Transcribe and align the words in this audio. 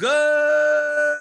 Good 0.00 1.18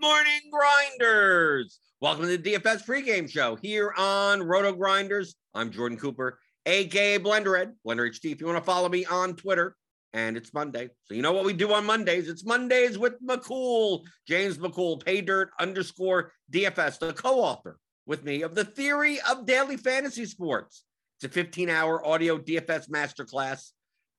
morning, 0.00 0.40
grinders. 0.50 1.80
Welcome 2.00 2.28
to 2.28 2.38
the 2.38 2.54
DFS 2.54 2.86
pregame 2.86 3.28
show 3.28 3.56
here 3.56 3.92
on 3.94 4.42
Roto 4.42 4.72
Grinders. 4.72 5.34
I'm 5.52 5.70
Jordan 5.70 5.98
Cooper, 5.98 6.38
aka 6.64 7.18
Blenderhead, 7.18 7.74
Blender 7.86 8.08
HD. 8.08 8.32
If 8.32 8.40
you 8.40 8.46
want 8.46 8.56
to 8.56 8.64
follow 8.64 8.88
me 8.88 9.04
on 9.04 9.36
Twitter, 9.36 9.76
and 10.14 10.38
it's 10.38 10.54
Monday, 10.54 10.88
so 11.04 11.12
you 11.12 11.20
know 11.20 11.32
what 11.32 11.44
we 11.44 11.52
do 11.52 11.74
on 11.74 11.84
Mondays. 11.84 12.30
It's 12.30 12.42
Mondays 12.42 12.96
with 12.96 13.22
McCool, 13.22 14.04
James 14.26 14.56
McCool, 14.56 15.04
Pay 15.04 15.20
Dirt 15.20 15.50
underscore 15.60 16.32
DFS, 16.50 17.00
the 17.00 17.12
co-author 17.12 17.76
with 18.06 18.24
me 18.24 18.40
of 18.40 18.54
the 18.54 18.64
Theory 18.64 19.18
of 19.30 19.44
Daily 19.44 19.76
Fantasy 19.76 20.24
Sports. 20.24 20.84
It's 21.20 21.36
a 21.36 21.44
15-hour 21.44 22.06
audio 22.06 22.38
DFS 22.38 22.88
masterclass 22.88 23.72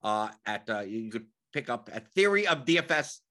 uh, 0.04 0.30
at 0.46 0.70
uh, 0.70 0.82
you 0.82 1.10
could 1.10 1.26
pick 1.52 1.68
up 1.68 1.90
at 1.92 2.14
theoryofdfs.com 2.14 3.22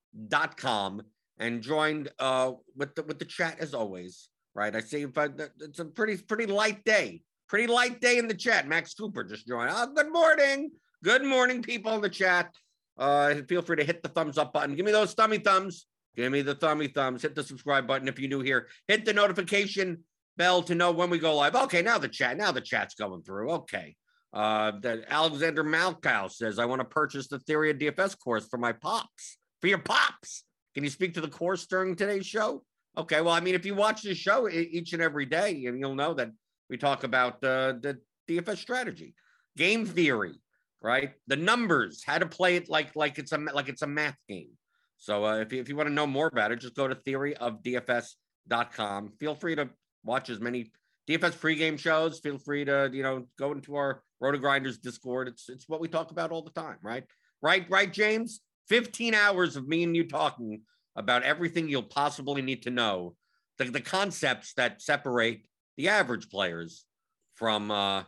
and 1.38 1.62
joined 1.62 2.10
uh, 2.18 2.52
with 2.76 2.94
the 2.94 3.02
with 3.02 3.18
the 3.18 3.24
chat 3.24 3.58
as 3.60 3.74
always. 3.74 4.28
Right, 4.54 4.74
I 4.74 4.80
see, 4.80 5.04
but 5.04 5.40
it's 5.60 5.78
a 5.78 5.84
pretty 5.84 6.16
pretty 6.16 6.46
light 6.46 6.84
day. 6.84 7.22
Pretty 7.48 7.66
light 7.66 8.00
day 8.00 8.18
in 8.18 8.28
the 8.28 8.34
chat. 8.34 8.68
Max 8.68 8.94
Cooper 8.94 9.24
just 9.24 9.46
joined. 9.46 9.70
Oh, 9.72 9.92
good 9.94 10.12
morning, 10.12 10.70
good 11.02 11.24
morning, 11.24 11.62
people 11.62 11.94
in 11.94 12.00
the 12.00 12.08
chat. 12.08 12.52
Uh, 12.98 13.34
feel 13.48 13.62
free 13.62 13.76
to 13.76 13.84
hit 13.84 14.02
the 14.02 14.08
thumbs 14.08 14.38
up 14.38 14.52
button. 14.52 14.74
Give 14.76 14.84
me 14.84 14.92
those 14.92 15.14
thummy 15.14 15.38
thumbs. 15.38 15.86
Give 16.16 16.30
me 16.30 16.42
the 16.42 16.54
thummy 16.54 16.88
thumbs. 16.88 17.22
Hit 17.22 17.34
the 17.34 17.42
subscribe 17.42 17.86
button 17.86 18.08
if 18.08 18.18
you're 18.18 18.28
new 18.28 18.40
here. 18.40 18.68
Hit 18.88 19.04
the 19.04 19.12
notification 19.12 20.04
bell 20.36 20.62
to 20.64 20.74
know 20.74 20.90
when 20.90 21.10
we 21.10 21.18
go 21.18 21.36
live. 21.36 21.54
Okay, 21.54 21.82
now 21.82 21.98
the 21.98 22.08
chat. 22.08 22.36
Now 22.36 22.52
the 22.52 22.60
chat's 22.60 22.94
going 22.94 23.22
through. 23.22 23.50
Okay. 23.50 23.96
Uh, 24.32 24.72
that 24.80 25.04
Alexander 25.08 25.64
Malkow 25.64 26.30
says, 26.30 26.58
I 26.58 26.64
want 26.64 26.80
to 26.80 26.84
purchase 26.84 27.26
the 27.26 27.40
Theory 27.40 27.70
of 27.70 27.78
DFS 27.78 28.16
course 28.18 28.46
for 28.46 28.58
my 28.58 28.72
pops, 28.72 29.38
for 29.60 29.68
your 29.68 29.78
pops. 29.78 30.44
Can 30.74 30.84
you 30.84 30.90
speak 30.90 31.14
to 31.14 31.20
the 31.20 31.28
course 31.28 31.66
during 31.66 31.96
today's 31.96 32.26
show? 32.26 32.62
Okay, 32.96 33.20
well, 33.20 33.34
I 33.34 33.40
mean, 33.40 33.54
if 33.54 33.64
you 33.64 33.74
watch 33.74 34.02
this 34.02 34.18
show 34.18 34.48
each 34.48 34.92
and 34.92 35.02
every 35.02 35.26
day, 35.26 35.64
and 35.66 35.78
you'll 35.78 35.94
know 35.94 36.14
that 36.14 36.30
we 36.68 36.76
talk 36.76 37.04
about 37.04 37.34
uh, 37.44 37.74
the 37.80 37.98
DFS 38.28 38.58
strategy, 38.58 39.14
game 39.56 39.86
theory, 39.86 40.40
right? 40.82 41.12
The 41.26 41.36
numbers, 41.36 42.02
how 42.04 42.18
to 42.18 42.26
play 42.26 42.56
it 42.56 42.68
like 42.68 42.96
like 42.96 43.18
it's 43.18 43.32
a 43.32 43.38
like 43.38 43.68
it's 43.68 43.82
a 43.82 43.86
math 43.86 44.16
game. 44.28 44.50
So 44.98 45.24
uh, 45.24 45.36
if 45.36 45.52
you, 45.52 45.60
if 45.60 45.68
you 45.68 45.76
want 45.76 45.88
to 45.88 45.94
know 45.94 46.06
more 46.06 46.26
about 46.26 46.50
it, 46.52 46.60
just 46.60 46.74
go 46.74 46.88
to 46.88 46.94
theoryofdfs.com. 46.94 49.12
Feel 49.18 49.34
free 49.34 49.56
to 49.56 49.68
watch 50.04 50.30
as 50.30 50.40
many 50.40 50.72
DFS 51.08 51.38
pregame 51.38 51.78
shows. 51.78 52.20
Feel 52.20 52.38
free 52.38 52.64
to 52.64 52.90
you 52.92 53.02
know 53.02 53.26
go 53.38 53.52
into 53.52 53.76
our 53.76 54.02
Roto 54.20 54.38
Grinders 54.38 54.78
Discord. 54.78 55.28
It's 55.28 55.48
it's 55.48 55.68
what 55.68 55.80
we 55.80 55.88
talk 55.88 56.10
about 56.10 56.32
all 56.32 56.42
the 56.42 56.50
time, 56.50 56.78
right? 56.82 57.04
Right, 57.42 57.64
right, 57.70 57.92
James. 57.92 58.40
Fifteen 58.70 59.14
hours 59.14 59.56
of 59.56 59.66
me 59.66 59.82
and 59.82 59.96
you 59.96 60.04
talking 60.06 60.62
about 60.94 61.24
everything 61.24 61.68
you'll 61.68 61.82
possibly 61.82 62.40
need 62.40 62.62
to 62.62 62.70
know, 62.70 63.16
the, 63.58 63.64
the 63.64 63.80
concepts 63.80 64.54
that 64.54 64.80
separate 64.80 65.44
the 65.76 65.88
average 65.88 66.30
players 66.30 66.86
from 67.34 67.72
uh, 67.72 68.04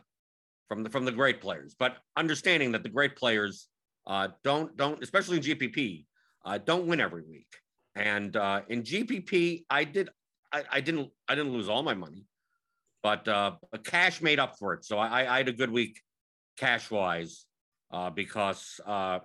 from 0.69 0.83
the 0.83 0.89
from 0.89 1.03
the 1.03 1.11
great 1.11 1.41
players, 1.41 1.75
but 1.77 1.97
understanding 2.15 2.71
that 2.71 2.81
the 2.81 2.87
great 2.87 3.17
players 3.17 3.67
uh, 4.07 4.29
don't 4.45 4.77
don't 4.77 5.03
especially 5.03 5.35
in 5.35 5.43
GPP 5.43 6.05
uh, 6.45 6.57
don't 6.59 6.87
win 6.87 7.01
every 7.01 7.23
week. 7.23 7.53
And 7.95 8.33
uh, 8.37 8.61
in 8.69 8.83
GPP, 8.83 9.65
I 9.69 9.83
did 9.83 10.11
I, 10.53 10.63
I 10.71 10.79
didn't 10.79 11.09
I 11.27 11.35
didn't 11.35 11.51
lose 11.51 11.67
all 11.67 11.83
my 11.83 11.93
money, 11.93 12.23
but 13.01 13.27
uh, 13.27 13.55
cash 13.83 14.21
made 14.21 14.39
up 14.39 14.57
for 14.57 14.73
it. 14.73 14.85
So 14.85 14.97
I, 14.97 15.33
I 15.33 15.37
had 15.39 15.49
a 15.49 15.53
good 15.53 15.71
week 15.71 15.99
cash 16.57 16.89
wise 16.89 17.45
uh, 17.91 18.11
because 18.11 18.79
uh, 18.85 19.19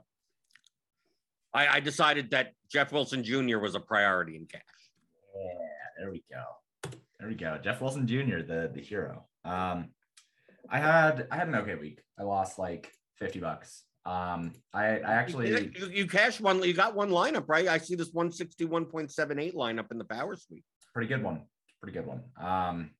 I, 1.55 1.67
I 1.69 1.81
decided 1.81 2.31
that 2.31 2.53
Jeff 2.71 2.93
Wilson 2.93 3.25
Jr. 3.25 3.59
was 3.59 3.75
a 3.75 3.81
priority 3.81 4.37
in 4.37 4.47
cash. 4.47 4.63
Yeah, 5.35 5.53
there 5.99 6.11
we 6.11 6.23
go. 6.31 6.45
There 7.19 7.29
we 7.29 7.35
go. 7.35 7.59
Jeff 7.63 7.81
Wilson 7.81 8.07
Jr., 8.07 8.43
the 8.47 8.71
the 8.73 8.81
hero. 8.81 9.25
Um, 9.45 9.91
I 10.71 10.79
had 10.79 11.27
I 11.31 11.37
had 11.37 11.49
an 11.49 11.55
okay 11.57 11.75
week. 11.75 12.01
I 12.19 12.23
lost 12.23 12.59
like 12.59 12.93
fifty 13.19 13.41
bucks. 13.41 13.85
Um, 14.05 14.53
I 14.73 14.99
I 15.01 15.15
actually 15.15 15.51
you, 15.51 15.89
you 15.89 16.07
cash 16.07 16.41
one. 16.41 16.63
You 16.63 16.75
got 16.75 16.95
one 16.95 17.11
lineup, 17.11 17.45
right? 17.49 17.67
I 17.69 17.79
see 17.79 17.95
this 17.95 18.13
one 18.13 18.31
sixty 18.31 18.65
one 18.65 18.85
point 18.85 19.11
seven 19.11 19.39
eight 19.39 19.55
lineup 19.55 19.91
in 19.91 19.99
the 19.99 20.05
Power 20.05 20.37
Sweep. 20.37 20.65
pretty 20.95 21.09
good 21.09 21.23
one. 21.23 21.43
Pretty 21.83 21.97
good 21.97 22.07
one. 22.07 22.23
Um, 22.41 22.91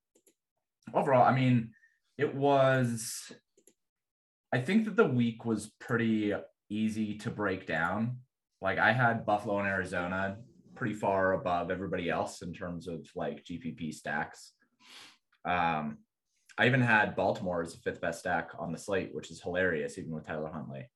overall, 0.93 1.23
I 1.23 1.35
mean, 1.35 1.71
it 2.17 2.33
was. 2.33 3.31
I 4.51 4.59
think 4.59 4.85
that 4.85 4.95
the 4.95 5.05
week 5.05 5.45
was 5.45 5.71
pretty 5.79 6.33
easy 6.69 7.15
to 7.19 7.29
break 7.29 7.67
down. 7.67 8.17
Like 8.61 8.77
I 8.77 8.91
had 8.91 9.25
Buffalo 9.25 9.59
and 9.59 9.67
Arizona 9.67 10.37
pretty 10.75 10.93
far 10.93 11.33
above 11.33 11.71
everybody 11.71 12.09
else 12.09 12.41
in 12.41 12.53
terms 12.53 12.87
of 12.87 13.07
like 13.15 13.43
GPP 13.43 13.93
stacks. 13.93 14.53
Um, 15.45 15.99
I 16.57 16.65
even 16.65 16.81
had 16.81 17.15
Baltimore 17.15 17.61
as 17.61 17.73
the 17.73 17.79
fifth 17.79 18.01
best 18.01 18.19
stack 18.19 18.51
on 18.59 18.71
the 18.71 18.77
slate, 18.77 19.13
which 19.13 19.31
is 19.31 19.41
hilarious, 19.41 19.97
even 19.97 20.11
with 20.11 20.27
Tyler 20.27 20.51
Huntley. 20.51 20.89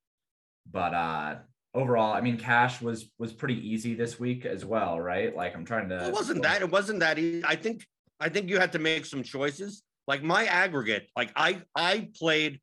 But 0.69 0.93
uh, 0.93 1.35
overall, 1.73 2.13
I 2.13 2.21
mean, 2.21 2.37
cash 2.37 2.81
was 2.81 3.09
was 3.17 3.31
pretty 3.31 3.55
easy 3.67 3.93
this 3.93 4.19
week 4.19 4.45
as 4.45 4.65
well, 4.65 4.99
right? 4.99 5.35
Like 5.35 5.55
I'm 5.55 5.65
trying 5.65 5.89
to. 5.89 6.07
It 6.07 6.13
wasn't 6.13 6.41
that. 6.43 6.61
It 6.61 6.69
wasn't 6.69 6.99
that 6.99 7.17
easy. 7.17 7.43
I 7.45 7.55
think. 7.55 7.85
I 8.19 8.29
think 8.29 8.49
you 8.49 8.59
had 8.59 8.71
to 8.73 8.79
make 8.79 9.05
some 9.05 9.23
choices. 9.23 9.83
Like 10.07 10.21
my 10.21 10.45
aggregate, 10.45 11.07
like 11.15 11.31
I 11.35 11.61
I 11.75 12.09
played 12.17 12.59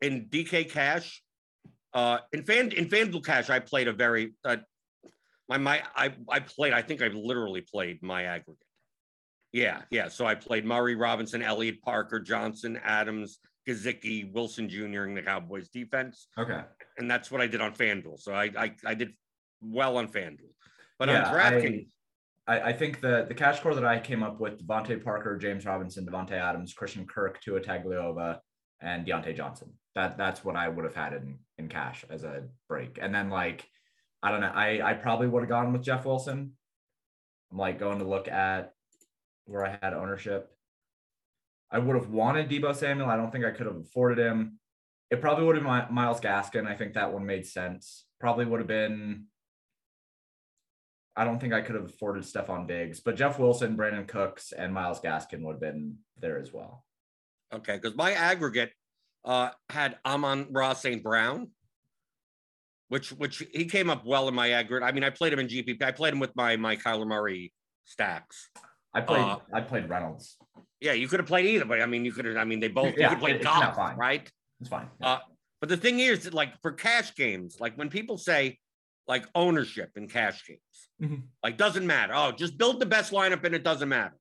in 0.00 0.26
DK 0.30 0.70
Cash, 0.70 1.22
uh, 1.98 2.18
in 2.32 2.44
fan 2.44 2.70
in 2.72 2.86
FanDuel 2.86 3.24
Cash. 3.24 3.50
I 3.50 3.58
played 3.58 3.88
a 3.88 3.92
very 3.92 4.34
uh, 4.44 4.58
my 5.48 5.58
my 5.58 5.82
I 5.96 6.12
I 6.28 6.40
played. 6.40 6.72
I 6.72 6.82
think 6.82 7.02
I 7.02 7.08
literally 7.08 7.60
played 7.60 8.02
my 8.02 8.24
aggregate. 8.24 8.62
Yeah, 9.52 9.82
yeah. 9.90 10.08
So 10.08 10.26
I 10.26 10.34
played 10.34 10.64
Murray, 10.64 10.94
Robinson, 10.94 11.42
Elliott, 11.42 11.82
Parker, 11.82 12.20
Johnson, 12.20 12.78
Adams, 12.84 13.40
Gesicki, 13.66 14.32
Wilson 14.32 14.68
Jr. 14.68 15.04
in 15.06 15.14
the 15.14 15.22
Cowboys 15.22 15.68
defense, 15.70 16.28
Okay. 16.38 16.60
and 16.98 17.10
that's 17.10 17.30
what 17.30 17.40
I 17.40 17.46
did 17.46 17.60
on 17.60 17.72
FanDuel. 17.74 18.20
So 18.20 18.32
I 18.32 18.50
I, 18.56 18.74
I 18.86 18.94
did 18.94 19.14
well 19.60 19.96
on 19.96 20.06
FanDuel, 20.08 20.52
but 20.98 21.08
Yeah, 21.08 21.26
on 21.26 21.34
DraftKings, 21.34 21.88
I, 22.46 22.60
I 22.60 22.72
think 22.72 23.00
the 23.00 23.24
the 23.26 23.34
cash 23.34 23.58
core 23.60 23.74
that 23.74 23.84
I 23.84 23.98
came 23.98 24.22
up 24.22 24.38
with: 24.38 24.64
DeVante 24.64 25.02
Parker, 25.02 25.36
James 25.36 25.66
Robinson, 25.66 26.06
Davante 26.06 26.32
Adams, 26.32 26.72
Christian 26.74 27.06
Kirk, 27.06 27.40
Tua 27.40 27.60
Tagovailoa, 27.60 28.38
and 28.80 29.04
Diontae 29.06 29.36
Johnson. 29.36 29.72
That 29.98 30.16
that's 30.16 30.44
what 30.44 30.54
I 30.54 30.68
would 30.68 30.84
have 30.84 30.94
had 30.94 31.12
in 31.12 31.40
in 31.58 31.66
cash 31.68 32.04
as 32.08 32.22
a 32.22 32.44
break. 32.68 33.00
And 33.02 33.12
then 33.12 33.30
like, 33.30 33.68
I 34.22 34.30
don't 34.30 34.40
know. 34.40 34.52
I 34.54 34.80
I 34.90 34.94
probably 34.94 35.26
would 35.26 35.42
have 35.42 35.48
gone 35.48 35.72
with 35.72 35.82
Jeff 35.82 36.04
Wilson. 36.04 36.52
I'm 37.50 37.58
like 37.58 37.80
going 37.80 37.98
to 37.98 38.04
look 38.04 38.28
at 38.28 38.74
where 39.46 39.66
I 39.66 39.76
had 39.82 39.94
ownership. 39.94 40.54
I 41.72 41.80
would 41.80 41.96
have 41.96 42.10
wanted 42.10 42.48
Deebo 42.48 42.76
Samuel. 42.76 43.08
I 43.08 43.16
don't 43.16 43.32
think 43.32 43.44
I 43.44 43.50
could 43.50 43.66
have 43.66 43.74
afforded 43.76 44.24
him. 44.24 44.60
It 45.10 45.20
probably 45.20 45.44
would 45.44 45.56
have 45.56 45.64
been 45.64 45.94
Myles 45.94 46.20
Gaskin. 46.20 46.68
I 46.68 46.76
think 46.76 46.94
that 46.94 47.12
one 47.12 47.26
made 47.26 47.44
sense. 47.44 48.04
Probably 48.20 48.44
would 48.44 48.60
have 48.60 48.68
been. 48.68 49.24
I 51.16 51.24
don't 51.24 51.40
think 51.40 51.52
I 51.52 51.62
could 51.62 51.74
have 51.74 51.86
afforded 51.86 52.22
Stefon 52.22 52.68
Diggs, 52.68 53.00
but 53.00 53.16
Jeff 53.16 53.40
Wilson, 53.40 53.76
Brandin 53.76 54.06
Cooks, 54.06 54.52
and 54.52 54.72
Myles 54.72 55.00
Gaskin 55.00 55.42
would 55.42 55.54
have 55.54 55.60
been 55.60 55.96
there 56.20 56.38
as 56.38 56.52
well. 56.52 56.84
okay, 57.52 57.76
because 57.76 57.96
my 57.96 58.12
aggregate 58.12 58.70
uh, 59.24 59.50
had 59.68 59.98
Amon-Ra 60.06 60.72
St. 60.74 61.02
Brown, 61.02 61.48
which 62.88 63.10
which 63.10 63.42
he 63.52 63.66
came 63.66 63.90
up 63.90 64.04
well 64.06 64.28
in 64.28 64.34
my 64.34 64.50
aggregate. 64.50 64.86
I 64.86 64.92
mean, 64.92 65.04
I 65.04 65.10
played 65.10 65.32
him 65.32 65.38
in 65.38 65.48
GPP. 65.48 65.82
I 65.82 65.92
played 65.92 66.12
him 66.14 66.20
with 66.20 66.34
my 66.36 66.56
my 66.56 66.76
Kyler 66.76 67.06
Murray 67.06 67.52
stacks. 67.84 68.50
I 68.94 69.00
played. 69.02 69.20
Uh, 69.22 69.38
I 69.52 69.60
played 69.60 69.88
Reynolds. 69.88 70.36
Yeah, 70.80 70.92
you 70.92 71.08
could 71.08 71.20
have 71.20 71.26
played 71.26 71.46
either, 71.46 71.64
but 71.64 71.80
I 71.82 71.86
mean, 71.86 72.04
you 72.04 72.12
could 72.12 72.24
have. 72.24 72.36
I 72.36 72.44
mean, 72.44 72.60
they 72.60 72.68
both. 72.68 72.94
Yeah, 72.96 73.10
you 73.10 73.16
could 73.16 73.20
play 73.20 73.32
it- 73.32 73.42
golf, 73.42 73.76
fine. 73.76 73.96
right? 73.96 74.30
It's 74.60 74.68
fine. 74.70 74.88
Uh, 75.02 75.18
but 75.60 75.68
the 75.68 75.76
thing 75.76 76.00
is, 76.00 76.24
that, 76.24 76.34
like 76.34 76.54
for 76.62 76.72
cash 76.72 77.14
games, 77.14 77.58
like 77.60 77.76
when 77.76 77.90
people 77.90 78.16
say 78.16 78.58
like 79.06 79.26
ownership 79.34 79.90
in 79.96 80.06
cash 80.08 80.44
games, 80.46 80.60
Mhm. 81.02 81.22
like 81.42 81.56
doesn't 81.56 81.86
matter. 81.86 82.12
Oh, 82.14 82.30
just 82.32 82.58
build 82.58 82.78
the 82.80 82.86
best 82.86 83.12
lineup 83.12 83.42
and 83.44 83.54
it 83.54 83.64
doesn't 83.64 83.88
matter. 83.88 84.14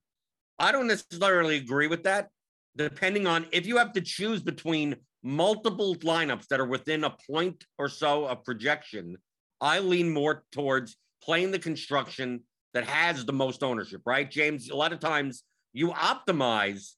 I 0.59 0.71
don't 0.71 0.87
necessarily 0.87 1.57
agree 1.57 1.87
with 1.87 2.03
that. 2.03 2.29
Depending 2.77 3.27
on 3.27 3.47
if 3.51 3.65
you 3.65 3.77
have 3.77 3.93
to 3.93 4.01
choose 4.01 4.41
between 4.41 4.95
multiple 5.23 5.95
lineups 5.95 6.47
that 6.47 6.59
are 6.59 6.67
within 6.67 7.03
a 7.03 7.15
point 7.29 7.65
or 7.77 7.89
so 7.89 8.25
of 8.25 8.43
projection, 8.43 9.17
I 9.59 9.79
lean 9.79 10.13
more 10.13 10.43
towards 10.51 10.95
playing 11.23 11.51
the 11.51 11.59
construction 11.59 12.43
that 12.73 12.85
has 12.85 13.25
the 13.25 13.33
most 13.33 13.63
ownership, 13.63 14.01
right? 14.05 14.29
James, 14.29 14.69
a 14.69 14.75
lot 14.75 14.93
of 14.93 14.99
times 14.99 15.43
you 15.73 15.89
optimize 15.89 16.91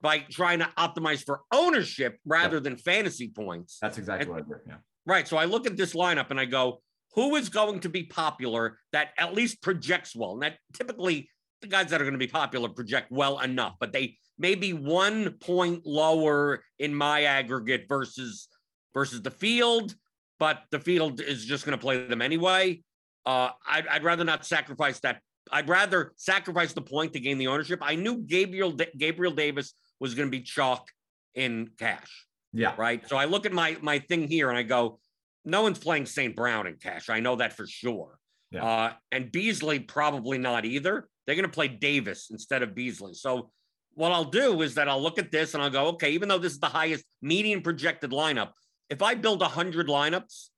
by 0.00 0.20
trying 0.30 0.60
to 0.60 0.68
optimize 0.78 1.22
for 1.24 1.42
ownership 1.52 2.18
rather 2.24 2.58
than 2.58 2.76
fantasy 2.76 3.28
points. 3.28 3.78
That's 3.82 3.98
exactly 3.98 4.30
what 4.30 4.38
I 4.38 4.48
did. 4.48 4.58
Yeah. 4.66 4.76
Right. 5.04 5.28
So 5.28 5.36
I 5.36 5.44
look 5.44 5.66
at 5.66 5.76
this 5.76 5.94
lineup 5.94 6.30
and 6.30 6.40
I 6.40 6.46
go, 6.46 6.80
who 7.14 7.36
is 7.36 7.48
going 7.48 7.80
to 7.80 7.88
be 7.88 8.04
popular 8.04 8.78
that 8.92 9.08
at 9.18 9.34
least 9.34 9.62
projects 9.62 10.16
well? 10.16 10.32
And 10.32 10.42
that 10.42 10.56
typically 10.72 11.28
the 11.60 11.68
guys 11.68 11.90
that 11.90 12.00
are 12.00 12.04
going 12.04 12.12
to 12.14 12.18
be 12.18 12.26
popular 12.26 12.68
project 12.68 13.10
well 13.10 13.38
enough, 13.40 13.74
but 13.80 13.92
they 13.92 14.16
may 14.38 14.54
be 14.54 14.72
one 14.72 15.32
point 15.40 15.84
lower 15.86 16.62
in 16.78 16.94
my 16.94 17.24
aggregate 17.24 17.86
versus 17.88 18.48
versus 18.94 19.22
the 19.22 19.30
field, 19.30 19.94
but 20.38 20.62
the 20.70 20.80
field 20.80 21.20
is 21.20 21.44
just 21.44 21.64
going 21.64 21.76
to 21.78 21.80
play 21.80 22.06
them 22.06 22.22
anyway. 22.22 22.82
Uh, 23.26 23.50
I'd, 23.68 23.86
I'd 23.86 24.02
rather 24.04 24.24
not 24.24 24.44
sacrifice 24.46 24.98
that. 25.00 25.20
I'd 25.52 25.68
rather 25.68 26.12
sacrifice 26.16 26.72
the 26.72 26.80
point 26.82 27.12
to 27.12 27.20
gain 27.20 27.38
the 27.38 27.48
ownership. 27.48 27.80
I 27.82 27.94
knew 27.94 28.18
Gabriel 28.18 28.72
Gabriel 28.96 29.32
Davis 29.32 29.74
was 30.00 30.14
going 30.14 30.28
to 30.28 30.30
be 30.30 30.42
chalk 30.42 30.88
in 31.34 31.70
cash 31.78 32.26
Yeah. 32.52 32.74
right? 32.78 33.06
So 33.08 33.16
I 33.16 33.26
look 33.26 33.46
at 33.46 33.52
my 33.52 33.76
my 33.82 33.98
thing 33.98 34.26
here 34.28 34.48
and 34.48 34.56
I 34.58 34.62
go, 34.62 34.98
no 35.44 35.62
one's 35.62 35.78
playing 35.78 36.06
St. 36.06 36.34
Brown 36.34 36.66
in 36.66 36.76
cash. 36.76 37.08
I 37.10 37.20
know 37.20 37.36
that 37.36 37.52
for 37.52 37.66
sure. 37.66 38.18
Yeah. 38.50 38.64
Uh, 38.64 38.92
and 39.12 39.30
Beasley 39.30 39.78
probably 39.80 40.38
not 40.38 40.64
either. 40.64 41.08
They're 41.26 41.36
going 41.36 41.48
to 41.48 41.54
play 41.54 41.68
Davis 41.68 42.28
instead 42.30 42.62
of 42.62 42.74
Beasley. 42.74 43.14
So 43.14 43.50
what 43.94 44.12
I'll 44.12 44.24
do 44.24 44.62
is 44.62 44.74
that 44.74 44.88
I'll 44.88 45.02
look 45.02 45.18
at 45.18 45.30
this 45.30 45.54
and 45.54 45.62
I'll 45.62 45.70
go, 45.70 45.86
okay, 45.88 46.12
even 46.12 46.28
though 46.28 46.38
this 46.38 46.52
is 46.52 46.60
the 46.60 46.66
highest 46.66 47.04
median 47.22 47.62
projected 47.62 48.10
lineup, 48.10 48.50
if 48.88 49.02
I 49.02 49.14
build 49.14 49.40
100 49.40 49.88
lineups, 49.88 50.48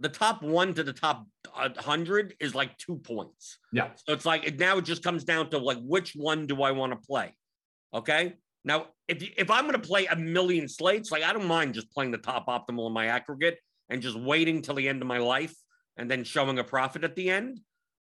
the 0.00 0.08
top 0.08 0.42
one 0.42 0.74
to 0.74 0.82
the 0.82 0.92
top 0.92 1.26
uh, 1.54 1.68
100 1.68 2.34
is 2.40 2.54
like 2.54 2.76
two 2.78 2.96
points. 2.96 3.58
Yeah. 3.72 3.90
So 3.96 4.14
it's 4.14 4.24
like 4.24 4.46
it, 4.46 4.58
now 4.58 4.78
it 4.78 4.84
just 4.84 5.04
comes 5.04 5.24
down 5.24 5.50
to 5.50 5.58
like 5.58 5.78
which 5.82 6.14
one 6.14 6.46
do 6.46 6.62
I 6.62 6.72
want 6.72 6.92
to 6.92 7.06
play? 7.06 7.34
Okay. 7.94 8.34
Now, 8.64 8.86
if 9.08 9.22
if 9.36 9.50
I'm 9.50 9.64
going 9.66 9.80
to 9.80 9.86
play 9.86 10.06
a 10.06 10.16
million 10.16 10.68
slates, 10.68 11.12
like 11.12 11.22
I 11.22 11.32
don't 11.32 11.46
mind 11.46 11.74
just 11.74 11.90
playing 11.92 12.10
the 12.10 12.18
top 12.18 12.46
optimal 12.46 12.86
in 12.86 12.92
my 12.92 13.06
aggregate 13.06 13.58
and 13.88 14.02
just 14.02 14.18
waiting 14.18 14.62
till 14.62 14.74
the 14.74 14.88
end 14.88 15.02
of 15.02 15.08
my 15.08 15.18
life 15.18 15.54
and 15.96 16.10
then 16.10 16.24
showing 16.24 16.58
a 16.58 16.64
profit 16.64 17.04
at 17.04 17.14
the 17.14 17.30
end. 17.30 17.60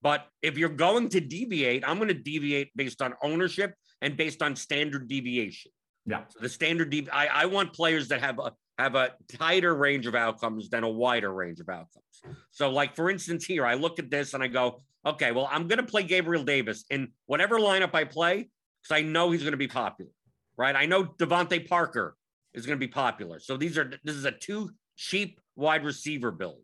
But 0.03 0.27
if 0.43 0.57
you're 0.57 0.69
going 0.69 1.09
to 1.11 1.21
deviate, 1.21 1.87
I'm 1.87 1.97
going 1.97 2.09
to 2.09 2.15
deviate 2.15 2.71
based 2.77 3.03
on 3.03 3.15
ownership 3.23 3.75
and 4.01 4.17
based 4.17 4.43
on 4.43 4.55
standard 4.55 5.09
deviation. 5.09 5.73
Yeah. 6.07 6.23
So 6.29 6.39
the 6.41 6.49
standard 6.49 6.91
dev- 6.91 7.11
I, 7.13 7.27
I 7.27 7.47
want 7.47 7.73
players 7.73 8.09
that 8.09 8.21
have 8.21 8.39
a 8.39 8.53
have 8.79 8.95
a 8.95 9.11
tighter 9.29 9.75
range 9.75 10.07
of 10.07 10.15
outcomes 10.15 10.71
than 10.71 10.85
a 10.85 10.89
wider 10.89 11.33
range 11.33 11.59
of 11.59 11.69
outcomes. 11.69 12.05
So, 12.53 12.71
like 12.71 12.95
for 12.95 13.11
instance, 13.11 13.45
here 13.45 13.67
I 13.67 13.75
look 13.75 13.99
at 13.99 14.11
this 14.11 14.35
and 14.35 14.43
I 14.43 14.47
go, 14.47 14.83
okay, 15.05 15.33
well, 15.33 15.49
I'm 15.51 15.67
going 15.67 15.79
to 15.79 15.87
play 15.87 16.05
Gabriel 16.05 16.45
Davis 16.45 16.85
in 16.91 17.09
whatever 17.27 17.59
lineup 17.59 17.95
I 17.95 18.05
play 18.05 18.49
because 18.83 18.97
I 18.97 19.03
know 19.03 19.31
he's 19.33 19.43
going 19.43 19.53
to 19.53 19.59
be 19.59 19.69
popular, 19.69 20.11
right? 20.57 20.77
I 20.77 20.87
know 20.87 21.05
DeVante 21.05 21.69
Parker 21.69 22.17
is 22.55 22.67
going 22.67 22.79
to 22.79 22.87
be 22.87 22.91
popular. 22.91 23.41
So 23.41 23.57
these 23.57 23.77
are 23.77 23.91
this 24.05 24.15
is 24.15 24.25
a 24.25 24.33
two 24.33 24.71
cheap 24.97 25.41
wide 25.57 25.85
receiver 25.85 26.31
build. 26.31 26.63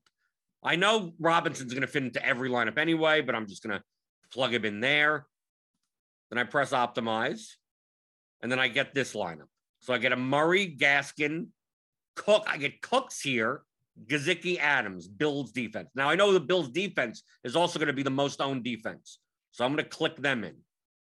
I 0.64 0.76
know 0.76 1.12
Robinson's 1.19 1.72
going 1.72 1.82
to 1.82 1.88
fit 1.88 2.02
into 2.02 2.25
every 2.25 2.49
lineup 2.49 2.78
anyway, 2.78 3.20
but 3.20 3.34
I'm 3.34 3.46
just 3.46 3.62
going 3.62 3.78
to 3.78 3.84
plug 4.32 4.55
him 4.55 4.64
in 4.64 4.81
there. 4.81 5.26
Then 6.31 6.38
I 6.38 6.44
press 6.44 6.70
optimize, 6.70 7.50
and 8.43 8.50
then 8.50 8.58
I 8.58 8.69
get 8.69 8.94
this 8.94 9.12
lineup. 9.12 9.49
So 9.81 9.93
I 9.93 9.99
get 9.99 10.12
a 10.12 10.16
Murray, 10.16 10.75
Gaskin, 10.75 11.49
Cook. 12.16 12.44
I 12.49 12.56
get 12.56 12.81
Cooks 12.81 13.20
here, 13.20 13.62
Gesicki, 14.06 14.58
Adams, 14.58 15.06
Bills 15.06 15.52
defense. 15.52 15.90
Now 15.94 16.08
I 16.08 16.14
know 16.14 16.32
the 16.32 16.40
Bills 16.40 16.70
defense 16.70 17.22
is 17.44 17.55
also 17.55 17.78
going 17.78 17.88
to 17.88 17.93
be 17.93 18.02
the 18.02 18.11
most 18.11 18.40
owned 18.40 18.64
defense, 18.64 19.19
so 19.50 19.64
I'm 19.64 19.72
going 19.72 19.84
to 19.84 19.90
click 19.90 20.16
them 20.16 20.44
in. 20.44 20.56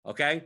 Okay. 0.08 0.44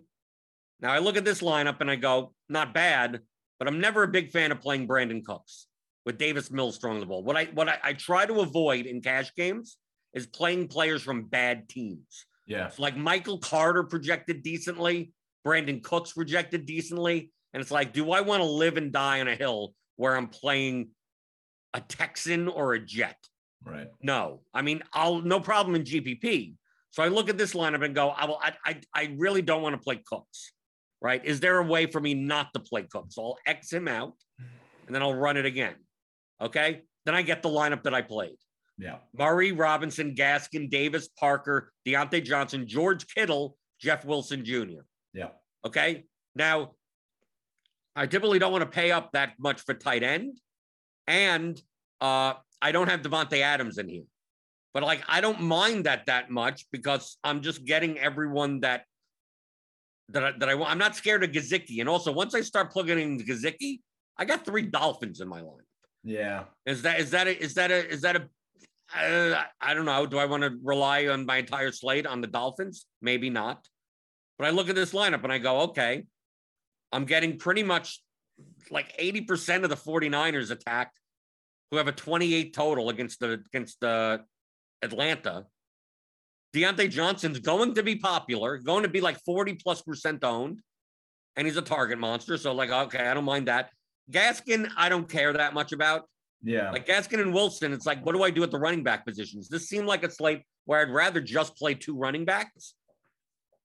Now 0.81 0.91
I 0.91 0.99
look 0.99 1.15
at 1.15 1.23
this 1.23 1.41
lineup 1.41 1.79
and 1.79 1.89
I 1.89 1.95
go, 1.95 2.33
not 2.49 2.73
bad, 2.73 3.21
but 3.57 3.69
I'm 3.69 3.79
never 3.79 4.03
a 4.03 4.09
big 4.09 4.31
fan 4.31 4.51
of 4.51 4.59
playing 4.59 4.89
Brandin 4.89 5.23
Cooks 5.23 5.67
with 6.05 6.17
Davis 6.17 6.51
Mills 6.51 6.77
throwing 6.77 6.99
the 6.99 7.05
ball. 7.05 7.23
What 7.23 7.35
I 7.35 7.45
what 7.45 7.67
I, 7.67 7.79
I 7.83 7.93
try 7.93 8.25
to 8.25 8.41
avoid 8.41 8.85
in 8.85 9.01
cash 9.01 9.33
games 9.35 9.77
is 10.13 10.27
playing 10.27 10.67
players 10.67 11.01
from 11.01 11.23
bad 11.23 11.67
teams. 11.67 12.25
Yeah. 12.45 12.69
Like 12.77 12.95
Michael 12.95 13.39
Carter 13.39 13.83
projected 13.83 14.43
decently, 14.43 15.11
Brandin 15.45 15.83
Cooks 15.83 16.13
projected 16.13 16.65
decently, 16.65 17.31
and 17.53 17.61
it's 17.61 17.71
like, 17.71 17.93
do 17.93 18.11
I 18.11 18.21
want 18.21 18.41
to 18.41 18.47
live 18.47 18.77
and 18.77 18.91
die 18.91 19.21
on 19.21 19.27
a 19.27 19.35
hill 19.35 19.73
where 19.95 20.15
I'm 20.15 20.27
playing 20.27 20.89
a 21.73 21.81
Texan 21.81 22.47
or 22.47 22.73
a 22.73 22.79
Jet? 22.79 23.17
Right. 23.63 23.87
No, 24.01 24.41
I 24.53 24.61
mean, 24.61 24.83
I'll 24.93 25.21
no 25.21 25.39
problem 25.39 25.75
in 25.75 25.83
GPP. 25.83 26.55
So 26.91 27.03
I 27.03 27.09
look 27.09 27.29
at 27.29 27.37
this 27.37 27.53
lineup 27.53 27.83
and 27.83 27.93
go, 27.93 28.09
I 28.09 28.25
will, 28.25 28.39
I, 28.41 28.53
I, 28.65 28.79
I 28.93 29.15
really 29.17 29.41
don't 29.41 29.61
want 29.61 29.73
to 29.73 29.81
play 29.81 30.01
Cooks, 30.05 30.53
right? 31.01 31.23
Is 31.25 31.41
there 31.41 31.57
a 31.57 31.63
way 31.63 31.87
for 31.87 31.99
me 31.99 32.13
not 32.13 32.53
to 32.53 32.59
play 32.61 32.83
Cooks? 32.83 33.15
So 33.15 33.23
I'll 33.23 33.37
X 33.45 33.73
him 33.73 33.87
out, 33.87 34.13
and 34.85 34.95
then 34.95 35.01
I'll 35.01 35.13
run 35.13 35.35
it 35.35 35.45
again. 35.45 35.75
Okay, 36.41 36.81
then 37.05 37.15
I 37.15 37.21
get 37.21 37.41
the 37.41 37.49
lineup 37.49 37.83
that 37.83 37.93
I 37.93 38.01
played. 38.01 38.37
Yeah. 38.77 38.97
Murray, 39.13 39.51
Robinson, 39.51 40.15
Gaskin, 40.15 40.69
Davis, 40.69 41.07
Parker, 41.07 41.71
Diontae 41.87 42.23
Johnson, 42.23 42.67
George 42.67 43.07
Kittle, 43.07 43.57
Jeff 43.79 44.03
Wilson 44.03 44.43
Jr. 44.43 44.81
Yeah. 45.13 45.29
Okay. 45.65 46.05
Now, 46.35 46.71
I 47.95 48.07
typically 48.07 48.39
don't 48.39 48.51
want 48.51 48.63
to 48.63 48.69
pay 48.69 48.91
up 48.91 49.13
that 49.13 49.33
much 49.39 49.61
for 49.61 49.73
tight 49.73 50.03
end. 50.03 50.39
And 51.07 51.61
uh, 52.01 52.33
I 52.61 52.71
don't 52.71 52.89
have 52.89 53.01
Davante 53.01 53.39
Adams 53.39 53.77
in 53.77 53.87
here. 53.87 54.03
But 54.73 54.83
like, 54.83 55.03
I 55.07 55.21
don't 55.21 55.41
mind 55.41 55.85
that 55.85 56.07
that 56.07 56.29
much 56.29 56.65
because 56.71 57.17
I'm 57.23 57.41
just 57.41 57.63
getting 57.63 57.97
everyone 57.97 58.59
that 58.61 58.83
that 60.09 60.23
I, 60.23 60.31
that 60.39 60.49
I 60.49 60.55
want. 60.55 60.71
I'm 60.71 60.77
not 60.77 60.95
scared 60.95 61.23
of 61.23 61.31
Gesicki. 61.31 61.79
And 61.79 61.87
also, 61.87 62.11
once 62.11 62.35
I 62.35 62.41
start 62.41 62.71
plugging 62.71 62.99
in 62.99 63.17
Gesicki, 63.19 63.79
I 64.17 64.25
got 64.25 64.45
three 64.45 64.63
Dolphins 64.63 65.21
in 65.21 65.29
my 65.29 65.39
line. 65.39 65.63
Yeah. 66.05 66.43
Is 66.65 66.83
that 66.83 66.99
is 66.99 67.11
that 67.11 67.27
a, 67.27 67.37
is 67.37 67.55
that 67.55 67.71
a 67.71 67.89
is 67.89 68.01
that 68.01 68.15
a 68.15 68.29
uh, 68.95 69.43
I 69.59 69.73
don't 69.73 69.85
know. 69.85 70.05
Do 70.05 70.19
I 70.19 70.25
want 70.25 70.43
to 70.43 70.57
rely 70.63 71.07
on 71.07 71.25
my 71.25 71.37
entire 71.37 71.71
slate 71.71 72.05
on 72.05 72.21
the 72.21 72.27
Dolphins? 72.27 72.85
Maybe 73.01 73.29
not. 73.29 73.67
But 74.37 74.47
I 74.47 74.51
look 74.51 74.69
at 74.69 74.75
this 74.75 74.93
lineup 74.93 75.23
and 75.23 75.33
I 75.33 75.39
go, 75.39 75.61
okay, 75.61 76.05
I'm 76.91 77.05
getting 77.05 77.37
pretty 77.37 77.63
much 77.63 78.01
like 78.69 78.95
80% 78.97 79.63
of 79.63 79.69
the 79.69 79.75
49ers 79.75 80.51
attacked 80.51 80.99
who 81.71 81.77
have 81.77 81.87
a 81.87 81.91
28 81.91 82.53
total 82.53 82.89
against 82.89 83.19
the 83.19 83.41
against 83.47 83.79
the 83.79 84.23
Atlanta. 84.81 85.45
Diontae 86.55 86.89
Johnson's 86.89 87.39
going 87.39 87.73
to 87.73 87.83
be 87.83 87.95
popular, 87.95 88.57
going 88.59 88.83
to 88.83 88.89
be 88.89 89.01
like 89.01 89.17
40 89.25 89.55
plus 89.55 89.81
percent 89.81 90.23
owned, 90.23 90.61
and 91.35 91.47
he's 91.47 91.57
a 91.57 91.61
target 91.61 91.97
monster. 91.97 92.37
So, 92.37 92.53
like, 92.53 92.69
okay, 92.69 93.07
I 93.07 93.13
don't 93.13 93.25
mind 93.25 93.47
that. 93.47 93.71
Gaskin, 94.11 94.69
I 94.77 94.89
don't 94.89 95.09
care 95.09 95.33
that 95.33 95.53
much 95.53 95.71
about. 95.71 96.03
Yeah. 96.43 96.71
Like 96.71 96.85
Gaskin 96.85 97.19
and 97.19 97.33
Wilson, 97.33 97.73
it's 97.73 97.85
like, 97.85 98.05
what 98.05 98.13
do 98.13 98.23
I 98.23 98.29
do 98.29 98.43
at 98.43 98.51
the 98.51 98.59
running 98.59 98.83
back 98.83 99.05
positions? 99.05 99.49
This 99.49 99.67
seemed 99.67 99.87
like 99.87 100.03
a 100.03 100.11
slate 100.11 100.43
where 100.65 100.81
I'd 100.81 100.91
rather 100.91 101.21
just 101.21 101.55
play 101.55 101.73
two 101.73 101.97
running 101.97 102.25
backs. 102.25 102.75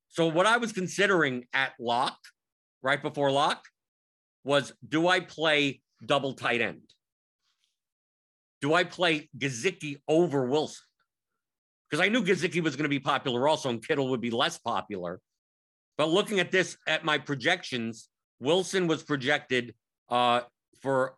So 0.09 0.27
what 0.27 0.47
I 0.47 0.57
was 0.57 0.73
considering 0.73 1.47
at 1.53 1.73
lock, 1.79 2.17
right 2.83 3.01
before 3.01 3.31
lock, 3.31 3.65
was 4.45 4.73
do 4.87 5.09
I 5.09 5.21
play 5.21 5.83
double 6.05 6.33
tight 6.33 6.61
end? 6.61 6.83
Do 8.61 8.75
I 8.75 8.85
play 8.85 9.29
Gesicki 9.39 10.01
over 10.09 10.47
Wilson? 10.47 10.85
Because 11.89 12.05
I 12.05 12.09
knew 12.09 12.23
Gesicki 12.23 12.63
was 12.63 12.77
going 12.77 12.85
to 12.85 12.91
be 12.91 13.01
popular 13.01 13.49
also, 13.49 13.69
and 13.69 13.87
Kittle 13.87 14.09
would 14.11 14.21
be 14.21 14.31
less 14.31 14.59
popular. 14.59 15.21
But 15.99 16.09
looking 16.09 16.41
at 16.41 16.51
this, 16.51 16.77
at 16.87 17.05
my 17.05 17.19
projections, 17.19 18.09
Wilson 18.39 18.87
was 18.87 19.03
projected 19.03 19.75
uh, 20.11 20.43
for 20.83 21.15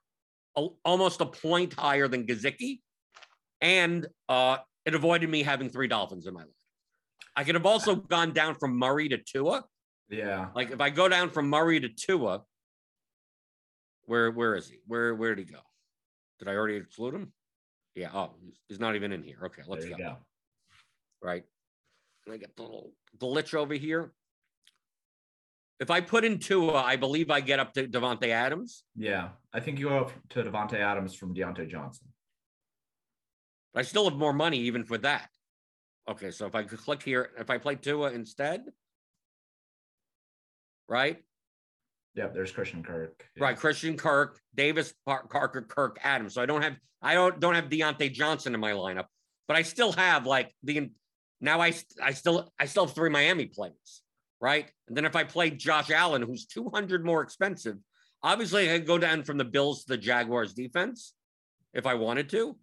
a, 0.57 0.67
almost 0.85 1.21
a 1.21 1.27
point 1.27 1.75
higher 1.75 2.09
than 2.09 2.27
Gesicki, 2.27 2.81
and 3.61 4.07
uh, 4.29 4.59
it 4.85 4.95
avoided 4.95 5.29
me 5.29 5.43
having 5.43 5.69
three 5.69 5.89
Dolphins 5.89 6.27
in 6.27 6.35
my 6.35 6.41
life. 6.41 6.51
I 7.37 7.45
could 7.45 7.55
have 7.55 7.67
also 7.67 7.95
gone 8.15 8.33
down 8.33 8.55
from 8.57 8.79
Murray 8.79 9.09
to 9.09 9.19
Tua. 9.19 9.65
Yeah. 10.11 10.49
Like 10.55 10.71
if 10.71 10.81
I 10.81 10.91
go 10.91 11.09
down 11.09 11.31
from 11.31 11.49
Murray 11.49 11.81
to 11.81 11.89
Tua, 11.89 12.43
where 14.05 14.31
where 14.31 14.55
is 14.57 14.69
he? 14.69 14.79
Where 14.87 15.15
where 15.15 15.35
did 15.35 15.47
he 15.47 15.53
go? 15.53 15.61
Did 16.39 16.49
I 16.49 16.55
already 16.55 16.77
exclude 16.77 17.15
him? 17.15 17.33
Yeah. 17.95 18.11
Oh, 18.13 18.31
he's, 18.69 18.81
not 18.81 18.97
even 18.97 19.13
in 19.13 19.23
here. 19.23 19.39
Okay, 19.45 19.63
let's 19.67 19.85
go. 19.85 19.97
go. 19.97 20.17
Right. 21.23 21.45
And 22.27 22.35
I 22.35 22.39
get 22.39 22.57
the 22.57 22.63
little 22.63 22.93
glitch 23.19 23.55
over 23.55 23.75
here. 23.75 24.13
If 25.83 25.91
I 25.91 26.01
put 26.01 26.25
in 26.25 26.39
Tua, 26.39 26.75
I 26.75 26.95
believe 26.95 27.29
I 27.29 27.41
get 27.41 27.59
up 27.59 27.75
to 27.75 27.89
Davante 27.89 28.29
Adams. 28.29 28.85
Yeah. 28.95 29.31
I 29.53 29.59
think 29.59 29.81
you 29.81 29.89
go 29.89 29.99
up 29.99 30.13
to 30.31 30.45
Davante 30.45 30.75
Adams 30.75 31.13
from 31.13 31.35
Diontae 31.35 31.69
Johnson. 31.69 32.07
I 33.75 33.83
still 33.83 34.09
have 34.09 34.17
more 34.17 34.33
money 34.33 34.59
even 34.59 34.85
for 34.85 34.97
that. 34.99 35.29
Okay, 36.09 36.31
so 36.31 36.47
if 36.47 36.55
I 36.55 36.63
could 36.63 36.79
click 36.79 37.03
here, 37.03 37.31
if 37.37 37.51
I 37.51 37.59
play 37.59 37.75
Tua 37.75 38.13
instead, 38.13 38.63
right? 40.89 41.21
Yep. 42.15 42.33
There's 42.33 42.53
Christian 42.53 42.85
Kirk. 42.85 43.25
Yeah. 43.37 43.43
Right, 43.43 43.57
Christian 43.57 43.97
Kirk, 43.97 44.39
Davis, 44.55 44.95
Par- 45.05 45.27
Parker, 45.29 45.63
Kirk, 45.63 45.99
Adams. 46.05 46.35
So 46.35 46.43
I 46.43 46.47
don't 46.47 46.63
have 46.63 46.77
I 47.01 47.15
don't 47.15 47.41
don't 47.41 47.57
have 47.57 47.69
Diontae 47.69 48.13
Johnson 48.13 48.55
in 48.55 48.61
my 48.61 48.71
lineup, 48.71 49.07
but 49.49 49.57
I 49.57 49.63
still 49.63 49.91
have 49.93 50.27
like 50.27 50.55
the 50.63 50.93
now 51.41 51.61
I 51.61 51.75
I 52.01 52.13
still 52.13 52.53
I 52.57 52.67
still 52.67 52.87
have 52.87 52.95
three 52.95 53.11
Miami 53.11 53.47
players, 53.47 54.02
right? 54.43 54.69
And 54.89 54.97
then 54.97 55.07
if 55.07 55.15
I 55.15 55.23
play 55.23 55.51
Josh 55.51 55.91
Allen, 55.91 56.21
who's 56.21 56.47
200 56.47 57.07
more 57.07 57.23
expensive, 57.23 57.77
obviously 58.23 58.71
I 58.71 58.79
could 58.79 58.87
go 58.87 58.99
down 58.99 59.23
from 59.23 59.39
the 59.39 59.45
Bills 59.45 59.85
to 59.85 59.89
the 59.91 59.97
Jaguars 59.97 60.53
defense 60.53 61.15
if 61.73 61.87
I 61.87 61.95
wanted 61.95 62.29
to, 62.31 62.59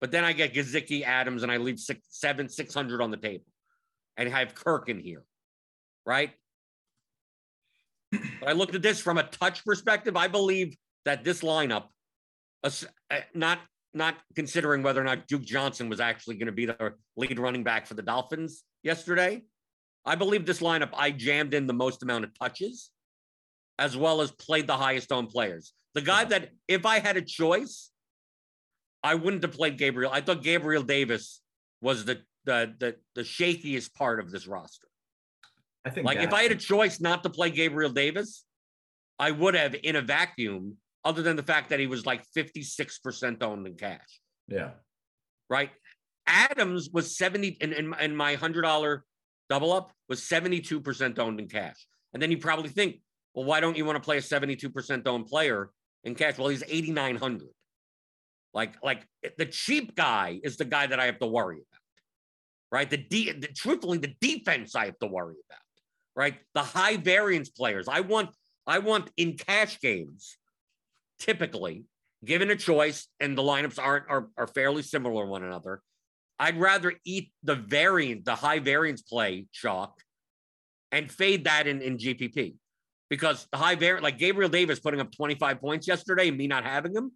but 0.00 0.12
then 0.12 0.24
I 0.24 0.32
get 0.32 0.54
Gesicki, 0.54 1.02
Adams, 1.02 1.42
and 1.42 1.50
I 1.50 1.56
leave 1.56 1.80
six, 1.80 2.00
seven, 2.08 2.48
600 2.48 3.02
on 3.02 3.10
the 3.10 3.16
table 3.16 3.44
and 4.16 4.28
have 4.30 4.54
Kirk 4.54 4.88
in 4.88 5.00
here, 5.00 5.24
right? 6.06 6.30
But 8.12 8.48
I 8.48 8.52
looked 8.52 8.76
at 8.76 8.82
this 8.82 9.00
from 9.00 9.18
a 9.18 9.24
touch 9.24 9.64
perspective. 9.64 10.16
I 10.16 10.28
believe 10.28 10.76
that 11.04 11.24
this 11.24 11.42
lineup, 11.42 11.84
uh, 12.62 12.70
not 13.34 13.58
not 13.94 14.16
considering 14.34 14.82
whether 14.82 15.00
or 15.00 15.04
not 15.04 15.26
Duke 15.26 15.44
Johnson 15.44 15.88
was 15.88 15.98
actually 15.98 16.36
going 16.36 16.46
to 16.46 16.52
be 16.52 16.66
the 16.66 16.94
lead 17.16 17.38
running 17.38 17.64
back 17.64 17.86
for 17.86 17.94
the 17.94 18.02
Dolphins 18.02 18.62
yesterday, 18.82 19.42
I 20.08 20.14
believe 20.14 20.46
this 20.46 20.60
lineup 20.60 20.88
I 20.96 21.10
jammed 21.10 21.52
in 21.52 21.66
the 21.66 21.74
most 21.74 22.02
amount 22.02 22.24
of 22.24 22.30
touches, 22.38 22.90
as 23.78 23.94
well 23.94 24.22
as 24.22 24.30
played 24.30 24.66
the 24.66 24.76
highest 24.76 25.12
on 25.12 25.26
players. 25.26 25.74
The 25.94 26.00
guy 26.00 26.24
that 26.24 26.48
if 26.66 26.86
I 26.86 26.98
had 26.98 27.18
a 27.18 27.22
choice, 27.22 27.90
I 29.04 29.16
wouldn't 29.16 29.42
have 29.42 29.52
played 29.52 29.76
Gabriel. 29.76 30.10
I 30.10 30.22
thought 30.22 30.42
Gabriel 30.42 30.82
Davis 30.82 31.42
was 31.82 32.06
the 32.06 32.22
the 32.46 32.74
the, 32.78 32.96
the 33.14 33.20
shakiest 33.20 33.92
part 33.92 34.18
of 34.18 34.30
this 34.30 34.46
roster. 34.46 34.88
I 35.84 35.90
think 35.90 36.06
Like 36.06 36.20
if 36.20 36.32
I 36.32 36.42
had 36.42 36.52
a 36.52 36.56
choice 36.56 37.00
not 37.00 37.22
to 37.24 37.30
play 37.30 37.50
Gabriel 37.50 37.90
Davis, 37.90 38.44
I 39.18 39.30
would 39.30 39.54
have 39.54 39.76
in 39.82 39.96
a 39.96 40.02
vacuum, 40.02 40.78
other 41.04 41.20
than 41.20 41.36
the 41.36 41.42
fact 41.42 41.68
that 41.68 41.80
he 41.80 41.86
was 41.86 42.06
like 42.06 42.22
56% 42.34 43.42
owned 43.42 43.66
in 43.66 43.74
cash, 43.74 44.20
Yeah. 44.48 44.70
right? 45.50 45.70
Adams 46.26 46.88
was 46.92 47.16
70 47.16 47.58
in, 47.60 47.72
in, 47.72 47.94
in 48.00 48.16
my 48.16 48.36
$100 48.36 49.00
double 49.48 49.72
up 49.72 49.92
was 50.08 50.20
72% 50.20 51.18
owned 51.18 51.40
in 51.40 51.48
cash. 51.48 51.86
And 52.12 52.22
then 52.22 52.30
you 52.30 52.38
probably 52.38 52.70
think, 52.70 53.00
well, 53.34 53.44
why 53.44 53.60
don't 53.60 53.76
you 53.76 53.84
want 53.84 53.96
to 53.96 54.04
play 54.04 54.18
a 54.18 54.20
72% 54.20 55.06
owned 55.06 55.26
player 55.26 55.70
in 56.04 56.14
cash? 56.14 56.38
Well, 56.38 56.48
he's 56.48 56.62
8,900. 56.66 57.48
Like, 58.54 58.82
like 58.82 59.06
the 59.36 59.46
cheap 59.46 59.94
guy 59.94 60.40
is 60.42 60.56
the 60.56 60.64
guy 60.64 60.86
that 60.86 60.98
I 60.98 61.06
have 61.06 61.18
to 61.18 61.26
worry 61.26 61.56
about, 61.56 61.80
right? 62.72 62.88
The, 62.88 62.96
de- 62.96 63.32
the 63.32 63.48
truthfully, 63.48 63.98
the 63.98 64.14
defense 64.20 64.74
I 64.74 64.86
have 64.86 64.98
to 65.00 65.06
worry 65.06 65.36
about 65.48 65.60
right? 66.18 66.34
The 66.52 66.62
high 66.62 66.96
variance 66.96 67.48
players. 67.48 67.86
I 67.88 68.00
want 68.00 68.30
I 68.66 68.80
want 68.80 69.10
in 69.16 69.38
cash 69.38 69.80
games, 69.80 70.36
typically, 71.20 71.84
given 72.24 72.50
a 72.50 72.56
choice, 72.56 73.06
and 73.20 73.38
the 73.38 73.42
lineups 73.42 73.78
aren't 73.78 74.10
are, 74.10 74.28
are 74.36 74.48
fairly 74.48 74.82
similar 74.82 75.24
one 75.24 75.44
another. 75.44 75.80
I'd 76.38 76.58
rather 76.58 76.92
eat 77.04 77.32
the 77.42 77.56
variant, 77.56 78.24
the 78.24 78.34
high 78.34 78.60
variance 78.60 79.02
play 79.02 79.46
chalk, 79.52 80.00
and 80.92 81.10
fade 81.10 81.44
that 81.44 81.66
in, 81.66 81.82
in 81.82 81.98
GPP. 81.98 82.54
Because 83.10 83.46
the 83.50 83.58
high 83.58 83.74
variant, 83.74 84.04
like 84.04 84.18
Gabriel 84.18 84.50
Davis 84.50 84.80
putting 84.80 85.00
up 85.00 85.10
25 85.12 85.60
points 85.60 85.88
yesterday 85.88 86.28
and 86.28 86.36
me 86.36 86.46
not 86.46 86.64
having 86.64 86.94
him 86.94 87.12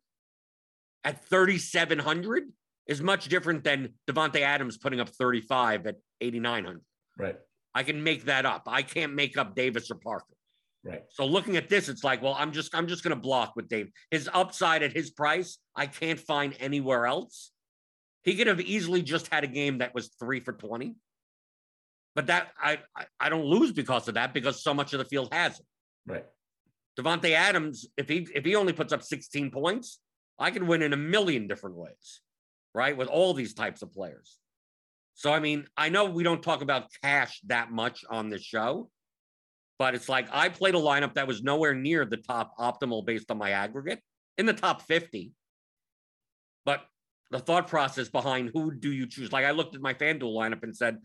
at 1.04 1.24
3,700 1.28 2.44
is 2.86 3.00
much 3.02 3.28
different 3.28 3.64
than 3.64 3.90
Davante 4.08 4.40
Adams 4.40 4.78
putting 4.78 5.00
up 5.00 5.08
35 5.08 5.86
at 5.86 5.96
8,900. 6.20 6.80
Right. 7.18 7.36
I 7.74 7.82
can 7.82 8.02
make 8.02 8.24
that 8.24 8.46
up. 8.46 8.62
I 8.66 8.82
can't 8.82 9.14
make 9.14 9.36
up 9.36 9.54
Davis 9.54 9.90
or 9.90 9.96
Parker. 9.96 10.26
Right. 10.84 11.02
So 11.10 11.24
looking 11.24 11.56
at 11.56 11.68
this, 11.68 11.88
it's 11.88 12.02
like, 12.02 12.22
well, 12.22 12.34
I'm 12.36 12.52
just 12.52 12.74
I'm 12.74 12.88
just 12.88 13.04
gonna 13.04 13.14
block 13.14 13.54
with 13.54 13.68
Dave. 13.68 13.90
His 14.10 14.28
upside 14.32 14.82
at 14.82 14.92
his 14.92 15.10
price, 15.10 15.58
I 15.76 15.86
can't 15.86 16.18
find 16.18 16.54
anywhere 16.58 17.06
else. 17.06 17.52
He 18.22 18.36
could 18.36 18.46
have 18.46 18.60
easily 18.60 19.02
just 19.02 19.28
had 19.28 19.44
a 19.44 19.48
game 19.48 19.78
that 19.78 19.94
was 19.94 20.08
three 20.18 20.40
for 20.40 20.52
20. 20.52 20.94
But 22.14 22.26
that 22.26 22.48
I 22.60 22.78
I, 23.18 23.28
don't 23.30 23.46
lose 23.46 23.72
because 23.72 24.06
of 24.06 24.14
that 24.14 24.34
because 24.34 24.62
so 24.62 24.74
much 24.74 24.92
of 24.92 24.98
the 24.98 25.06
field 25.06 25.32
has 25.32 25.58
it. 25.58 25.66
Right. 26.06 26.26
Davante 26.98 27.32
Adams, 27.32 27.86
if 27.96 28.08
he 28.08 28.28
if 28.34 28.44
he 28.44 28.54
only 28.54 28.74
puts 28.74 28.92
up 28.92 29.02
16 29.02 29.50
points, 29.50 29.98
I 30.38 30.50
could 30.50 30.62
win 30.62 30.82
in 30.82 30.92
a 30.92 30.96
million 30.96 31.46
different 31.46 31.76
ways, 31.76 32.20
right? 32.74 32.96
With 32.96 33.08
all 33.08 33.32
these 33.32 33.54
types 33.54 33.80
of 33.80 33.92
players. 33.92 34.38
So 35.14 35.32
I 35.32 35.40
mean, 35.40 35.66
I 35.76 35.88
know 35.88 36.04
we 36.04 36.22
don't 36.22 36.42
talk 36.42 36.60
about 36.60 36.90
cash 37.02 37.40
that 37.46 37.70
much 37.70 38.04
on 38.10 38.28
the 38.28 38.38
show, 38.38 38.90
but 39.78 39.94
it's 39.94 40.08
like 40.08 40.28
I 40.32 40.50
played 40.50 40.74
a 40.74 40.78
lineup 40.78 41.14
that 41.14 41.26
was 41.26 41.42
nowhere 41.42 41.74
near 41.74 42.04
the 42.04 42.18
top 42.18 42.58
optimal 42.58 43.06
based 43.06 43.30
on 43.30 43.38
my 43.38 43.50
aggregate 43.52 44.00
in 44.36 44.44
the 44.44 44.52
top 44.52 44.82
50. 44.82 45.32
But 46.64 46.84
the 47.32 47.38
thought 47.38 47.66
process 47.66 48.08
behind 48.08 48.50
who 48.52 48.70
do 48.70 48.92
you 48.92 49.06
choose? 49.06 49.32
Like 49.32 49.46
I 49.46 49.52
looked 49.52 49.74
at 49.74 49.80
my 49.80 49.94
FanDuel 49.94 50.34
lineup 50.34 50.62
and 50.62 50.76
said, 50.76 50.98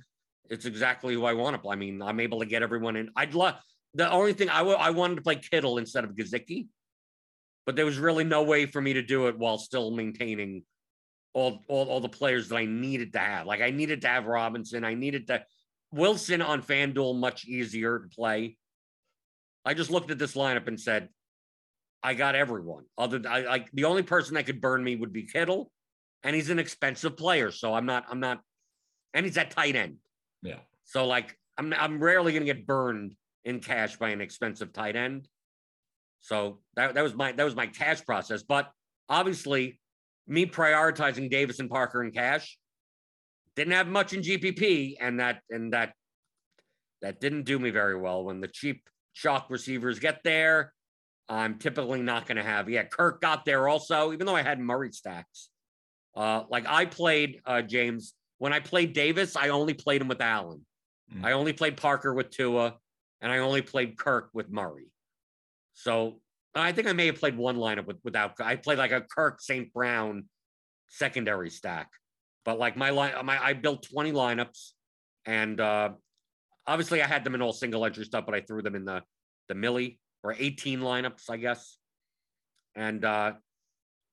it's 0.50 0.65
exactly 0.65 1.13
who 1.13 1.25
I 1.25 1.34
want 1.34 1.55
to 1.55 1.62
play. 1.62 1.74
I 1.74 1.77
mean, 1.77 2.01
I'm 2.01 2.19
able 2.19 2.39
to 2.39 2.46
get 2.46 2.62
everyone 2.62 2.98
in. 2.98 3.10
I'd 3.15 3.34
love 3.34 3.55
the 3.93 4.12
only 4.12 4.34
thing 4.34 4.50
I 4.50 4.62
I 4.62 4.89
wanted 4.91 5.15
to 5.15 5.22
play 5.22 5.38
Kittle 5.38 5.77
instead 5.77 6.03
of 6.03 6.12
Gesicki, 6.12 6.67
but 7.65 7.75
there 7.75 7.86
was 7.86 7.98
really 7.98 8.25
no 8.25 8.43
way 8.43 8.65
for 8.65 8.81
me 8.81 8.93
to 8.93 9.01
do 9.01 9.27
it 9.27 9.38
while 9.38 9.57
still 9.57 9.91
maintaining 9.91 10.63
all, 11.34 11.63
all, 11.69 11.88
all 11.88 12.00
the 12.01 12.10
players 12.10 12.50
that 12.50 12.57
I 12.57 12.65
needed 12.65 13.13
to 13.13 13.19
have. 13.19 13.48
Like 13.48 13.62
I 13.62 13.72
needed 13.72 14.01
to 14.01 14.07
have 14.10 14.25
Robinson. 14.25 14.84
I 14.84 14.96
needed 14.96 15.27
to 15.27 15.43
Wilson 15.93 16.41
on 16.41 16.62
FanDuel, 16.62 17.17
much 17.17 17.46
easier 17.46 18.00
to 18.00 18.07
play. 18.10 18.57
I 19.63 19.74
just 19.74 19.91
looked 19.91 20.12
at 20.12 20.19
this 20.19 20.36
lineup 20.36 20.67
and 20.67 20.79
said, 20.79 21.10
I 22.03 22.13
got 22.13 22.36
everyone. 22.36 22.84
Other 22.98 23.22
I 23.27 23.41
like 23.41 23.72
the 23.72 23.86
only 23.86 24.03
person 24.03 24.36
that 24.36 24.46
could 24.46 24.62
burn 24.62 24.84
me 24.84 24.98
would 24.98 25.13
be 25.13 25.24
Kittle, 25.24 25.72
and 26.24 26.36
he's 26.36 26.50
an 26.50 26.60
expensive 26.60 27.18
player. 27.18 27.52
So 27.52 27.74
I'm 27.74 27.86
not, 27.86 28.06
I'm 28.10 28.20
not, 28.20 28.42
and 29.14 29.26
he's 29.26 29.38
at 29.38 29.52
tight 29.52 29.76
end. 29.76 29.98
Yeah. 30.42 30.60
So 30.84 31.06
like 31.06 31.38
I'm 31.58 31.74
I'm 31.74 32.00
rarely 32.00 32.34
gonna 32.34 32.46
get 32.46 32.66
burned 32.66 33.16
in 33.46 33.60
cash 33.60 33.98
by 33.98 34.10
an 34.10 34.22
expensive 34.22 34.74
tight 34.74 34.96
end. 34.96 35.28
So 36.20 36.60
that, 36.76 36.96
that 36.96 37.04
was 37.04 37.16
my 37.16 37.32
that 37.32 37.44
was 37.44 37.56
my 37.56 37.68
cash 37.68 38.04
process. 38.06 38.44
But 38.44 38.70
obviously, 39.10 39.80
me 40.28 40.46
prioritizing 40.46 41.30
Davis 41.30 41.60
and 41.60 41.70
Parker 41.70 42.04
in 42.04 42.12
cash 42.12 42.58
didn't 43.56 43.74
have 43.74 43.88
much 43.88 44.14
in 44.14 44.22
GPP, 44.22 44.96
and 45.00 45.20
that 45.20 45.42
and 45.50 45.74
that 45.74 45.94
that 47.02 47.20
didn't 47.20 47.44
do 47.44 47.60
me 47.60 47.70
very 47.70 48.00
well. 48.00 48.24
When 48.24 48.42
the 48.42 48.48
cheap 48.48 48.88
shock 49.14 49.48
receivers 49.50 50.00
get 50.00 50.22
there, 50.24 50.74
I'm 51.30 51.58
typically 51.58 52.02
not 52.02 52.26
going 52.26 52.38
to 52.38 52.44
have. 52.44 52.70
Yeah, 52.70 52.84
Kirk 52.84 53.22
got 53.22 53.46
there 53.46 53.68
also, 53.68 54.14
even 54.14 54.26
though 54.26 54.36
I 54.36 54.44
had 54.44 54.60
Murray 54.60 54.92
stacks. 54.92 55.50
Uh, 56.18 56.44
like 56.50 56.66
I 56.68 56.86
played 56.86 57.42
uh, 57.46 57.62
James 57.62 58.16
when 58.40 58.52
I 58.52 58.60
played 58.60 58.94
Davis, 58.94 59.36
I 59.36 59.50
only 59.50 59.74
played 59.74 60.02
him 60.02 60.08
with 60.08 60.20
Allen. 60.22 60.66
Mm. 61.14 61.24
I 61.24 61.34
only 61.34 61.54
played 61.54 61.78
Parker 61.78 62.14
with 62.14 62.32
Tua, 62.32 62.76
and 63.22 63.32
I 63.32 63.38
only 63.40 63.62
played 63.62 63.98
Kirk 63.98 64.30
with 64.34 64.50
Murray. 64.50 64.92
So 65.74 66.20
I 66.56 66.72
think 66.72 66.88
I 66.88 66.94
may 66.94 67.06
have 67.06 67.20
played 67.20 67.38
one 67.38 67.58
lineup 67.58 67.86
with, 67.86 67.98
without. 68.04 68.34
I 68.42 68.56
played 68.56 68.80
like 68.80 68.92
a 68.92 69.02
Kirk 69.02 69.42
St. 69.42 69.72
Brown 69.72 70.26
secondary 70.88 71.52
stack, 71.52 71.90
but 72.46 72.58
like 72.58 72.76
my 72.76 72.90
line, 72.90 73.14
my 73.24 73.42
I 73.42 73.54
built 73.54 73.84
twenty 73.84 74.12
lineups, 74.12 74.72
and 75.26 75.60
uh 75.60 75.90
obviously 76.66 77.02
I 77.04 77.08
had 77.08 77.24
them 77.24 77.36
in 77.36 77.44
all 77.44 77.54
single 77.54 77.86
entry 77.86 78.06
stuff, 78.06 78.26
but 78.26 78.34
I 78.34 78.42
threw 78.42 78.64
them 78.64 78.76
in 78.76 78.86
the 78.86 79.04
the 79.50 79.56
millie 79.56 80.00
or 80.24 80.36
eighteen 80.38 80.80
lineups, 80.80 81.30
I 81.30 81.38
guess, 81.38 81.78
and 82.76 83.06
uh 83.06 83.34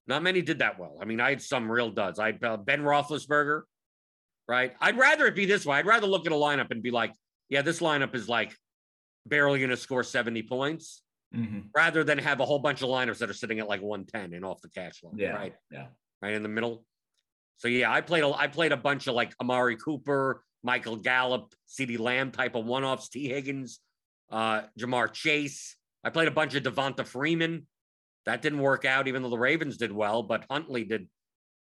not 0.07 0.23
many 0.23 0.41
did 0.41 0.59
that 0.59 0.77
well. 0.79 0.97
I 1.01 1.05
mean, 1.05 1.19
I 1.19 1.29
had 1.29 1.41
some 1.41 1.71
real 1.71 1.89
duds. 1.91 2.19
I 2.19 2.31
uh, 2.43 2.57
Ben 2.57 2.81
Roethlisberger, 2.81 3.61
right? 4.47 4.73
I'd 4.79 4.97
rather 4.97 5.25
it 5.27 5.35
be 5.35 5.45
this 5.45 5.65
way. 5.65 5.77
I'd 5.77 5.85
rather 5.85 6.07
look 6.07 6.25
at 6.25 6.31
a 6.31 6.35
lineup 6.35 6.71
and 6.71 6.83
be 6.83 6.91
like, 6.91 7.13
yeah, 7.49 7.61
this 7.61 7.79
lineup 7.79 8.13
is 8.15 8.29
like 8.29 8.55
barely 9.25 9.59
going 9.59 9.71
to 9.71 9.77
score 9.77 10.03
seventy 10.03 10.43
points 10.43 11.01
Mhm. 11.35 11.69
rather 11.75 12.03
than 12.03 12.17
have 12.19 12.39
a 12.39 12.45
whole 12.45 12.59
bunch 12.59 12.81
of 12.81 12.87
lineups 12.89 13.17
that 13.17 13.29
are 13.29 13.33
sitting 13.33 13.59
at 13.59 13.67
like 13.67 13.81
110 13.81 14.33
and 14.33 14.45
off 14.45 14.61
the 14.61 14.69
cash 14.69 15.03
line, 15.03 15.17
Yeah. 15.17 15.31
right? 15.31 15.55
Yeah. 15.69 15.87
Right 16.21 16.33
in 16.33 16.43
the 16.43 16.49
middle. 16.49 16.85
So 17.57 17.67
yeah, 17.67 17.91
I 17.91 18.01
played 18.01 18.23
a 18.23 18.29
I 18.33 18.47
played 18.47 18.71
a 18.71 18.77
bunch 18.77 19.07
of 19.07 19.15
like 19.15 19.33
Amari 19.41 19.75
Cooper, 19.75 20.43
Michael 20.63 20.95
Gallup, 20.97 21.53
CeeDee 21.67 21.99
Lamb 21.99 22.31
type 22.31 22.55
of 22.55 22.65
one-offs, 22.65 23.09
Tee 23.09 23.27
Higgins, 23.27 23.79
uh, 24.31 24.63
Ja'Marr 24.79 25.11
Chase. 25.11 25.75
I 26.03 26.09
played 26.09 26.27
a 26.27 26.31
bunch 26.31 26.53
of 26.55 26.63
Devonta 26.63 27.05
Freeman. 27.05 27.67
That 28.25 28.41
didn't 28.41 28.59
work 28.59 28.85
out, 28.85 29.07
even 29.07 29.21
though 29.21 29.29
the 29.29 29.37
Ravens 29.37 29.77
did 29.77 29.91
well, 29.91 30.23
but 30.23 30.45
Huntley 30.49 30.83
did 30.83 31.07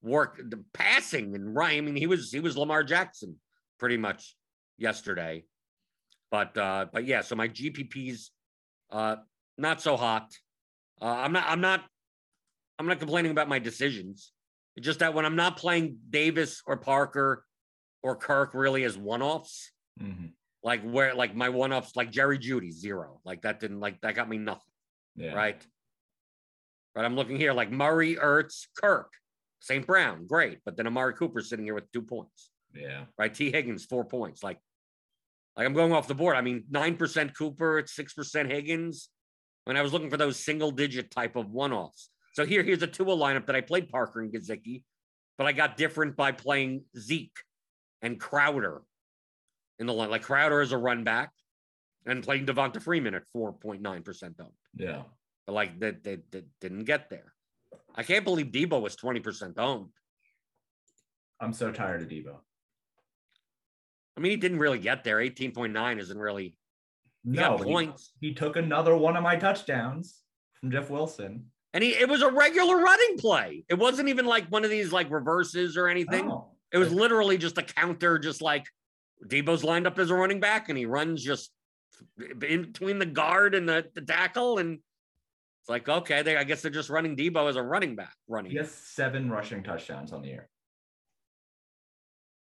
work 0.01 0.37
the 0.37 0.63
passing 0.73 1.35
and 1.35 1.55
right. 1.55 1.77
I 1.77 1.81
mean, 1.81 1.95
he 1.95 2.07
was 2.07 2.31
he 2.31 2.39
was 2.39 2.57
Lamar 2.57 2.83
Jackson 2.83 3.37
pretty 3.77 3.97
much 3.97 4.35
yesterday. 4.77 5.45
But 6.31 6.57
uh, 6.57 6.87
but 6.91 7.05
yeah, 7.05 7.21
so 7.21 7.35
my 7.35 7.47
GPPs 7.47 8.29
uh 8.91 9.17
not 9.57 9.81
so 9.81 9.97
hot. 9.97 10.33
Uh, 11.01 11.05
I'm 11.05 11.31
not. 11.31 11.45
I'm 11.47 11.61
not. 11.61 11.85
I'm 12.77 12.85
not 12.87 12.99
complaining 12.99 13.31
about 13.31 13.49
my 13.49 13.59
decisions. 13.59 14.31
It's 14.75 14.85
just 14.85 14.99
that 14.99 15.13
when 15.13 15.25
I'm 15.25 15.35
not 15.35 15.57
playing 15.57 15.97
Davis 16.09 16.61
or 16.65 16.77
Parker 16.77 17.45
or 18.03 18.15
Kirk 18.15 18.53
really 18.53 18.85
as 18.85 18.97
one-offs, 18.97 19.71
Mhm. 20.01 20.31
like 20.63 20.81
where 20.83 21.13
like 21.13 21.35
my 21.35 21.49
one-offs, 21.49 21.95
like 21.97 22.11
Jerry 22.11 22.37
Jeudy 22.39 22.71
zero, 22.71 23.19
like 23.25 23.41
that 23.41 23.59
didn't 23.59 23.81
like 23.81 23.99
that 24.01 24.15
got 24.15 24.29
me 24.29 24.37
nothing, 24.37 24.71
Yeah. 25.15 25.33
right? 25.33 25.65
But 26.99 27.05
I'm 27.05 27.15
looking 27.15 27.37
here 27.37 27.53
like 27.53 27.71
Murray, 27.71 28.17
Ertz, 28.17 28.67
Kirk, 28.75 29.13
St. 29.61 29.87
Brown, 29.87 30.27
great, 30.27 30.57
but 30.65 30.75
then 30.75 30.85
Amari 30.85 31.13
Cooper 31.13 31.39
sitting 31.39 31.63
here 31.63 31.73
with 31.73 31.89
two 31.93 32.01
points, 32.01 32.49
Yeah. 32.75 33.05
right? 33.17 33.33
Tee 33.33 33.51
Higgins 33.53 33.85
four 33.85 34.03
points, 34.03 34.43
like. 34.43 34.59
Like 35.55 35.65
I'm 35.65 35.73
going 35.73 35.93
off 35.93 36.09
the 36.09 36.13
board. 36.13 36.35
I 36.35 36.41
mean, 36.41 36.65
nine 36.69 36.97
percent 36.97 37.37
Cooper, 37.37 37.79
it's 37.79 37.95
six 37.95 38.13
percent 38.13 38.51
Higgins 38.51 39.07
when 39.63 39.77
I 39.77 39.81
was 39.81 39.93
looking 39.93 40.09
for 40.09 40.17
those 40.17 40.43
single 40.43 40.71
digit 40.71 41.09
type 41.09 41.37
of 41.37 41.49
one 41.49 41.71
offs. 41.71 42.09
So 42.33 42.45
here, 42.45 42.63
here's 42.63 42.83
a 42.83 42.87
Tua 42.87 43.15
lineup 43.15 43.45
that 43.45 43.55
I 43.55 43.61
played 43.61 43.87
Parker 43.87 44.19
and 44.19 44.33
Gesicki, 44.33 44.83
but 45.37 45.47
I 45.47 45.53
got 45.53 45.77
different 45.77 46.17
by 46.17 46.33
playing 46.33 46.83
Zeke 46.97 47.39
and 48.01 48.19
Crowder 48.19 48.81
in 49.79 49.87
the 49.87 49.93
line. 49.93 50.09
Like 50.09 50.23
Crowder 50.23 50.59
as 50.59 50.73
a 50.73 50.77
run 50.77 51.05
back 51.05 51.31
and 52.05 52.21
playing 52.23 52.45
Devonta 52.45 52.81
Freeman 52.81 53.13
at 53.15 53.23
4.9% 53.33 54.23
owned. 54.41 54.49
Yeah. 54.75 55.03
But 55.49 55.55
like 55.55 55.79
that 55.79 56.03
they, 56.03 56.19
they, 56.29 56.43
didn't 56.61 56.83
get 56.83 57.09
there. 57.09 57.33
I 57.95 58.03
can't 58.03 58.23
believe 58.23 58.51
Deebo 58.51 58.79
was 58.79 58.95
20% 58.95 59.57
owned. 59.57 59.87
I'm 61.41 61.53
so 61.53 61.71
tired 61.71 62.03
of 62.03 62.07
Deebo. 62.07 62.35
I 64.15 64.19
mean, 64.19 64.29
he 64.29 64.37
didn't 64.37 64.59
really 64.59 64.77
get 64.77 65.03
there. 65.03 65.17
18.9 65.17 65.99
isn't 65.99 66.19
really 66.19 66.55
he 67.23 67.31
No, 67.31 67.57
he- 67.57 67.63
points. 67.63 68.11
He, 68.21 68.35
took 68.35 68.57
another 68.57 68.95
one 68.95 69.17
of 69.17 69.23
my 69.23 69.37
touchdowns 69.37 70.19
from 70.59 70.69
Jeff 70.69 70.91
Wilson. 70.91 71.47
And 71.73 71.83
he 71.83 71.95
it 71.95 72.07
was 72.07 72.21
a 72.21 72.29
regular 72.29 72.77
running 72.77 73.17
play. 73.17 73.65
It 73.69 73.79
wasn't 73.79 74.09
even 74.09 74.27
like 74.27 74.45
one 74.49 74.63
of 74.63 74.69
these 74.69 74.93
like 74.93 75.09
reverses 75.09 75.77
or 75.77 75.87
anything. 75.87 76.27
No. 76.27 76.49
It 76.71 76.77
was 76.77 76.93
literally 76.93 77.39
just 77.39 77.57
a 77.57 77.63
counter, 77.63 78.19
just 78.19 78.43
like 78.43 78.67
Deebo's 79.25 79.63
lined 79.63 79.87
up 79.87 79.97
as 79.97 80.11
a 80.11 80.15
running 80.15 80.41
back, 80.41 80.69
and 80.69 80.77
he 80.77 80.85
runs 80.85 81.23
just 81.23 81.49
in 82.19 82.63
between 82.71 82.99
the 82.99 83.05
guard 83.07 83.55
and 83.55 83.67
the, 83.67 83.85
the 83.95 84.01
tackle, 84.01 84.59
and 84.59 84.77
it's 85.69 85.87
like, 85.87 85.97
okay, 85.97 86.23
they 86.23 86.35
I 86.35 86.43
guess 86.43 86.61
they're 86.61 86.71
just 86.71 86.89
running 86.89 87.15
Deebo 87.15 87.47
as 87.47 87.55
a 87.55 87.61
running 87.61 87.95
back. 87.95 88.15
Running 88.27 88.51
He 88.51 88.57
has 88.57 88.71
seven 88.71 89.29
rushing 89.29 89.63
touchdowns 89.63 90.11
on 90.11 90.23
the 90.23 90.29
year. 90.29 90.49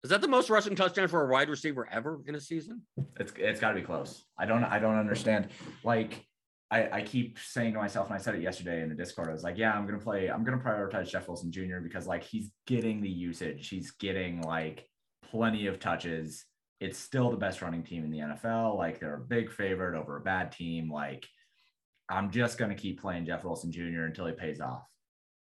is 0.04 0.12
that 0.12 0.22
the 0.22 0.28
most 0.28 0.50
rushing 0.50 0.76
touchdown 0.76 1.08
for 1.08 1.28
a 1.28 1.32
wide 1.32 1.50
receiver 1.50 1.88
ever 1.92 2.22
in 2.28 2.36
a 2.36 2.40
season? 2.40 2.84
It's 3.20 3.34
it's 3.38 3.60
got 3.60 3.70
to 3.70 3.76
be 3.76 3.82
close. 3.82 4.24
I 4.38 4.46
don't 4.46 4.64
I 4.64 4.78
don't 4.80 4.98
understand. 4.98 5.48
Like 5.84 6.24
I 6.70 6.90
I 6.92 7.02
keep 7.02 7.40
saying 7.40 7.74
to 7.74 7.80
myself, 7.80 8.08
and 8.08 8.16
I 8.16 8.20
said 8.20 8.36
it 8.36 8.42
yesterday 8.42 8.84
in 8.84 8.90
the 8.90 8.96
Discord. 8.96 9.30
I 9.30 9.34
was 9.34 9.44
like, 9.44 9.58
yeah, 9.58 9.74
I'm 9.74 9.88
gonna 9.88 9.98
play. 9.98 10.30
I'm 10.30 10.44
gonna 10.44 10.60
prioritize 10.60 11.10
Jeff 11.10 11.28
Wilson 11.28 11.52
Jr. 11.52 11.80
because 11.82 12.06
like 12.06 12.24
he's 12.24 12.52
getting 12.68 13.02
the 13.02 13.10
usage. 13.10 13.70
He's 13.70 13.92
getting 13.92 14.42
like 14.44 14.86
plenty 15.32 15.66
of 15.66 15.80
touches. 15.80 16.46
It's 16.80 17.00
still 17.00 17.32
the 17.32 17.38
best 17.38 17.64
running 17.64 17.82
team 17.82 18.04
in 18.06 18.12
the 18.12 18.20
NFL. 18.20 18.78
Like 18.78 19.00
they're 19.00 19.16
a 19.16 19.20
big 19.20 19.52
favorite 19.52 19.98
over 19.98 20.18
a 20.18 20.22
bad 20.22 20.52
team. 20.52 20.92
Like 20.92 21.26
I'm 22.10 22.32
just 22.32 22.58
gonna 22.58 22.76
keep 22.76 23.02
playing 23.02 23.26
Jeff 23.26 23.44
Wilson 23.44 23.72
Jr. 23.72 24.04
until 24.06 24.26
he 24.28 24.34
pays 24.34 24.62
off. 24.62 24.84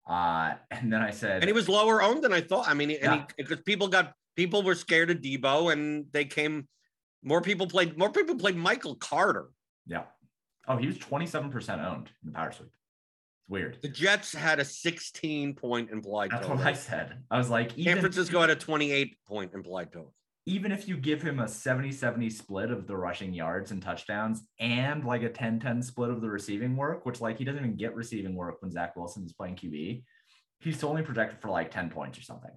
Uh, 0.07 0.53
and 0.71 0.91
then 0.93 1.01
I 1.01 1.11
said, 1.11 1.41
And 1.41 1.45
he 1.45 1.53
was 1.53 1.67
lower 1.67 2.01
owned 2.01 2.23
than 2.23 2.31
I 2.31 2.41
thought. 2.41 2.67
I 2.67 2.73
mean, 2.73 2.91
and 2.91 2.99
Yeah. 3.01 3.25
he 3.37 3.43
because 3.43 3.61
people 3.61 3.87
got 3.87 4.13
people 4.35 4.61
were 4.63 4.75
scared 4.75 5.09
of 5.09 5.17
Deebo, 5.17 5.71
and 5.73 6.05
they 6.11 6.25
came. 6.25 6.67
More 7.23 7.41
people 7.41 7.67
played. 7.67 7.97
More 7.97 8.11
people 8.11 8.35
played 8.35 8.55
Michael 8.55 8.95
Carter. 8.95 9.49
yeah. 9.85 10.03
Oh, 10.67 10.77
he 10.77 10.87
was 10.87 10.97
27% 10.97 11.79
owned 11.85 12.09
in 12.23 12.31
the 12.31 12.31
power 12.31 12.51
sweep. 12.51 12.69
It's 12.69 13.49
weird. 13.49 13.77
The 13.83 13.87
Jets 13.87 14.33
had 14.33 14.59
a 14.59 14.65
16 14.65 15.53
point 15.53 15.91
implied 15.91 16.31
That's 16.31 16.41
total. 16.47 16.57
what 16.57 16.65
I 16.65 16.73
said. 16.73 17.21
I 17.29 17.37
was 17.37 17.51
like, 17.51 17.71
San 17.79 17.99
Francisco 17.99 18.41
had 18.41 18.49
a 18.49 18.55
28 18.55 19.15
point 19.27 19.53
implied 19.53 19.91
total. 19.93 20.15
Even 20.45 20.71
if 20.71 20.87
you 20.87 20.95
give 20.97 21.21
him 21.21 21.39
a 21.39 21.47
70 21.47 21.91
70 21.91 22.29
split 22.29 22.71
of 22.71 22.85
the 22.87 22.95
rushing 22.95 23.33
yards 23.33 23.71
and 23.71 23.81
touchdowns 23.81 24.47
and 24.59 25.03
like 25.03 25.23
a 25.23 25.29
10 25.29 25.59
10 25.59 25.81
split 25.81 26.09
of 26.11 26.21
the 26.21 26.29
receiving 26.29 26.75
work, 26.75 27.05
which 27.05 27.21
like 27.21 27.37
he 27.37 27.43
doesn't 27.45 27.63
even 27.63 27.75
get 27.75 27.95
receiving 27.95 28.35
work 28.35 28.61
when 28.61 28.71
Zach 28.71 28.95
Wilson 28.95 29.23
is 29.25 29.33
playing 29.33 29.55
QB, 29.55 30.03
he's 30.59 30.83
only 30.83 31.01
projected 31.01 31.39
for 31.41 31.49
like 31.49 31.71
10 31.71 31.89
points 31.89 32.17
or 32.19 32.21
something. 32.21 32.51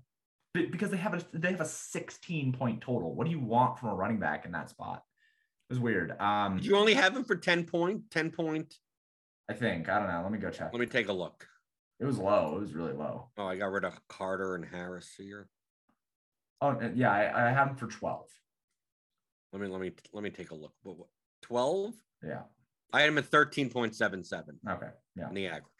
Be- 0.55 0.67
Because 0.67 0.91
they 0.91 0.97
have 0.99 1.15
a 1.15 1.25
they 1.39 1.51
have 1.51 1.61
a 1.61 1.65
16 1.67 2.53
point 2.53 2.81
total. 2.81 3.15
What 3.15 3.25
do 3.25 3.31
you 3.31 3.41
want 3.41 3.79
from 3.79 3.89
a 3.91 3.95
running 3.95 4.19
back 4.19 4.45
in 4.45 4.53
that 4.53 4.71
spot? 4.71 5.03
It 5.71 5.75
was 5.75 5.81
weird. 5.81 6.19
Um, 6.21 6.59
you 6.63 6.77
only 6.77 6.95
have 6.95 7.15
him 7.15 7.25
for 7.25 7.37
10 7.37 7.65
point, 7.65 8.11
10 8.11 8.31
point? 8.31 8.75
I 9.51 9.55
think 9.55 9.89
I 9.89 9.99
don't 9.99 10.09
know. 10.09 10.23
Let 10.23 10.33
me 10.33 10.39
go 10.39 10.51
check. 10.51 10.71
Let 10.73 10.81
me 10.81 10.87
take 10.87 11.09
a 11.09 11.13
look. 11.13 11.47
It 12.01 12.05
was 12.05 12.19
low. 12.19 12.57
It 12.57 12.61
was 12.61 12.75
really 12.75 12.93
low. 12.93 13.31
Oh, 13.37 13.47
I 13.47 13.57
got 13.57 13.73
rid 13.73 13.85
of 13.85 13.99
Carter 14.09 14.55
and 14.55 14.65
Harris 14.65 15.15
here. 15.19 15.49
Oh 16.61 16.71
uh, 16.71 16.91
yeah, 16.95 17.13
I, 17.13 17.49
I 17.49 17.51
have 17.53 17.69
him 17.69 17.77
for 17.77 17.87
12. 17.87 18.27
Let 19.53 19.63
me 19.63 19.69
let 19.69 19.81
me 19.81 19.93
let 20.13 20.23
me 20.25 20.31
take 20.31 20.51
a 20.51 20.55
look. 20.55 20.73
What, 20.83 21.09
12? 21.43 21.95
Yeah. 22.25 22.43
I 22.93 23.01
had 23.01 23.09
him 23.11 23.19
at 23.19 23.31
13.77 23.31 24.33
Okay. 24.69 24.87
Yeah. 25.17 25.29
in 25.29 25.35
the 25.35 25.47
aggregate. 25.47 25.73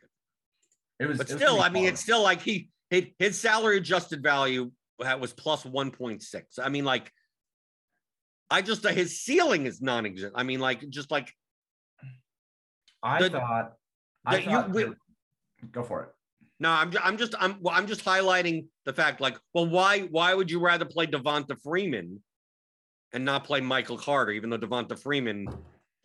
It 1.01 1.07
was. 1.07 1.19
But 1.19 1.31
it 1.31 1.37
still, 1.37 1.57
pretty 1.57 1.63
I 1.65 1.69
mean, 1.71 1.85
it's 1.87 2.01
still 2.01 2.23
like 2.23 2.41
he 2.43 2.71
his, 2.91 3.05
his 3.19 3.41
salary 3.41 3.79
adjusted 3.79 4.23
value 4.23 4.71
was 4.99 5.33
plus 5.33 5.65
1.6. 5.65 6.43
I 6.63 6.69
mean, 6.69 6.85
like 6.85 7.13
I 8.51 8.63
just 8.63 8.87
his 8.87 9.21
ceiling 9.21 9.67
is 9.67 9.81
non-existent. 9.81 10.33
I 10.37 10.43
mean, 10.43 10.61
like 10.61 10.89
just 10.89 11.11
like 11.11 11.33
I 13.03 13.23
the- 13.23 13.31
thought. 13.31 13.73
I 14.27 14.37
the- 14.37 14.43
you- 14.43 14.51
thought 14.51 14.71
we- 14.71 14.95
go 15.73 15.83
for 15.83 16.03
it. 16.05 16.09
No, 16.61 16.71
I'm 16.71 16.91
just, 16.91 17.07
I'm 17.07 17.17
just, 17.17 17.35
I'm, 17.39 17.57
well, 17.61 17.75
I'm 17.75 17.87
just 17.87 18.05
highlighting 18.05 18.67
the 18.85 18.93
fact, 18.93 19.21
like, 19.21 19.39
well, 19.55 19.67
why, 19.67 20.01
why 20.01 20.35
would 20.35 20.51
you 20.51 20.59
rather 20.61 20.85
play 20.85 21.07
Devonta 21.07 21.57
Freeman 21.63 22.21
and 23.13 23.25
not 23.25 23.45
play 23.45 23.61
Michael 23.61 23.97
Carter, 23.97 24.33
even 24.33 24.51
though 24.51 24.59
Devonta 24.59 24.99
Freeman 24.99 25.49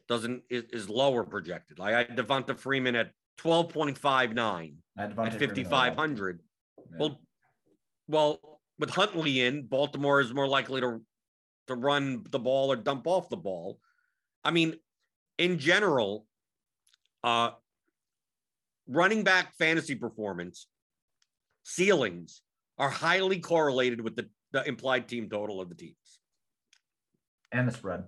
doesn't 0.07 0.43
is, 0.49 0.63
is 0.71 0.89
lower 0.89 1.23
projected? 1.23 1.79
Like, 1.79 1.95
I 1.95 1.97
had 1.99 2.15
Devonta 2.15 2.57
Freeman 2.57 2.95
at 2.95 3.11
12.59 3.39 4.73
I 4.97 5.01
had 5.01 5.15
Devontae 5.15 5.25
at 5.25 5.37
Freeman 5.39 5.59
as 5.59 5.71
well. 5.71 5.81
5,500. 5.81 6.39
Yeah. 6.77 6.97
Well, 6.99 7.21
well, 8.07 8.59
with 8.77 8.91
Huntley 8.91 9.41
in, 9.41 9.63
Baltimore 9.65 10.21
is 10.21 10.33
more 10.33 10.47
likely 10.47 10.81
to 10.81 11.01
to 11.67 11.75
run 11.75 12.25
the 12.29 12.39
ball 12.39 12.71
or 12.71 12.75
dump 12.75 13.07
off 13.07 13.29
the 13.29 13.37
ball. 13.37 13.79
I 14.43 14.51
mean, 14.51 14.75
in 15.37 15.59
general, 15.59 16.25
uh, 17.23 17.51
running 18.87 19.23
back 19.23 19.53
fantasy 19.57 19.95
performance 19.95 20.67
ceilings 21.63 22.41
are 22.77 22.89
highly 22.89 23.39
correlated 23.39 24.01
with 24.01 24.15
the, 24.15 24.27
the 24.51 24.67
implied 24.67 25.07
team 25.07 25.29
total 25.29 25.61
of 25.61 25.69
the 25.69 25.75
teams. 25.75 26.19
and 27.51 27.67
the 27.67 27.71
spread. 27.71 28.03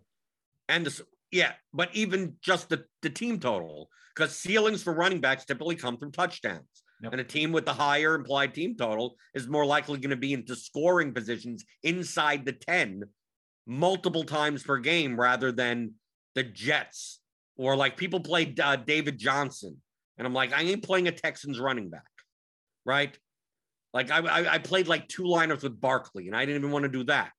And 0.67 0.85
the 0.85 1.05
yeah, 1.31 1.53
but 1.73 1.89
even 1.93 2.35
just 2.41 2.69
the, 2.69 2.85
the 3.01 3.09
team 3.09 3.39
total, 3.39 3.89
because 4.15 4.35
ceilings 4.35 4.83
for 4.83 4.93
running 4.93 5.19
backs 5.19 5.45
typically 5.45 5.75
come 5.75 5.97
from 5.97 6.11
touchdowns. 6.11 6.83
Yep. 7.01 7.11
And 7.11 7.21
a 7.21 7.25
team 7.25 7.51
with 7.51 7.65
the 7.65 7.73
higher 7.73 8.15
implied 8.15 8.53
team 8.53 8.75
total 8.77 9.15
is 9.33 9.47
more 9.47 9.65
likely 9.65 9.97
going 9.97 10.11
to 10.11 10.15
be 10.15 10.33
into 10.33 10.55
scoring 10.55 11.13
positions 11.13 11.65
inside 11.83 12.45
the 12.45 12.53
10 12.53 13.03
multiple 13.67 14.23
times 14.23 14.63
per 14.63 14.77
game 14.77 15.19
rather 15.19 15.51
than 15.51 15.95
the 16.35 16.43
Jets 16.43 17.19
or 17.57 17.75
like 17.75 17.97
people 17.97 18.21
play 18.21 18.53
uh, 18.61 18.77
David 18.77 19.17
Johnson 19.17 19.81
and 20.17 20.25
I'm 20.25 20.33
like, 20.33 20.53
I 20.53 20.61
ain't 20.61 20.83
playing 20.83 21.07
a 21.07 21.11
Texans 21.11 21.59
running 21.59 21.89
back, 21.89 22.03
right? 22.85 23.17
Like 23.93 24.11
I, 24.11 24.19
I, 24.19 24.53
I 24.55 24.57
played 24.57 24.87
like 24.87 25.07
two 25.07 25.23
lineups 25.23 25.63
with 25.63 25.79
Barkley, 25.79 26.27
and 26.27 26.35
I 26.35 26.45
didn't 26.45 26.61
even 26.61 26.71
want 26.71 26.83
to 26.83 26.89
do 26.89 27.03
that, 27.05 27.31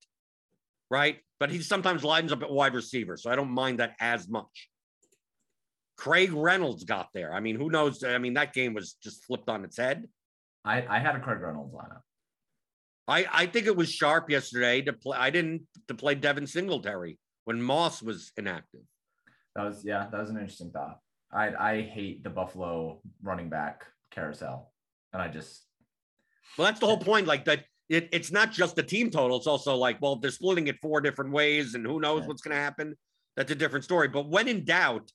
right? 0.90 1.18
But 1.38 1.50
he 1.50 1.60
sometimes 1.60 2.02
lines 2.02 2.32
up 2.32 2.42
at 2.42 2.50
wide 2.50 2.74
receiver, 2.74 3.16
so 3.16 3.30
I 3.30 3.36
don't 3.36 3.50
mind 3.50 3.80
that 3.80 3.94
as 4.00 4.28
much. 4.28 4.68
Craig 5.96 6.32
Reynolds 6.32 6.84
got 6.84 7.08
there. 7.14 7.32
I 7.32 7.40
mean, 7.40 7.56
who 7.56 7.70
knows? 7.70 8.04
I 8.04 8.18
mean, 8.18 8.34
that 8.34 8.52
game 8.52 8.74
was 8.74 8.94
just 9.02 9.24
flipped 9.24 9.48
on 9.48 9.64
its 9.64 9.76
head. 9.76 10.06
I, 10.64 10.84
I 10.88 10.98
had 10.98 11.16
a 11.16 11.20
Craig 11.20 11.40
Reynolds 11.40 11.74
lineup. 11.74 12.00
I, 13.08 13.26
I 13.32 13.46
think 13.46 13.66
it 13.66 13.76
was 13.76 13.90
sharp 13.90 14.30
yesterday 14.30 14.82
to 14.82 14.92
play. 14.92 15.16
I 15.16 15.30
didn't 15.30 15.66
to 15.88 15.94
play 15.94 16.14
Devin 16.14 16.46
Singletary 16.46 17.18
when 17.44 17.62
Moss 17.62 18.02
was 18.02 18.32
inactive. 18.36 18.82
That 19.54 19.64
was 19.64 19.84
yeah, 19.84 20.08
that 20.10 20.20
was 20.20 20.30
an 20.30 20.36
interesting 20.36 20.70
thought. 20.70 20.98
I 21.32 21.54
I 21.72 21.80
hate 21.82 22.22
the 22.24 22.30
Buffalo 22.30 23.00
running 23.22 23.48
back 23.48 23.86
carousel, 24.10 24.72
and 25.12 25.20
I 25.22 25.28
just 25.28 25.62
Well, 26.56 26.66
that's 26.66 26.80
the 26.80 26.86
whole 26.86 26.98
point. 26.98 27.26
Like 27.26 27.44
that, 27.46 27.64
it, 27.88 28.08
it's 28.12 28.32
not 28.32 28.52
just 28.52 28.76
the 28.76 28.82
team 28.82 29.10
total. 29.10 29.36
It's 29.36 29.46
also 29.46 29.76
like, 29.76 30.00
well, 30.00 30.16
they're 30.16 30.30
splitting 30.30 30.66
it 30.68 30.76
four 30.80 31.00
different 31.00 31.32
ways, 31.32 31.74
and 31.74 31.84
who 31.86 32.00
knows 32.00 32.26
what's 32.26 32.42
going 32.42 32.56
to 32.56 32.62
happen. 32.62 32.94
That's 33.36 33.50
a 33.52 33.54
different 33.54 33.84
story. 33.84 34.08
But 34.08 34.28
when 34.28 34.48
in 34.48 34.64
doubt, 34.64 35.10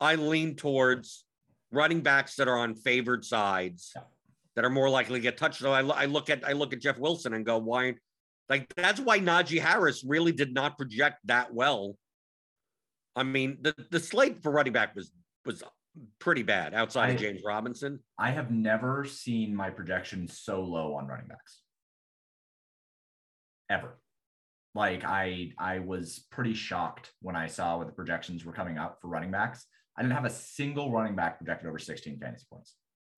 I 0.00 0.16
lean 0.16 0.56
towards 0.56 1.24
running 1.70 2.00
backs 2.00 2.36
that 2.36 2.48
are 2.48 2.58
on 2.58 2.74
favored 2.74 3.24
sides 3.24 3.92
Yeah. 3.94 4.02
that 4.56 4.64
are 4.64 4.70
more 4.70 4.88
likely 4.90 5.18
to 5.18 5.22
get 5.22 5.36
touched. 5.36 5.58
So 5.60 5.72
I, 5.72 5.82
I 5.82 6.04
look 6.06 6.28
at 6.30 6.46
I 6.46 6.52
look 6.52 6.72
at 6.72 6.80
Jeff 6.80 6.98
Wilson 6.98 7.34
and 7.34 7.44
go, 7.46 7.58
why? 7.58 7.94
Like 8.48 8.72
that's 8.74 9.00
why 9.00 9.18
Najee 9.20 9.60
Harris 9.60 10.04
really 10.04 10.32
did 10.32 10.52
not 10.54 10.76
project 10.78 11.18
that 11.26 11.52
well. 11.54 11.96
I 13.14 13.22
mean, 13.22 13.58
the 13.60 13.74
the 13.90 14.00
slate 14.00 14.42
for 14.42 14.50
running 14.52 14.72
back 14.72 14.94
was 14.94 15.10
was 15.46 15.62
pretty 16.18 16.42
bad 16.42 16.74
outside 16.74 17.10
I- 17.10 17.12
of 17.12 17.20
James 17.20 17.42
Robinson. 17.44 18.00
I 18.18 18.30
have 18.30 18.50
never 18.50 19.04
seen 19.04 19.54
my 19.54 19.70
projection 19.70 20.28
so 20.28 20.62
low 20.62 20.94
on 20.94 21.06
running 21.06 21.28
backs. 21.28 21.62
Ever. 23.70 23.98
Like 24.74 25.04
I 25.04 25.52
I 25.58 25.78
was 25.78 26.26
pretty 26.30 26.54
shocked 26.54 27.12
when 27.22 27.34
I 27.34 27.46
saw 27.46 27.78
what 27.78 27.86
the 27.86 27.92
projections 27.94 28.44
were 28.44 28.52
coming 28.52 28.76
up 28.78 28.98
for 29.00 29.08
running 29.08 29.30
backs. 29.30 29.64
I 29.96 30.02
didn't 30.02 30.14
have 30.14 30.26
a 30.26 30.30
single 30.30 30.92
running 30.92 31.16
back 31.16 31.38
projected 31.38 31.66
over 31.68 31.78
16 31.78 32.18
fantasy 32.20 32.44
points. 32.52 32.74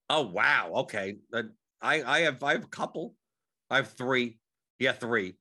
Oh 0.09 0.23
wow. 0.29 0.71
Okay. 0.77 1.17
I 1.83 2.03
I 2.05 2.21
have 2.21 2.43
I 2.43 2.53
have 2.53 2.65
a 2.65 2.69
couple. 2.69 3.15
I 3.71 3.77
have 3.77 3.89
three. 3.89 4.39
Yeah, 4.79 4.93
three. 4.93 5.35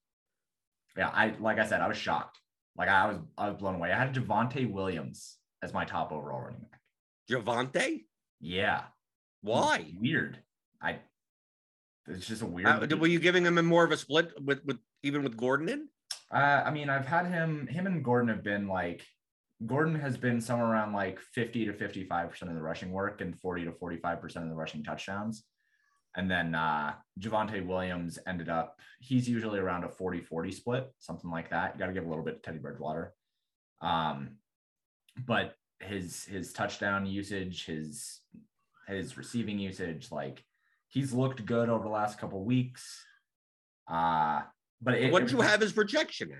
Yeah, 0.98 1.10
I 1.10 1.36
like 1.40 1.60
I 1.60 1.68
said, 1.68 1.82
I 1.82 1.88
was 1.88 1.98
shocked. 1.98 2.40
Like 2.76 2.90
I 2.90 3.08
was 3.08 3.18
I 3.38 3.50
was 3.50 3.58
blown 3.58 3.76
away. 3.76 3.92
I 3.92 3.98
had 3.98 4.14
Javonte 4.14 4.70
Williams 4.70 5.38
as 5.62 5.74
my 5.74 5.86
top 5.86 6.12
overall 6.12 6.42
running 6.42 6.62
back. 6.62 6.77
Javonte? 7.30 8.06
Yeah. 8.40 8.84
Why? 9.42 9.86
Weird. 10.00 10.40
I 10.82 11.00
it's 12.08 12.28
just 12.28 12.42
a 12.42 12.46
weird 12.46 12.68
Uh, 12.68 12.98
were 12.98 13.08
you 13.08 13.20
giving 13.20 13.46
him 13.46 13.58
a 13.58 13.64
more 13.64 13.84
of 13.84 13.92
a 13.92 13.98
split 13.98 14.32
with 14.42 14.64
with 14.66 14.80
even 15.04 15.24
with 15.24 15.38
Gordon 15.38 15.70
in? 15.70 15.90
Uh, 16.32 16.64
I 16.66 16.72
mean, 16.72 16.90
I've 16.90 17.06
had 17.06 17.28
him, 17.28 17.68
him 17.68 17.88
and 17.88 18.04
Gordon 18.04 18.30
have 18.30 18.44
been 18.44 18.68
like, 18.68 19.06
Gordon 19.66 19.96
has 19.96 20.18
been 20.18 20.42
somewhere 20.42 20.70
around 20.70 20.94
like 20.94 21.20
50 21.20 21.66
to 21.66 21.74
55% 21.74 22.42
of 22.44 22.56
the 22.56 22.62
rushing 22.62 22.92
work 22.92 23.22
and 23.22 23.40
40 23.40 23.66
to 23.66 23.72
45% 23.72 24.24
of 24.44 24.50
the 24.50 24.56
rushing 24.56 24.84
touchdowns. 24.84 25.46
And 26.16 26.30
then 26.30 26.54
uh, 26.54 26.94
Javonte 27.20 27.66
Williams 27.66 28.20
ended 28.28 28.50
up, 28.50 28.76
he's 29.00 29.30
usually 29.30 29.60
around 29.60 29.84
a 29.84 29.90
40 29.90 30.22
40 30.22 30.52
split, 30.52 30.88
something 31.00 31.30
like 31.30 31.50
that. 31.52 31.74
You 31.74 31.80
got 31.80 31.88
to 31.88 31.94
give 31.94 32.06
a 32.06 32.10
little 32.10 32.24
bit 32.24 32.36
to 32.36 32.42
Teddy 32.42 32.60
Bridgewater. 32.60 33.14
Um, 33.82 34.38
but 35.26 35.56
his, 35.88 36.26
his 36.26 36.54
touchdown 36.54 37.06
usage, 37.06 37.66
his, 37.66 38.22
his 38.88 39.18
receiving 39.18 39.60
usage, 39.60 40.12
like 40.12 40.44
he's 40.88 41.14
looked 41.14 41.46
good 41.46 41.70
over 41.70 41.84
the 41.84 41.90
last 41.90 42.20
couple 42.20 42.44
weeks. 42.44 43.04
Uh, 43.90 44.42
but 44.82 44.96
it, 44.96 45.12
what 45.12 45.20
did 45.20 45.30
it- 45.30 45.34
you 45.34 45.42
have 45.42 45.62
his 45.62 45.74
projection 45.74 46.32
at? 46.32 46.38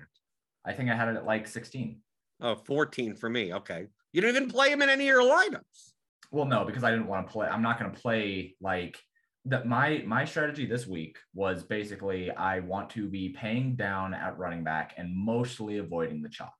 I 0.70 0.74
think 0.74 0.90
I 0.90 0.94
had 0.94 1.08
it 1.08 1.16
at 1.16 1.24
like 1.24 1.46
16. 1.46 2.00
Oh, 2.40 2.54
14 2.54 3.14
for 3.16 3.28
me. 3.30 3.52
Okay. 3.54 3.86
You 4.12 4.20
didn't 4.20 4.36
even 4.36 4.50
play 4.50 4.70
him 4.70 4.82
in 4.82 4.90
any 4.90 5.08
of 5.08 5.14
your 5.14 5.22
lineups. 5.22 5.92
Well, 6.30 6.44
no, 6.44 6.64
because 6.64 6.84
I 6.84 6.90
didn't 6.90 7.06
want 7.06 7.26
to 7.26 7.32
play. 7.32 7.46
I'm 7.48 7.62
not 7.62 7.78
going 7.78 7.90
to 7.90 7.98
play 7.98 8.54
like 8.60 8.98
that. 9.46 9.66
My 9.66 10.02
my 10.06 10.24
strategy 10.26 10.66
this 10.66 10.86
week 10.86 11.16
was 11.34 11.62
basically 11.62 12.30
I 12.30 12.60
want 12.60 12.90
to 12.90 13.08
be 13.08 13.30
paying 13.30 13.76
down 13.76 14.12
at 14.12 14.36
running 14.38 14.62
back 14.62 14.92
and 14.98 15.14
mostly 15.16 15.78
avoiding 15.78 16.20
the 16.20 16.28
chalk. 16.28 16.52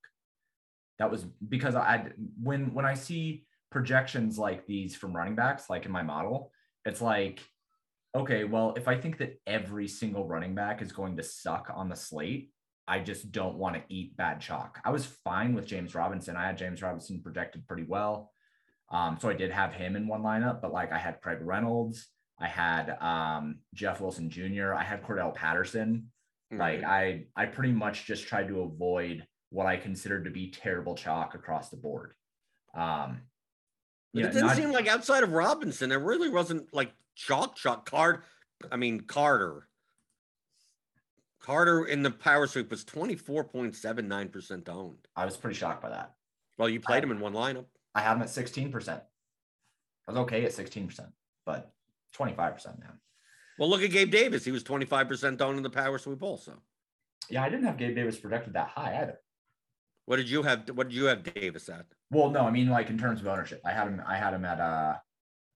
That 0.99 1.11
was 1.11 1.25
because 1.49 1.75
I 1.75 2.07
when 2.43 2.75
when 2.75 2.85
I 2.85 2.95
see 2.95 3.45
projections 3.71 4.39
like 4.39 4.67
these 4.67 4.97
from 4.97 5.15
running 5.15 5.35
backs, 5.35 5.71
like 5.71 5.87
in 5.87 5.93
my 5.93 6.03
model, 6.03 6.53
it's 6.85 7.01
like, 7.01 7.41
okay, 8.15 8.45
well, 8.45 8.75
if 8.77 8.89
I 8.89 8.97
think 8.97 9.19
that 9.19 9.39
every 9.47 9.87
single 9.89 10.27
running 10.27 10.55
back 10.55 10.83
is 10.83 10.93
going 10.93 11.17
to 11.17 11.23
suck 11.23 11.71
on 11.75 11.89
the 11.89 11.97
slate, 11.97 12.51
I 12.89 13.01
just 13.01 13.31
don't 13.31 13.57
want 13.57 13.77
to 13.77 13.83
eat 13.89 14.17
bad 14.17 14.41
chalk. 14.41 14.79
I 14.85 14.91
was 14.91 15.07
fine 15.07 15.55
with 15.55 15.67
James 15.67 15.95
Robinson. 15.95 16.37
I 16.37 16.47
had 16.47 16.59
James 16.59 16.83
Robinson 16.83 17.21
projected 17.23 17.67
pretty 17.69 17.85
well. 17.85 18.33
Um, 18.91 19.19
so 19.21 19.29
I 19.29 19.35
did 19.35 19.51
have 19.51 19.75
him 19.75 19.97
in 19.97 20.09
one 20.09 20.23
lineup, 20.23 20.63
but 20.63 20.73
like 20.73 20.93
I 20.93 20.99
had 20.99 21.21
Craig 21.21 21.39
Reynolds, 21.43 22.07
I 22.41 22.47
had 22.47 22.97
um, 23.03 23.59
Jeff 23.75 24.01
Wilson 24.01 24.31
Jr., 24.31 24.73
I 24.73 24.83
had 24.83 25.03
Cordarrelle 25.03 25.35
Patterson. 25.35 26.11
Like 26.51 26.81
Mhm. 26.81 26.85
I, 26.87 27.27
I 27.37 27.45
pretty 27.45 27.73
much 27.73 28.07
just 28.07 28.27
tried 28.27 28.49
to 28.49 28.63
avoid 28.63 29.27
what 29.51 29.67
I 29.67 29.77
considered 29.77 30.25
to 30.25 30.31
be 30.31 30.51
terrible 30.51 30.95
chalk 30.95 31.35
across 31.35 31.71
the 31.71 31.77
board. 31.77 32.15
Um, 32.75 33.23
it 34.15 34.21
know, 34.23 34.27
didn't 34.29 34.47
not- 34.47 34.57
seem 34.57 34.73
like 34.73 34.87
outside 34.89 35.23
of 35.23 35.33
Robinson, 35.33 35.89
there 35.89 35.99
really 35.99 36.29
wasn't 36.29 36.73
like 36.73 36.93
chalk 37.15 37.57
chalk 37.57 37.89
card. 37.89 38.23
I 38.71 38.77
mean, 38.77 39.01
Carter. 39.01 39.69
Carter 41.41 41.85
in 41.87 42.03
the 42.03 42.11
power 42.11 42.47
sweep 42.47 42.71
was 42.71 42.85
24.79% 42.85 44.69
owned. 44.69 45.09
I 45.17 45.25
was 45.25 45.37
pretty 45.37 45.57
shocked 45.57 45.81
by 45.81 45.89
that. 45.91 46.15
Well, 46.59 46.69
you 46.69 46.81
played 46.81 47.03
him 47.05 47.11
in 47.13 47.21
one 47.21 47.33
lineup. 47.33 47.67
I 47.95 48.01
had 48.03 48.17
him 48.17 48.23
at 48.23 48.29
16%. 48.29 48.89
I 50.09 50.11
was 50.11 50.19
okay 50.19 50.45
at 50.45 50.53
16%, 50.53 51.13
but 51.47 51.73
25% 52.15 52.81
now. 52.81 52.93
Well, 53.59 53.69
look 53.71 53.83
at 53.83 53.91
Gabe 53.93 54.11
Davis. 54.11 54.45
He 54.45 54.51
was 54.51 54.65
25% 54.65 55.41
owned 55.41 55.57
in 55.57 55.63
the 55.63 55.71
power 55.71 55.99
sweep 55.99 56.23
also. 56.23 56.61
Yeah, 57.31 57.43
I 57.45 57.49
didn't 57.49 57.67
have 57.67 57.79
Gabe 57.79 57.95
Davis 57.95 58.19
projected 58.19 58.55
that 58.55 58.69
high 58.69 59.01
either. 59.01 59.21
What 60.09 60.17
did 60.17 60.31
you 60.31 60.43
have? 60.43 60.71
What 60.71 60.89
did 60.89 60.97
you 60.97 61.05
have 61.05 61.23
Davis 61.23 61.69
at? 61.69 61.85
Well, 62.11 62.31
no, 62.31 62.41
I 62.41 62.51
mean 62.51 62.71
like 62.71 62.89
in 62.89 62.97
terms 62.97 63.21
of 63.21 63.27
ownership. 63.27 63.61
I 63.63 63.73
had 63.73 63.89
him 63.89 64.03
I 64.07 64.17
had 64.17 64.33
him 64.33 64.43
at 64.47 64.59
uh 64.59 64.95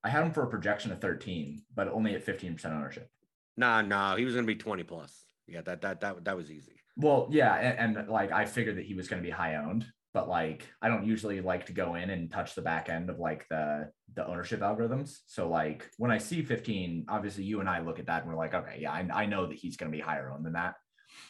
I 0.05 0.11
had 0.11 0.25
him 0.25 0.31
for 0.31 0.43
a 0.43 0.47
projection 0.47 0.93
of 0.93 1.01
13, 1.01 1.63
but 1.75 1.89
only 1.89 2.15
at 2.15 2.27
15% 2.27 2.67
ownership. 2.67 3.09
Nah, 3.57 3.81
nah, 3.81 4.15
he 4.15 4.27
was 4.27 4.35
going 4.35 4.45
to 4.45 4.53
be 4.55 4.59
20 4.59 4.83
plus. 4.83 5.25
Yeah, 5.47 5.63
that 5.63 5.81
that 5.81 6.03
that 6.03 6.27
that 6.27 6.37
was 6.37 6.51
easy. 6.51 6.75
Well, 6.99 7.29
yeah, 7.31 7.55
and, 7.55 7.97
and 7.97 8.09
like 8.11 8.31
I 8.31 8.45
figured 8.45 8.77
that 8.77 8.85
he 8.85 8.93
was 8.93 9.09
going 9.09 9.23
to 9.23 9.27
be 9.27 9.33
high 9.33 9.57
owned, 9.57 9.87
but 10.13 10.29
like 10.29 10.69
I 10.83 10.89
don't 10.89 11.07
usually 11.07 11.41
like 11.41 11.65
to 11.67 11.73
go 11.73 11.95
in 11.95 12.11
and 12.11 12.31
touch 12.31 12.55
the 12.55 12.61
back 12.61 12.91
end 12.91 13.09
of 13.09 13.19
like 13.19 13.47
the 13.49 13.91
the 14.13 14.27
ownership 14.27 14.61
algorithms. 14.61 15.17
So 15.25 15.49
like 15.49 15.89
when 15.97 16.11
I 16.11 16.19
see 16.19 16.43
15, 16.43 17.07
obviously 17.09 17.45
you 17.45 17.61
and 17.61 17.71
I 17.71 17.81
look 17.81 17.99
at 17.99 18.05
that 18.05 18.25
and 18.25 18.31
we're 18.31 18.37
like, 18.37 18.53
okay, 18.53 18.81
yeah, 18.83 18.93
I, 18.93 19.09
I 19.15 19.25
know 19.25 19.47
that 19.47 19.57
he's 19.57 19.79
going 19.79 19.91
to 19.91 19.97
be 19.97 20.03
higher 20.03 20.31
owned 20.31 20.45
than 20.45 20.53
that. 20.53 20.75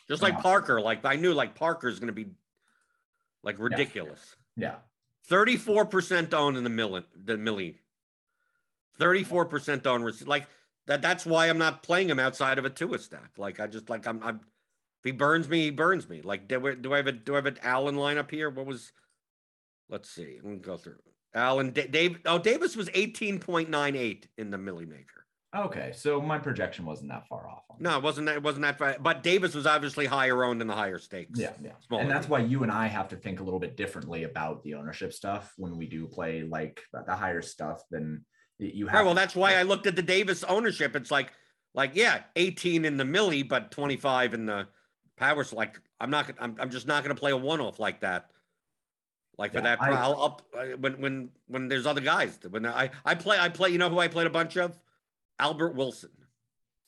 Just 0.08 0.22
like. 0.22 0.40
Parker, 0.40 0.80
like 0.80 1.04
I 1.04 1.14
knew 1.14 1.32
like 1.32 1.54
Parker's 1.54 2.00
going 2.00 2.08
to 2.08 2.12
be 2.12 2.32
like 3.42 3.58
ridiculous. 3.58 4.36
Yeah. 4.56 4.76
34% 5.30 6.34
owned 6.34 6.56
in 6.56 6.64
the 6.64 6.70
milli, 6.70 7.04
the 7.14 7.34
milli. 7.36 7.76
34% 9.00 9.86
owned 9.86 10.04
rece- 10.04 10.26
like 10.26 10.46
that 10.86 11.00
that's 11.02 11.24
why 11.24 11.48
I'm 11.48 11.58
not 11.58 11.82
playing 11.82 12.10
him 12.10 12.18
outside 12.18 12.58
of 12.58 12.64
a 12.64 12.70
Tua 12.70 12.98
stack. 12.98 13.30
Like 13.38 13.60
I 13.60 13.66
just 13.66 13.88
like 13.88 14.06
I'm 14.06 14.22
I'm 14.22 14.36
if 14.36 15.04
he 15.04 15.12
burns 15.12 15.48
me, 15.48 15.62
he 15.64 15.70
burns 15.70 16.08
me. 16.08 16.20
Like 16.22 16.48
do, 16.48 16.60
we- 16.60 16.74
do 16.76 16.92
I 16.92 16.98
have 16.98 17.06
a 17.06 17.12
do 17.12 17.32
I 17.32 17.36
have 17.36 17.46
an 17.46 17.58
Allen 17.62 17.96
lineup 17.96 18.30
here? 18.30 18.50
What 18.50 18.66
was 18.66 18.92
let's 19.88 20.10
see. 20.10 20.38
Let 20.42 20.52
me 20.52 20.58
go 20.58 20.76
through. 20.76 20.98
Allen 21.34 21.70
Da- 21.70 21.86
Dave 21.86 22.18
oh 22.26 22.38
Davis 22.38 22.76
was 22.76 22.88
18.98 22.90 24.24
in 24.36 24.50
the 24.50 24.58
milli 24.58 24.86
maker. 24.86 25.26
Okay, 25.54 25.92
so 25.94 26.20
my 26.20 26.38
projection 26.38 26.86
wasn't 26.86 27.10
that 27.10 27.28
far 27.28 27.46
off. 27.46 27.64
on 27.68 27.76
No, 27.78 27.98
it 27.98 28.02
wasn't 28.02 28.26
that 28.26 28.36
it 28.36 28.42
wasn't 28.42 28.62
that 28.62 28.78
far, 28.78 28.96
but 28.98 29.22
Davis 29.22 29.54
was 29.54 29.66
obviously 29.66 30.06
higher 30.06 30.44
owned 30.44 30.62
in 30.62 30.66
the 30.66 30.74
higher 30.74 30.98
stakes. 30.98 31.38
Yeah, 31.38 31.52
yeah. 31.62 31.72
Smaller 31.86 32.02
and 32.02 32.10
that's 32.10 32.26
why 32.26 32.38
you 32.38 32.62
and 32.62 32.72
I 32.72 32.86
have 32.86 33.08
to 33.08 33.16
think 33.16 33.40
a 33.40 33.42
little 33.42 33.60
bit 33.60 33.76
differently 33.76 34.24
about 34.24 34.62
the 34.62 34.74
ownership 34.74 35.12
stuff 35.12 35.52
when 35.58 35.76
we 35.76 35.86
do 35.86 36.06
play 36.06 36.42
like 36.42 36.80
the 37.06 37.14
higher 37.14 37.42
stuff 37.42 37.82
than 37.90 38.24
you 38.58 38.86
have. 38.86 38.96
Right, 39.00 39.04
well, 39.04 39.14
that's 39.14 39.36
why 39.36 39.56
I 39.56 39.62
looked 39.62 39.86
at 39.86 39.94
the 39.94 40.02
Davis 40.02 40.42
ownership. 40.44 40.96
It's 40.96 41.10
like, 41.10 41.32
like, 41.74 41.92
yeah, 41.94 42.22
18 42.36 42.84
in 42.86 42.96
the 42.96 43.04
milli, 43.04 43.46
but 43.46 43.70
25 43.70 44.34
in 44.34 44.46
the 44.46 44.68
powers. 45.16 45.52
Like, 45.52 45.78
I'm 46.00 46.10
not, 46.10 46.30
I'm, 46.38 46.56
I'm 46.60 46.70
just 46.70 46.86
not 46.86 47.02
going 47.04 47.14
to 47.14 47.20
play 47.20 47.32
a 47.32 47.36
one-off 47.36 47.78
like 47.78 48.00
that. 48.00 48.30
Like 49.38 49.52
for 49.52 49.58
Yeah, 49.58 49.76
that, 49.76 49.82
I- 49.82 49.90
I'll, 49.90 50.14
I'll, 50.14 50.40
uh, 50.58 50.64
when, 50.78 51.00
when, 51.00 51.30
when 51.46 51.68
there's 51.68 51.86
other 51.86 52.00
guys, 52.00 52.38
when 52.48 52.64
I, 52.66 52.90
I 53.04 53.14
play, 53.14 53.38
I 53.38 53.48
play. 53.48 53.70
You 53.70 53.78
know 53.78 53.88
who 53.88 53.98
I 53.98 54.08
played 54.08 54.26
a 54.26 54.30
bunch 54.30 54.56
of? 54.56 54.78
Albert 55.38 55.74
Wilson. 55.74 56.10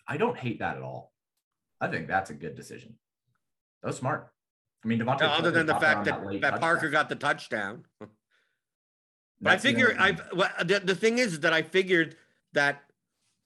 I 0.07 0.17
don't 0.17 0.37
hate 0.37 0.59
that 0.59 0.77
at 0.77 0.83
all. 0.83 1.13
I 1.81 1.89
think 1.89 2.07
that's 2.09 2.31
a 2.31 2.35
good 2.35 2.55
decision. 2.55 2.95
That 3.83 3.89
was 3.89 3.97
smart. 3.97 4.31
I 4.85 4.89
mean, 4.89 4.99
Devontae. 4.99 5.23
other 5.23 5.51
than 5.51 5.67
the 5.67 5.75
fact 5.77 6.09
on 6.09 6.25
that, 6.33 6.41
that 6.53 6.61
Parker 6.61 6.91
got 6.91 7.09
the 7.09 7.17
touchdown. 7.17 7.85
But 9.41 9.51
I 9.51 9.53
That's 9.55 9.63
the 9.65 9.69
figure 9.71 9.97
I've 9.99 10.23
well, 10.33 10.49
the, 10.65 10.79
the 10.79 10.95
thing 10.95 11.19
is 11.19 11.41
that 11.41 11.53
I 11.53 11.61
figured 11.63 12.17
that 12.53 12.83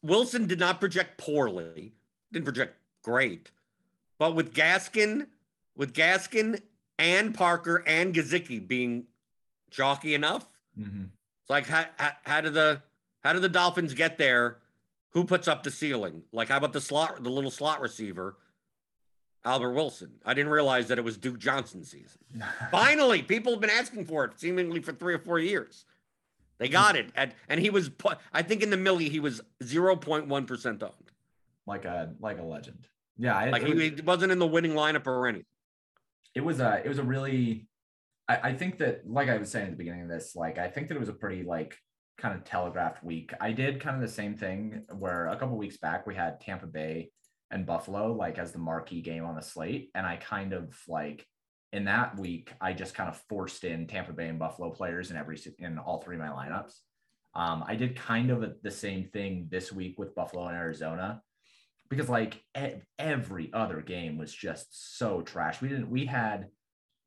Wilson 0.02 0.46
did 0.46 0.60
not 0.60 0.78
project 0.80 1.16
poorly, 1.18 1.94
didn't 2.30 2.44
project 2.44 2.76
great, 3.02 3.50
but 4.18 4.34
with 4.36 4.52
Gaskin, 4.54 5.26
with 5.74 5.94
Gaskin 5.94 6.60
and 6.98 7.34
Parker 7.34 7.82
and 7.86 8.14
Gesicki 8.14 8.64
being 8.64 9.06
jockey 9.70 10.14
enough, 10.14 10.46
Mhm. 10.78 11.08
it's 11.40 11.50
like 11.50 11.66
how, 11.66 11.86
how, 11.96 12.12
how 12.22 12.40
do 12.42 12.50
the 12.50 12.82
how 13.24 13.32
do 13.32 13.40
the 13.40 13.48
Dolphins 13.48 13.94
get 13.94 14.18
there? 14.18 14.58
Who 15.12 15.24
puts 15.24 15.48
up 15.48 15.62
the 15.62 15.70
ceiling? 15.70 16.22
Like 16.32 16.48
how 16.48 16.58
about 16.58 16.72
the 16.72 16.80
slot, 16.80 17.22
the 17.22 17.30
little 17.30 17.50
slot 17.50 17.80
receiver, 17.80 18.36
Albert 19.44 19.72
Wilson? 19.72 20.12
I 20.24 20.34
didn't 20.34 20.52
realize 20.52 20.88
that 20.88 20.98
it 20.98 21.04
was 21.04 21.16
Duke 21.16 21.38
Johnson 21.38 21.84
season. 21.84 22.20
Finally, 22.70 23.22
people 23.22 23.52
have 23.52 23.60
been 23.60 23.70
asking 23.70 24.04
for 24.04 24.24
it 24.24 24.38
seemingly 24.38 24.80
for 24.80 24.92
three 24.92 25.14
or 25.14 25.18
four 25.18 25.38
years. 25.38 25.84
They 26.58 26.68
got 26.68 26.96
it, 26.96 27.10
and 27.14 27.32
and 27.48 27.60
he 27.60 27.70
was. 27.70 27.90
I 28.32 28.42
think 28.42 28.62
in 28.62 28.70
the 28.70 28.76
millie 28.76 29.08
he 29.08 29.20
was 29.20 29.40
zero 29.62 29.94
point 29.94 30.26
one 30.26 30.44
percent 30.44 30.82
owned. 30.82 30.92
like 31.66 31.84
a 31.84 32.14
like 32.20 32.38
a 32.38 32.42
legend. 32.42 32.88
Yeah, 33.16 33.40
it, 33.44 33.52
Like 33.52 33.62
it 33.62 33.74
was, 33.74 33.82
he, 33.82 33.90
he 33.90 34.02
wasn't 34.02 34.32
in 34.32 34.38
the 34.38 34.46
winning 34.46 34.72
lineup 34.72 35.06
or 35.06 35.26
anything. 35.26 35.46
it 36.34 36.44
was 36.44 36.60
a 36.60 36.82
it 36.84 36.88
was 36.88 36.98
a 36.98 37.02
really 37.02 37.68
I, 38.28 38.50
I 38.50 38.52
think 38.54 38.78
that 38.78 39.08
like 39.08 39.28
I 39.28 39.38
was 39.38 39.50
saying 39.50 39.66
at 39.66 39.70
the 39.70 39.76
beginning 39.76 40.02
of 40.02 40.08
this, 40.08 40.36
like 40.36 40.58
I 40.58 40.68
think 40.68 40.88
that 40.88 40.96
it 40.96 41.00
was 41.00 41.08
a 41.08 41.14
pretty 41.14 41.42
like 41.44 41.78
kind 42.18 42.34
of 42.34 42.44
telegraphed 42.44 43.02
week. 43.04 43.32
I 43.40 43.52
did 43.52 43.80
kind 43.80 43.96
of 43.96 44.02
the 44.02 44.12
same 44.12 44.36
thing 44.36 44.84
where 44.98 45.28
a 45.28 45.36
couple 45.36 45.56
weeks 45.56 45.76
back 45.76 46.06
we 46.06 46.14
had 46.14 46.40
Tampa 46.40 46.66
Bay 46.66 47.10
and 47.50 47.64
Buffalo 47.64 48.12
like 48.12 48.38
as 48.38 48.52
the 48.52 48.58
marquee 48.58 49.00
game 49.00 49.24
on 49.24 49.36
the 49.36 49.42
slate, 49.42 49.90
and 49.94 50.06
I 50.06 50.16
kind 50.16 50.52
of 50.52 50.76
like 50.88 51.24
in 51.72 51.84
that 51.84 52.18
week 52.18 52.52
I 52.60 52.72
just 52.72 52.94
kind 52.94 53.08
of 53.08 53.22
forced 53.28 53.64
in 53.64 53.86
Tampa 53.86 54.12
Bay 54.12 54.28
and 54.28 54.38
Buffalo 54.38 54.70
players 54.70 55.10
in 55.10 55.16
every 55.16 55.38
in 55.58 55.78
all 55.78 56.00
three 56.00 56.16
of 56.16 56.22
my 56.22 56.28
lineups. 56.28 56.74
Um, 57.34 57.64
I 57.66 57.76
did 57.76 57.96
kind 57.96 58.30
of 58.30 58.54
the 58.62 58.70
same 58.70 59.04
thing 59.04 59.48
this 59.50 59.72
week 59.72 59.98
with 59.98 60.14
Buffalo 60.14 60.46
and 60.46 60.56
Arizona 60.56 61.22
because 61.88 62.08
like 62.08 62.42
e- 62.58 62.80
every 62.98 63.52
other 63.52 63.80
game 63.80 64.18
was 64.18 64.34
just 64.34 64.98
so 64.98 65.22
trash. 65.22 65.62
We 65.62 65.68
didn't 65.68 65.90
we 65.90 66.06
had 66.06 66.48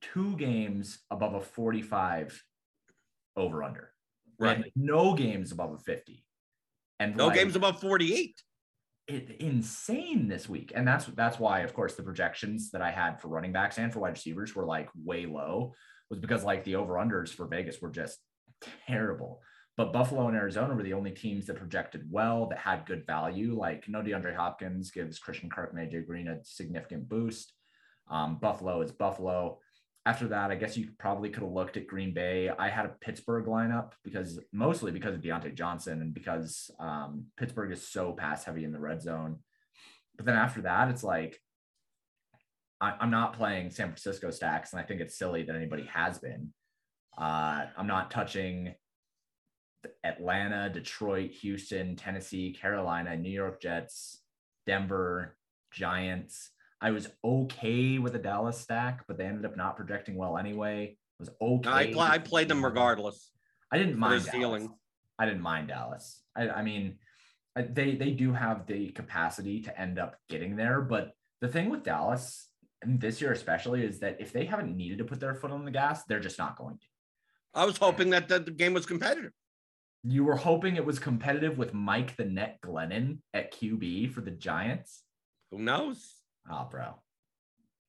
two 0.02 0.36
games 0.38 1.00
above 1.12 1.36
a 1.36 1.42
45 1.42 2.42
over 3.36 3.64
under. 3.64 3.91
Right. 4.42 4.72
no 4.76 5.14
games 5.14 5.52
above 5.52 5.74
a 5.74 5.78
50. 5.78 6.24
And 7.00 7.16
No 7.16 7.28
like, 7.28 7.36
games 7.38 7.56
above 7.56 7.80
forty 7.82 8.14
eight. 8.14 8.42
it, 9.08 9.38
insane 9.40 10.28
this 10.28 10.48
week. 10.48 10.72
And 10.76 10.88
that's 10.88 11.06
that's 11.08 11.40
why, 11.40 11.62
of 11.62 11.74
course, 11.74 11.96
the 11.96 12.04
projections 12.04 12.72
that 12.72 12.82
I 12.82 12.92
had 12.92 13.20
for 13.20 13.28
running 13.28 13.52
backs 13.52 13.78
and 13.80 13.92
for 13.92 14.00
wide 14.00 14.10
receivers 14.10 14.56
were 14.56 14.66
like 14.66 14.90
way 14.96 15.26
low, 15.26 15.74
was 16.10 16.20
because 16.20 16.44
like 16.44 16.64
the 16.64 16.76
over-unders 16.76 17.30
for 17.30 17.48
Vegas 17.48 17.82
were 17.82 17.90
just 17.90 18.20
terrible. 18.88 19.42
But 19.78 19.94
Buffalo 19.94 20.28
and 20.28 20.38
Arizona 20.38 20.76
were 20.76 20.84
the 20.84 20.94
only 20.94 21.12
teams 21.12 21.48
that 21.48 21.56
projected 21.56 22.06
well, 22.12 22.48
that 22.50 22.60
had 22.60 22.86
good 22.86 23.06
value. 23.08 23.58
Like 23.58 23.88
no 23.88 24.02
DeAndre 24.02 24.36
Hopkins 24.36 24.92
gives 24.92 25.18
Christian 25.18 25.50
Kirk 25.50 25.74
and 25.74 25.80
AJ 25.80 26.06
Green 26.06 26.28
a 26.28 26.44
significant 26.44 27.10
boost. 27.10 27.54
Um, 28.10 28.38
Buffalo 28.40 28.82
is 28.82 28.92
Buffalo. 28.92 29.60
After 30.06 30.28
that, 30.30 30.50
I 30.50 30.56
guess 30.56 30.76
you 30.76 30.90
probably 30.98 31.30
could 31.30 31.44
have 31.44 31.52
looked 31.52 31.78
at 31.78 31.86
Green 31.86 32.14
Bay. 32.14 32.50
I 32.50 32.70
had 32.70 32.86
a 32.86 32.96
Pittsburgh 33.02 33.46
lineup 33.46 33.92
because 34.04 34.40
mostly 34.52 34.92
because 34.92 35.14
of 35.14 35.22
Diontae 35.22 35.54
Johnson 35.54 36.02
and 36.02 36.14
because 36.14 36.72
um, 36.80 37.26
Pittsburgh 37.38 37.72
is 37.72 37.88
so 37.88 38.12
pass 38.12 38.44
heavy 38.44 38.64
in 38.64 38.72
the 38.72 38.80
red 38.80 39.02
zone. 39.02 39.38
But 40.18 40.26
then 40.26 40.36
after 40.36 40.62
that, 40.62 40.90
it's 40.90 41.04
like 41.04 41.40
I, 42.82 42.96
I'm 43.00 43.12
not 43.12 43.34
playing 43.34 43.70
San 43.70 43.88
Francisco 43.88 44.32
stacks, 44.32 44.74
and 44.74 44.82
I 44.82 44.84
think 44.84 45.02
it's 45.02 45.18
silly 45.18 45.44
that 45.44 45.56
anybody 45.56 45.88
has 45.94 46.18
been. 46.18 46.52
Uh, 47.18 47.66
I'm 47.78 47.88
not 47.88 48.10
touching 48.10 48.74
Atlanta, 50.04 50.70
Detroit, 50.70 51.32
Houston, 51.42 51.96
Tennessee, 51.96 52.54
Carolina, 52.54 53.16
New 53.16 53.30
York 53.30 53.62
Jets, 53.62 54.22
Denver, 54.66 55.38
Giants. 55.72 56.50
I 56.82 56.92
was 56.92 57.08
okay 57.24 58.00
with 58.00 58.16
a 58.16 58.20
Dallas 58.20 58.60
stack, 58.60 59.04
but 59.08 59.18
they 59.18 59.26
ended 59.26 59.46
up 59.46 59.56
not 59.56 59.78
projecting 59.78 60.16
well 60.16 60.38
anyway. 60.38 60.86
It 60.86 60.98
was 61.20 61.30
okay. 61.42 61.70
I, 61.70 61.94
pla- 61.94 62.08
I 62.10 62.18
played 62.18 62.48
them 62.48 62.66
regardless. 62.66 63.32
I 63.72 63.78
didn't 63.78 63.98
mind 63.98 64.26
Dallas. 64.26 64.32
ceiling. 64.32 64.74
I 65.20 65.26
didn't 65.26 65.42
mind 65.42 65.68
Dallas. 65.68 66.22
I, 66.36 66.50
I 66.50 66.64
mean, 66.64 66.98
I- 67.56 67.62
they 67.64 67.96
they 67.96 68.12
do 68.12 68.34
have 68.34 68.66
the 68.66 68.90
capacity 68.90 69.62
to 69.62 69.80
end 69.80 70.00
up 70.00 70.16
getting 70.30 70.56
there, 70.56 70.82
but 70.82 71.12
the 71.42 71.48
thing 71.48 71.70
with 71.70 71.84
Dallas 71.84 72.48
and 72.82 73.00
this 73.00 73.22
year 73.22 73.32
especially 73.32 73.84
is 73.86 74.00
that 74.00 74.18
if 74.20 74.34
they 74.34 74.46
haven't 74.46 74.76
needed 74.76 74.98
to 74.98 75.04
put 75.04 75.20
their 75.20 75.36
foot 75.36 75.52
on 75.52 75.66
the 75.66 75.72
gas, 75.72 76.04
they're 76.06 76.20
just 76.20 76.40
not 76.40 76.58
going 76.58 76.78
to. 76.80 76.86
I 77.54 77.66
was 77.66 77.78
hoping 77.78 78.10
that 78.12 78.28
the, 78.28 78.40
the 78.40 78.50
game 78.52 78.74
was 78.74 78.86
competitive. 78.88 79.34
You 80.04 80.24
were 80.24 80.36
hoping 80.38 80.78
it 80.78 80.86
was 80.86 80.98
competitive 80.98 81.60
with 81.60 81.76
Mike 81.76 82.16
the 82.16 82.26
Net 82.26 82.58
Glennon 82.66 83.20
at 83.36 83.54
QB 83.54 84.12
for 84.14 84.22
the 84.22 84.32
Giants. 84.32 85.04
Who 85.52 85.60
knows? 85.60 86.21
Oh, 86.50 86.68
bro, 86.70 86.96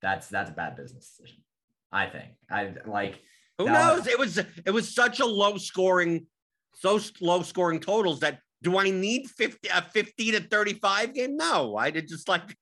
that's 0.00 0.28
that's 0.28 0.50
a 0.50 0.52
bad 0.54 0.76
business 0.76 1.08
decision. 1.16 1.42
I 1.90 2.06
think. 2.06 2.32
I 2.50 2.72
like. 2.86 3.20
Who 3.58 3.66
knows? 3.66 4.06
It 4.06 4.18
was 4.18 4.38
it 4.38 4.70
was 4.70 4.94
such 4.94 5.20
a 5.20 5.26
low 5.26 5.56
scoring, 5.58 6.26
so 6.74 6.98
low 7.20 7.42
scoring 7.42 7.80
totals 7.80 8.20
that 8.20 8.40
do 8.62 8.78
I 8.78 8.90
need 8.90 9.28
50 9.28 9.68
a 9.68 9.82
50 9.82 10.30
to 10.32 10.40
35 10.40 11.14
game? 11.14 11.36
No, 11.36 11.76
I 11.76 11.90
did 11.90 12.08
just 12.08 12.28
like 12.28 12.56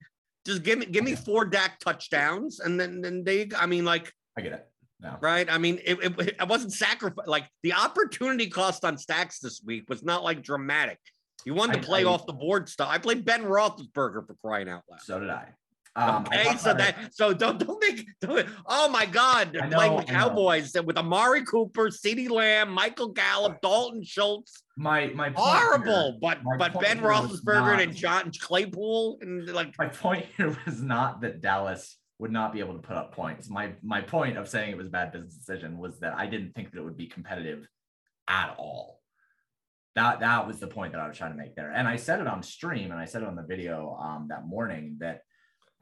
just 0.46 0.62
give 0.62 0.78
me 0.78 0.86
give 0.86 1.04
me 1.04 1.14
four 1.14 1.44
Dak 1.44 1.78
touchdowns 1.78 2.60
and 2.60 2.78
then 2.78 3.00
then 3.00 3.22
they 3.24 3.48
I 3.56 3.66
mean 3.66 3.84
like 3.84 4.12
I 4.36 4.40
get 4.40 4.52
it. 4.52 4.66
No. 5.00 5.16
right. 5.20 5.50
I 5.50 5.58
mean 5.58 5.78
it, 5.84 5.98
it, 6.02 6.18
it 6.40 6.48
wasn't 6.48 6.72
sacrifice 6.72 7.26
like 7.26 7.48
the 7.62 7.72
opportunity 7.74 8.48
cost 8.48 8.84
on 8.84 8.98
stacks 8.98 9.38
this 9.38 9.62
week 9.64 9.88
was 9.88 10.02
not 10.02 10.22
like 10.24 10.42
dramatic. 10.42 10.98
You 11.44 11.54
wanted 11.54 11.74
to 11.74 11.78
I- 11.80 11.84
play 11.84 12.00
I- 12.04 12.08
off 12.08 12.26
the 12.26 12.32
board 12.32 12.68
stuff. 12.68 12.88
I 12.90 12.98
played 12.98 13.24
Ben 13.24 13.44
Roethlisberger 13.44 14.26
for 14.26 14.36
crying 14.44 14.68
out 14.68 14.82
loud. 14.90 15.00
So 15.02 15.20
did 15.20 15.30
I. 15.30 15.48
Um, 15.96 16.24
Okay, 16.26 16.56
so 16.56 16.70
it- 16.70 16.78
that 16.78 17.14
so 17.14 17.32
don't 17.34 17.58
don't 17.58 17.80
make 17.80 18.06
don't, 18.20 18.46
oh 18.66 18.88
my 18.88 19.06
god, 19.06 19.56
I 19.56 19.68
playing 19.68 19.96
the 19.96 20.04
Cowboys 20.04 20.72
with 20.84 20.96
Amari 20.96 21.44
Cooper, 21.44 21.88
CeeDee 21.88 22.30
Lamb, 22.30 22.70
Michael 22.70 23.08
Gallup, 23.08 23.60
Dalton 23.60 24.04
Schultz. 24.04 24.62
my 24.76 25.08
my 25.08 25.30
point 25.30 25.36
here- 25.48 25.56
Horrible, 25.56 26.18
but 26.20 26.44
my 26.44 26.56
but 26.56 26.80
Ben 26.80 27.00
Roethlisberger 27.00 27.44
not- 27.76 27.80
and 27.80 27.94
John 27.96 28.30
Claypool 28.38 29.18
and 29.20 29.48
like 29.48 29.76
my 29.78 29.88
point 29.88 30.26
here 30.36 30.56
was 30.64 30.80
not 30.80 31.22
that 31.22 31.40
Dallas 31.40 31.96
would 32.20 32.30
not 32.30 32.52
be 32.52 32.60
able 32.60 32.74
to 32.74 32.80
put 32.80 32.96
up 32.96 33.12
points. 33.12 33.50
My 33.50 33.72
my 33.82 34.00
point 34.00 34.38
of 34.38 34.48
saying 34.48 34.70
it 34.70 34.76
was 34.76 34.86
a 34.86 34.90
bad 34.90 35.10
business 35.10 35.34
decision 35.34 35.76
was 35.76 35.98
that 36.00 36.14
I 36.14 36.26
didn't 36.26 36.52
think 36.54 36.70
that 36.70 36.78
it 36.78 36.84
would 36.84 36.96
be 36.96 37.08
competitive 37.08 37.66
at 38.28 38.54
all. 38.58 39.00
That 39.96 40.20
that 40.20 40.46
was 40.46 40.60
the 40.60 40.68
point 40.68 40.92
that 40.92 41.00
I 41.00 41.08
was 41.08 41.18
trying 41.18 41.32
to 41.32 41.36
make 41.36 41.56
there. 41.56 41.72
And 41.72 41.88
I 41.88 41.96
said 41.96 42.20
it 42.20 42.28
on 42.28 42.44
stream 42.44 42.92
and 42.92 43.00
I 43.00 43.06
said 43.06 43.22
it 43.22 43.28
on 43.28 43.34
the 43.34 43.42
video 43.42 43.96
um, 44.00 44.28
that 44.28 44.46
morning 44.46 44.98
that 45.00 45.22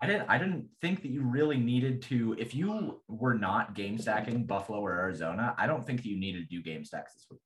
I 0.00 0.06
didn't 0.06 0.28
I 0.28 0.38
didn't 0.38 0.68
think 0.80 1.02
that 1.02 1.10
you 1.10 1.22
really 1.22 1.58
needed 1.58 2.02
to 2.02 2.36
if 2.38 2.54
you 2.54 3.00
were 3.08 3.34
not 3.34 3.74
game 3.74 3.98
stacking 3.98 4.44
Buffalo 4.44 4.78
or 4.78 4.92
Arizona, 4.92 5.54
I 5.58 5.66
don't 5.66 5.86
think 5.86 6.02
that 6.02 6.08
you 6.08 6.18
needed 6.18 6.48
to 6.48 6.56
do 6.56 6.62
game 6.62 6.84
stacks 6.84 7.14
this 7.14 7.26
week. 7.30 7.40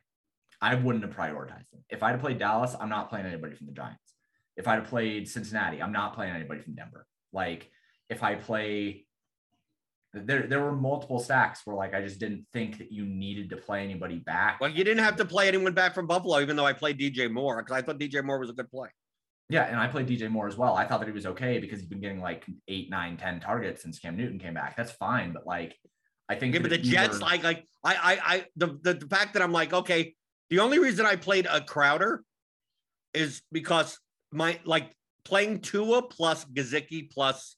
I 0.60 0.74
wouldn't 0.74 1.04
have 1.04 1.14
prioritized 1.16 1.70
them. 1.70 1.84
If 1.88 2.02
I'd 2.02 2.12
have 2.12 2.20
played 2.20 2.38
Dallas, 2.38 2.76
I'm 2.78 2.88
not 2.88 3.08
playing 3.08 3.26
anybody 3.26 3.56
from 3.56 3.66
the 3.66 3.72
Giants. 3.72 4.14
If 4.56 4.68
I'd 4.68 4.76
have 4.76 4.86
played 4.86 5.28
Cincinnati, 5.28 5.82
I'm 5.82 5.92
not 5.92 6.14
playing 6.14 6.34
anybody 6.34 6.60
from 6.60 6.74
Denver. 6.74 7.06
Like 7.32 7.70
if 8.10 8.22
I 8.22 8.34
play 8.34 9.06
there 10.12 10.46
there 10.46 10.60
were 10.60 10.76
multiple 10.76 11.18
stacks 11.18 11.62
where 11.64 11.74
like 11.74 11.94
I 11.94 12.02
just 12.02 12.20
didn't 12.20 12.46
think 12.52 12.76
that 12.78 12.92
you 12.92 13.06
needed 13.06 13.48
to 13.50 13.56
play 13.56 13.82
anybody 13.82 14.18
back. 14.18 14.60
well, 14.60 14.70
you 14.70 14.84
didn't 14.84 15.02
have 15.02 15.16
to 15.16 15.24
play 15.24 15.48
anyone 15.48 15.72
back 15.72 15.94
from 15.94 16.06
Buffalo, 16.06 16.40
even 16.40 16.56
though 16.56 16.66
I 16.66 16.74
played 16.74 16.98
DJ 16.98 17.30
Moore 17.30 17.62
because 17.62 17.76
I 17.76 17.80
thought 17.80 17.98
DJ 17.98 18.22
Moore 18.22 18.38
was 18.38 18.50
a 18.50 18.52
good 18.52 18.70
play. 18.70 18.90
Yeah, 19.48 19.64
and 19.64 19.78
I 19.78 19.87
played 19.87 20.07
DJ 20.07 20.31
Moore 20.31 20.46
as 20.46 20.57
well. 20.57 20.74
I 20.74 20.87
thought 20.87 21.00
that 21.00 21.07
he 21.07 21.12
was 21.12 21.26
okay 21.26 21.59
because 21.59 21.81
he's 21.81 21.88
been 21.88 22.00
getting 22.00 22.20
like 22.20 22.46
eight, 22.68 22.88
nine, 22.90 23.16
ten 23.16 23.38
targets 23.40 23.83
since 23.83 23.98
Cam 23.98 24.16
Newton 24.16 24.38
came 24.38 24.55
back. 24.55 24.76
That's 24.76 24.92
fine, 24.92 25.33
but 25.33 25.46
like 25.46 25.76
I 26.28 26.37
think 26.37 26.55
Yeah, 26.55 26.61
but 26.61 26.70
the 26.70 26.78
Jets, 26.78 27.18
were- 27.18 27.26
like, 27.26 27.42
like 27.42 27.66
I, 27.85 27.94
I, 27.94 28.35
I, 28.35 28.46
the, 28.57 28.78
the, 28.83 28.94
the 28.94 29.07
fact 29.07 29.35
that 29.35 29.42
I'm 29.42 29.52
like, 29.52 29.72
okay, 29.72 30.14
the 30.50 30.61
only 30.61 30.78
reason 30.78 31.05
I 31.05 31.16
played 31.16 31.46
a 31.50 31.61
Crowder 31.61 32.22
is 33.12 33.42
because 33.52 33.98
my 34.31 34.59
like 34.64 34.90
playing 35.24 35.61
Tua 35.61 36.02
plus 36.02 36.44
Gesicki 36.46 37.11
plus 37.11 37.57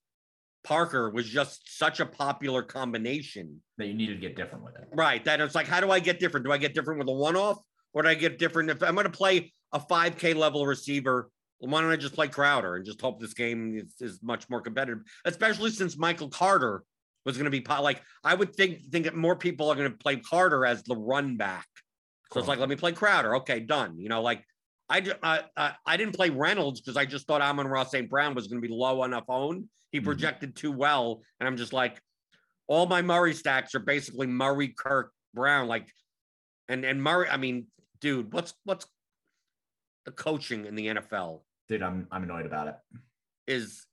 Parker 0.65 1.11
was 1.11 1.29
just 1.29 1.79
such 1.79 2.01
a 2.01 2.07
popular 2.07 2.63
combination, 2.63 3.61
that 3.79 3.87
you 3.87 3.95
needed 3.95 4.15
to 4.15 4.21
get 4.21 4.35
different 4.35 4.65
with 4.65 4.75
it. 4.77 4.89
right? 4.93 5.25
That 5.25 5.41
it's 5.41 5.55
like, 5.55 5.67
how 5.69 5.81
do 5.81 5.91
I 5.91 6.01
get 6.01 6.19
different? 6.19 6.47
Do 6.47 6.53
I 6.53 6.59
get 6.59 6.75
different 6.75 6.99
with 6.99 7.09
a 7.09 7.13
one-off, 7.13 7.59
or 7.93 8.03
do 8.03 8.09
I 8.09 8.15
get 8.15 8.39
different 8.39 8.71
if 8.71 8.83
I'm 8.83 8.95
going 8.95 9.05
to 9.05 9.11
play 9.11 9.53
a 9.73 9.79
5K 9.79 10.35
level 10.35 10.67
receiver? 10.67 11.31
Why 11.59 11.81
don't 11.81 11.91
I 11.91 11.97
just 11.97 12.15
play 12.15 12.29
Crowder 12.29 12.77
and 12.77 12.85
just 12.85 13.01
hope 13.01 13.21
this 13.21 13.35
game 13.35 13.77
is, 13.77 13.95
is 14.01 14.23
much 14.23 14.49
more 14.51 14.61
competitive, 14.61 15.03
especially 15.25 15.71
since 15.71 15.97
Michael 15.97 16.29
Carter 16.29 16.83
was 17.25 17.37
going 17.39 17.51
to 17.51 17.51
be 17.51 17.65
like 17.81 18.03
I 18.23 18.35
would 18.35 18.55
think 18.55 18.85
think 18.91 19.07
that 19.07 19.17
more 19.17 19.37
people 19.37 19.71
are 19.71 19.75
going 19.75 19.91
to 19.91 19.97
play 19.97 20.17
Carter 20.17 20.67
as 20.67 20.83
the 20.83 20.97
run 20.97 21.37
back. 21.37 21.67
So 22.33 22.41
it's 22.41 22.49
like 22.49 22.59
let 22.59 22.69
me 22.69 22.77
play 22.77 22.93
Crowder. 22.93 23.37
Okay, 23.37 23.61
done. 23.61 23.99
You 23.99 24.09
know, 24.09 24.21
like 24.21 24.45
I 24.89 25.15
I 25.57 25.73
I, 25.87 25.97
didn't 25.97 26.15
play 26.15 26.31
Reynolds 26.31 26.81
because 26.81 26.97
I 26.97 27.07
just 27.07 27.27
thought 27.27 27.41
Amon-Ra 27.41 27.85
St. 27.85 28.11
Brown 28.11 28.35
was 28.35 28.49
going 28.49 28.61
to 28.61 28.69
be 28.69 28.75
low 28.75 29.05
enough 29.05 29.25
owned. 29.29 29.69
He 29.93 30.01
Mhm. 30.01 30.05
projected 30.05 30.57
too 30.57 30.73
well, 30.73 31.23
and 31.41 31.47
I'm 31.47 31.57
just 31.57 31.73
like, 31.73 32.01
all 32.67 32.87
my 32.87 33.01
Murray 33.01 33.33
stacks 33.33 33.75
are 33.75 33.81
basically 33.81 34.27
Murray, 34.27 34.75
Kirk, 34.77 35.13
Brown. 35.33 35.69
Like 35.69 35.89
And 36.69 36.85
and 36.85 37.03
Murray, 37.03 37.29
I 37.29 37.37
mean, 37.37 37.69
dude, 38.01 38.33
what's 38.33 38.55
what's 38.65 38.87
the 40.05 40.13
coaching 40.13 40.67
in 40.67 40.75
the 40.75 40.89
NFL 40.89 41.41
Dude, 41.69 41.83
I'm 41.83 42.07
I'm 42.11 42.23
annoyed 42.23 42.47
about 42.47 42.69
it. 42.69 42.75
is 43.47 43.87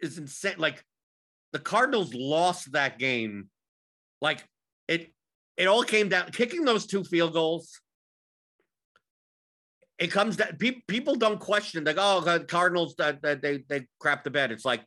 is 0.00 0.18
insane. 0.18 0.54
Like 0.58 0.84
the 1.52 1.58
Cardinals 1.58 2.14
lost 2.14 2.72
that 2.72 2.98
game. 2.98 3.48
Like 4.20 4.44
it 4.86 5.12
it 5.56 5.66
all 5.66 5.82
came 5.82 6.08
down 6.08 6.30
kicking 6.30 6.64
those 6.64 6.86
two 6.86 7.02
field 7.02 7.32
goals. 7.32 7.80
It 9.98 10.08
comes 10.08 10.36
down 10.36 10.56
people 10.56 10.82
people 10.86 11.16
don't 11.16 11.40
question 11.40 11.84
like 11.84 11.96
oh 11.98 12.20
the 12.20 12.44
Cardinals 12.44 12.94
that 12.98 13.22
that 13.22 13.42
they 13.42 13.64
they 13.68 13.86
crap 13.98 14.22
the 14.22 14.30
bed. 14.30 14.52
It's 14.52 14.64
like 14.64 14.84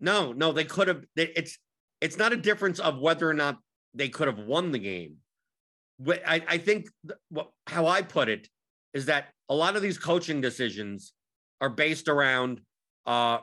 no 0.00 0.32
no 0.32 0.52
they 0.52 0.64
could 0.64 0.88
have 0.88 1.04
it's 1.16 1.58
it's 2.00 2.18
not 2.18 2.32
a 2.32 2.36
difference 2.36 2.80
of 2.80 2.98
whether 2.98 3.30
or 3.30 3.34
not 3.34 3.58
they 3.94 4.08
could 4.08 4.26
have 4.26 4.40
won 4.40 4.72
the 4.72 4.80
game. 4.80 5.18
I, 6.04 6.42
I 6.48 6.58
think 6.58 6.88
th- 7.06 7.18
what, 7.28 7.50
how 7.68 7.86
I 7.86 8.02
put 8.02 8.28
it 8.28 8.48
is 8.94 9.06
that 9.06 9.26
a 9.48 9.54
lot 9.54 9.76
of 9.76 9.82
these 9.82 9.98
coaching 9.98 10.40
decisions 10.40 11.12
are 11.60 11.68
based 11.68 12.08
around, 12.08 12.60
uh, 13.06 13.38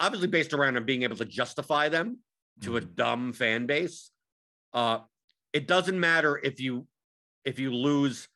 obviously 0.00 0.28
based 0.28 0.52
around 0.52 0.84
being 0.86 1.02
able 1.02 1.16
to 1.16 1.24
justify 1.24 1.88
them 1.88 2.18
to 2.62 2.76
a 2.76 2.80
dumb 2.80 3.32
fan 3.32 3.66
base. 3.66 4.10
Uh, 4.72 4.98
it 5.52 5.66
doesn't 5.66 5.98
matter 5.98 6.40
if 6.42 6.60
you 6.60 6.86
if 7.44 7.58
you 7.58 7.72
lose 7.72 8.28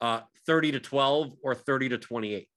uh, 0.00 0.20
30 0.46 0.72
to 0.72 0.80
12 0.80 1.32
or 1.42 1.54
30 1.54 1.90
to 1.90 1.98
28. 1.98 2.48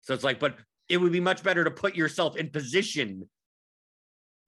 So 0.00 0.14
it's 0.14 0.24
like, 0.24 0.40
but 0.40 0.56
it 0.88 0.96
would 0.98 1.12
be 1.12 1.20
much 1.20 1.42
better 1.42 1.64
to 1.64 1.70
put 1.70 1.94
yourself 1.94 2.36
in 2.36 2.50
position 2.50 3.28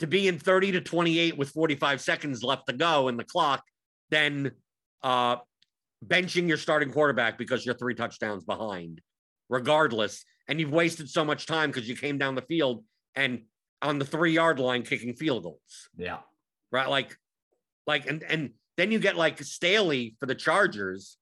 to 0.01 0.07
be 0.07 0.29
in 0.29 0.39
30 0.39 0.73
to 0.73 0.81
28 0.81 1.37
with 1.37 1.51
45 1.51 2.01
seconds 2.01 2.43
left 2.43 2.67
to 2.67 2.73
go 2.73 3.09
in 3.09 3.17
the 3.17 3.25
clock 3.25 3.63
than 4.11 4.53
uh, 5.03 5.37
benching 6.07 6.49
your 6.49 6.57
starting 6.57 6.91
quarterback 6.93 7.39
because 7.39 7.65
you're 7.67 7.75
three 7.75 7.95
touchdowns 7.95 8.45
behind, 8.45 9.01
regardless. 9.49 10.25
And 10.49 10.59
you've 10.61 10.73
wasted 10.73 11.11
so 11.11 11.25
much 11.25 11.47
time 11.47 11.71
because 11.71 11.89
you 11.89 11.97
came 11.97 12.19
down 12.19 12.35
the 12.35 12.43
field 12.43 12.85
and 13.15 13.43
on 13.83 13.99
the 13.99 14.05
three 14.05 14.33
yard 14.33 14.59
line 14.59 14.83
kicking 14.83 15.15
field 15.15 15.43
goals, 15.43 15.89
Yeah. 15.97 16.19
right? 16.73 16.89
Like, 16.89 17.17
like, 17.87 18.07
and 18.07 18.23
and 18.23 18.51
then 18.77 18.91
you 18.93 18.99
get 18.99 19.17
like 19.17 19.43
Staley 19.43 20.17
for 20.21 20.27
the 20.27 20.35
Chargers, 20.35 21.17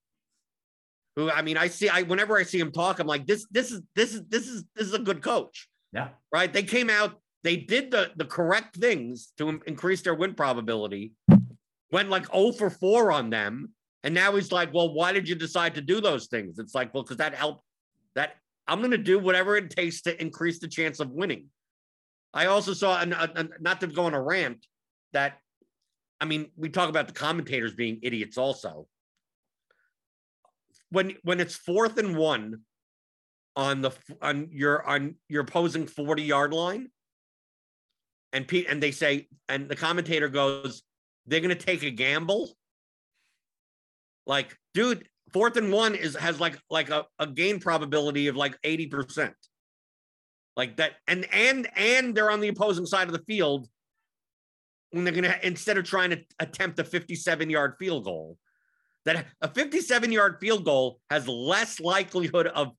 who 1.17 1.31
I 1.31 1.43
mean, 1.43 1.57
I 1.57 1.69
see, 1.69 1.89
I 1.89 2.03
whenever 2.03 2.37
I 2.37 2.43
see 2.45 2.59
him 2.61 2.71
talk, 2.73 2.99
I'm 2.99 3.07
like, 3.07 3.27
this, 3.27 3.47
this 3.51 3.73
is, 3.73 3.83
this 3.95 4.15
is, 4.15 4.23
this 4.29 4.47
is, 4.47 4.65
this 4.75 4.87
is 4.89 4.95
a 4.95 4.99
good 4.99 5.23
coach 5.23 5.69
Yeah. 5.93 6.09
right? 6.33 6.53
They 6.53 6.63
came 6.63 6.89
out, 6.91 7.21
they 7.45 7.57
did 7.57 7.91
the 7.91 8.11
the 8.17 8.25
correct 8.25 8.77
things 8.77 9.33
to 9.39 9.61
increase 9.67 10.03
their 10.03 10.15
win 10.15 10.35
probability. 10.35 11.13
Went 11.93 12.11
like 12.11 12.27
0 12.33 12.53
for 12.53 12.69
4 12.71 13.13
on 13.13 13.31
them. 13.31 13.71
And 14.07 14.15
now 14.15 14.37
he's 14.37 14.53
like, 14.53 14.73
well, 14.73 14.95
why 14.95 15.11
did 15.11 15.29
you 15.29 15.35
decide 15.35 15.75
to 15.75 15.81
do 15.81 16.01
those 16.01 16.29
things? 16.29 16.61
It's 16.61 16.77
like, 16.77 16.95
well, 16.95 17.03
because 17.03 17.17
that 17.17 17.35
helped 17.35 17.65
that 18.15 18.37
I'm 18.69 18.79
going 18.79 18.93
to 18.93 18.99
do 18.99 19.19
whatever 19.19 19.57
it 19.57 19.69
takes 19.69 20.01
to 20.03 20.23
increase 20.23 20.61
the 20.61 20.69
chance 20.69 21.01
of 21.01 21.11
winning. 21.11 21.47
I 22.33 22.47
also 22.47 22.73
saw, 22.73 23.01
an, 23.01 23.13
a, 23.13 23.29
a- 23.35 23.49
not 23.59 23.81
to 23.81 23.89
go 23.89 24.05
on 24.05 24.15
a 24.15 24.23
rant, 24.23 24.65
that 25.13 25.39
I 26.21 26.25
mean, 26.25 26.53
we 26.57 26.69
talk 26.69 26.89
about 26.89 27.09
the 27.09 27.15
commentators 27.15 27.75
being 27.75 27.99
idiots 28.01 28.39
also. 28.39 28.87
When 30.91 31.15
when 31.25 31.41
it's 31.41 31.57
fourth 31.57 31.99
and 31.99 32.17
one 32.17 32.61
on 33.57 33.83
the 33.83 33.91
on 34.23 34.51
your 34.53 34.87
on 34.87 35.17
your 35.29 35.43
opposing 35.43 35.89
40 35.89 36.23
yard 36.23 36.53
line 36.53 36.91
and 38.33 38.47
Pete 38.47 38.67
and 38.69 38.81
they 38.81 38.93
say 38.93 39.27
and 39.49 39.69
the 39.69 39.75
commentator 39.75 40.29
goes 40.29 40.85
they're 41.27 41.41
going 41.41 41.49
to 41.49 41.57
take 41.57 41.83
a 41.83 41.91
gamble 41.91 42.57
like 44.27 44.57
dude 44.75 45.09
fourth 45.33 45.57
and 45.57 45.73
one 45.73 45.95
is 45.95 46.17
has 46.17 46.41
like 46.41 46.59
like 46.71 46.91
a, 46.91 47.05
a 47.19 47.27
gain 47.27 47.61
probability 47.61 48.29
of 48.29 48.37
like 48.37 48.61
80% 48.63 49.33
like 50.57 50.77
that 50.77 50.93
and 51.07 51.27
and 51.33 51.69
and 51.77 52.15
they're 52.15 52.31
on 52.31 52.41
the 52.41 52.49
opposing 52.49 52.87
side 52.87 53.09
of 53.09 53.13
the 53.13 53.25
field 53.25 53.69
when 54.91 55.05
they're 55.05 55.15
to 55.15 55.47
instead 55.47 55.79
of 55.79 55.85
trying 55.85 56.11
to 56.11 56.21
attempt 56.39 56.79
a 56.79 56.85
57 56.85 57.51
yard 57.51 57.75
field 57.79 58.05
goal 58.05 58.39
that 59.07 59.27
a 59.41 59.49
57 59.49 60.13
yard 60.13 60.39
field 60.41 60.65
goal 60.65 61.01
has 61.11 61.27
less 61.27 61.81
likelihood 61.81 62.49
of 62.49 62.73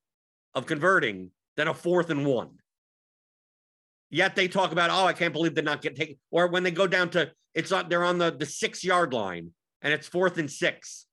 of 0.54 0.66
converting 0.66 1.32
than 1.56 1.68
a 1.68 1.74
fourth 1.74 2.10
and 2.10 2.26
one. 2.26 2.52
Yet 4.10 4.36
they 4.36 4.48
talk 4.48 4.72
about, 4.72 4.90
oh, 4.90 5.06
I 5.06 5.14
can't 5.14 5.34
believe 5.34 5.54
they're 5.56 5.64
not 5.64 5.82
getting 5.82 5.98
taken. 5.98 6.16
Or 6.32 6.48
when 6.48 6.64
they 6.64 6.72
go 6.72 6.88
down 6.88 7.10
to 7.12 7.32
it's 7.54 7.72
on 7.72 7.90
they're 7.90 8.04
on 8.04 8.20
the, 8.20 8.32
the 8.32 8.46
six 8.46 8.84
yard 8.84 9.14
line 9.14 9.52
and 9.82 9.94
it's 9.94 10.08
fourth 10.08 10.38
and 10.38 10.52
six. 10.52 11.07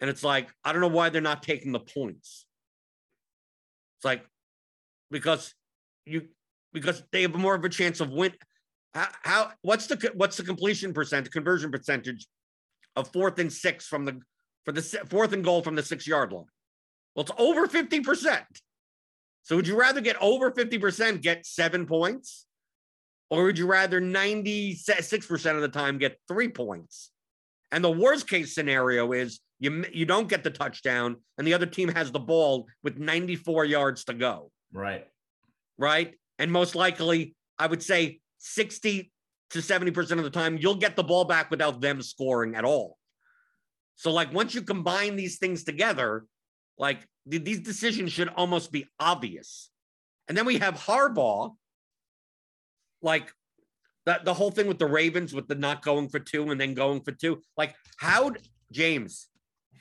And 0.00 0.08
it's 0.08 0.22
like, 0.22 0.48
I 0.64 0.72
don't 0.72 0.80
know 0.80 0.88
why 0.88 1.08
they're 1.08 1.20
not 1.20 1.42
taking 1.42 1.72
the 1.72 1.80
points. 1.80 2.46
It's 3.98 4.04
like 4.04 4.24
because 5.10 5.54
you 6.06 6.28
because 6.72 7.02
they 7.10 7.22
have 7.22 7.34
more 7.34 7.54
of 7.54 7.64
a 7.64 7.68
chance 7.68 8.00
of 8.00 8.10
win. 8.10 8.32
How, 8.94 9.08
how 9.22 9.52
what's 9.62 9.86
the 9.86 10.12
what's 10.14 10.36
the 10.36 10.44
completion 10.44 10.92
percent, 10.92 11.30
conversion 11.32 11.70
percentage 11.70 12.26
of 12.94 13.12
fourth 13.12 13.38
and 13.38 13.52
six 13.52 13.86
from 13.86 14.04
the 14.04 14.20
for 14.64 14.72
the 14.72 14.82
fourth 15.08 15.32
and 15.32 15.42
goal 15.42 15.62
from 15.62 15.74
the 15.74 15.82
six 15.82 16.06
yard 16.06 16.32
line? 16.32 16.44
Well, 17.14 17.24
it's 17.24 17.32
over 17.36 17.66
50%. 17.66 18.42
So 19.42 19.56
would 19.56 19.66
you 19.66 19.76
rather 19.76 20.00
get 20.00 20.16
over 20.20 20.52
50%, 20.52 21.20
get 21.20 21.44
seven 21.46 21.86
points? 21.86 22.46
Or 23.30 23.44
would 23.44 23.58
you 23.58 23.66
rather 23.66 24.00
96% 24.00 25.54
of 25.56 25.62
the 25.62 25.68
time 25.68 25.98
get 25.98 26.18
three 26.28 26.48
points? 26.48 27.10
And 27.72 27.82
the 27.82 27.90
worst 27.90 28.28
case 28.28 28.54
scenario 28.54 29.12
is 29.12 29.40
you, 29.60 29.84
you 29.92 30.04
don't 30.04 30.28
get 30.28 30.44
the 30.44 30.50
touchdown 30.50 31.16
and 31.36 31.46
the 31.46 31.54
other 31.54 31.66
team 31.66 31.88
has 31.88 32.12
the 32.12 32.20
ball 32.20 32.66
with 32.82 32.98
94 32.98 33.64
yards 33.64 34.04
to 34.04 34.14
go, 34.14 34.50
Right. 34.72 35.06
right? 35.76 36.14
And 36.38 36.52
most 36.52 36.74
likely, 36.74 37.34
I 37.58 37.66
would 37.66 37.82
say 37.82 38.20
60 38.38 39.10
to 39.50 39.58
70% 39.58 40.10
of 40.12 40.24
the 40.24 40.30
time, 40.30 40.58
you'll 40.58 40.76
get 40.76 40.94
the 40.94 41.02
ball 41.02 41.24
back 41.24 41.50
without 41.50 41.80
them 41.80 42.02
scoring 42.02 42.54
at 42.54 42.64
all. 42.64 42.96
So, 43.96 44.12
like, 44.12 44.32
once 44.32 44.54
you 44.54 44.62
combine 44.62 45.16
these 45.16 45.38
things 45.38 45.64
together, 45.64 46.24
like 46.78 47.00
th- 47.28 47.42
these 47.42 47.60
decisions 47.60 48.12
should 48.12 48.28
almost 48.28 48.70
be 48.70 48.86
obvious. 49.00 49.70
And 50.28 50.38
then 50.38 50.46
we 50.46 50.58
have 50.58 50.74
Harbaugh, 50.74 51.56
like 53.02 53.32
the, 54.06 54.20
the 54.22 54.34
whole 54.34 54.52
thing 54.52 54.68
with 54.68 54.78
the 54.78 54.86
Ravens 54.86 55.34
with 55.34 55.48
the 55.48 55.56
not 55.56 55.82
going 55.82 56.08
for 56.08 56.20
two 56.20 56.50
and 56.50 56.60
then 56.60 56.74
going 56.74 57.00
for 57.00 57.10
two. 57.10 57.42
Like, 57.56 57.74
how, 57.96 58.32
James, 58.70 59.28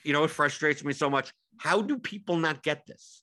you 0.03 0.13
know, 0.13 0.23
it 0.23 0.31
frustrates 0.31 0.83
me 0.83 0.93
so 0.93 1.10
much. 1.10 1.31
How 1.57 1.81
do 1.81 1.97
people 1.97 2.38
not 2.38 2.63
get 2.63 2.86
this? 2.86 3.21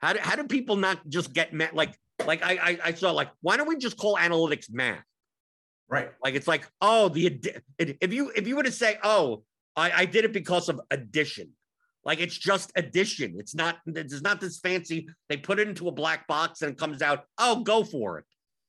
How 0.00 0.12
do, 0.14 0.20
how 0.20 0.36
do 0.36 0.44
people 0.44 0.76
not 0.76 1.06
just 1.08 1.32
get 1.32 1.52
met? 1.52 1.74
Like, 1.74 1.94
like 2.26 2.42
I, 2.42 2.52
I, 2.52 2.78
I 2.86 2.92
saw, 2.94 3.12
like, 3.12 3.28
why 3.42 3.56
don't 3.56 3.68
we 3.68 3.76
just 3.76 3.96
call 3.96 4.16
analytics 4.16 4.66
math? 4.70 5.04
Right. 5.90 6.10
Like 6.22 6.34
it's 6.34 6.46
like, 6.46 6.70
oh, 6.80 7.08
the 7.08 7.40
if 7.78 8.12
you 8.12 8.30
if 8.36 8.46
you 8.46 8.54
were 8.54 8.62
to 8.62 8.70
say, 8.70 8.98
oh, 9.02 9.42
I, 9.74 9.90
I 9.90 10.04
did 10.04 10.24
it 10.24 10.32
because 10.32 10.68
of 10.68 10.80
addition, 10.92 11.50
like 12.04 12.20
it's 12.20 12.38
just 12.38 12.70
addition. 12.76 13.34
It's 13.38 13.56
not 13.56 13.78
it's 13.86 14.22
not 14.22 14.40
this 14.40 14.60
fancy. 14.60 15.08
They 15.28 15.36
put 15.36 15.58
it 15.58 15.68
into 15.68 15.88
a 15.88 15.92
black 15.92 16.28
box 16.28 16.62
and 16.62 16.70
it 16.70 16.78
comes 16.78 17.02
out. 17.02 17.24
Oh, 17.38 17.64
go 17.64 17.82
for 17.82 18.18
it. 18.18 18.24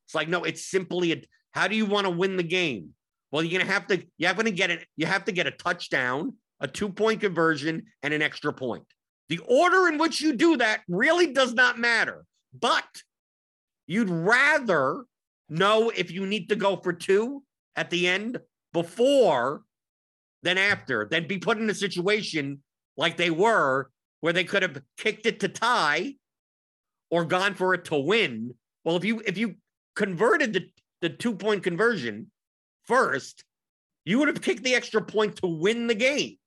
It's 0.07 0.15
like 0.15 0.29
no, 0.29 0.43
it's 0.43 0.65
simply 0.65 1.11
a. 1.11 1.21
How 1.51 1.67
do 1.67 1.75
you 1.75 1.85
want 1.85 2.07
to 2.07 2.11
win 2.11 2.37
the 2.37 2.43
game? 2.43 2.89
Well, 3.31 3.43
you're 3.43 3.59
gonna 3.59 3.71
have 3.71 3.85
to. 3.87 4.03
You're 4.17 4.33
gonna 4.33 4.49
get 4.49 4.71
it. 4.71 4.87
You 4.97 5.05
have 5.05 5.25
to 5.25 5.31
get 5.31 5.45
a 5.45 5.51
touchdown, 5.51 6.33
a 6.61 6.67
two 6.67 6.89
point 6.89 7.19
conversion, 7.19 7.83
and 8.03 8.13
an 8.13 8.21
extra 8.21 8.53
point. 8.53 8.85
The 9.29 9.39
order 9.39 9.87
in 9.87 9.97
which 9.97 10.21
you 10.21 10.33
do 10.33 10.57
that 10.57 10.81
really 10.87 11.33
does 11.33 11.53
not 11.53 11.79
matter. 11.79 12.25
But 12.57 12.87
you'd 13.87 14.09
rather 14.09 15.03
know 15.49 15.89
if 15.89 16.11
you 16.11 16.25
need 16.25 16.49
to 16.49 16.55
go 16.55 16.77
for 16.77 16.93
two 16.93 17.43
at 17.75 17.89
the 17.89 18.07
end 18.07 18.39
before 18.73 19.63
than 20.43 20.57
after, 20.57 21.07
than 21.09 21.27
be 21.27 21.37
put 21.37 21.57
in 21.57 21.69
a 21.69 21.73
situation 21.73 22.61
like 22.97 23.17
they 23.17 23.29
were 23.29 23.89
where 24.21 24.33
they 24.33 24.43
could 24.43 24.61
have 24.61 24.81
kicked 24.97 25.25
it 25.25 25.39
to 25.41 25.47
tie 25.47 26.15
or 27.09 27.25
gone 27.25 27.53
for 27.53 27.73
it 27.73 27.85
to 27.85 27.95
win. 27.97 28.53
Well, 28.85 28.95
if 28.95 29.03
you 29.03 29.21
if 29.25 29.37
you 29.37 29.55
converted 29.95 30.53
the, 30.53 30.69
the 31.01 31.09
two 31.09 31.35
point 31.35 31.63
conversion 31.63 32.31
first, 32.83 33.43
you 34.05 34.19
would 34.19 34.27
have 34.27 34.41
kicked 34.41 34.63
the 34.63 34.75
extra 34.75 35.01
point 35.01 35.37
to 35.37 35.47
win 35.47 35.87
the 35.87 35.95
game, 35.95 36.37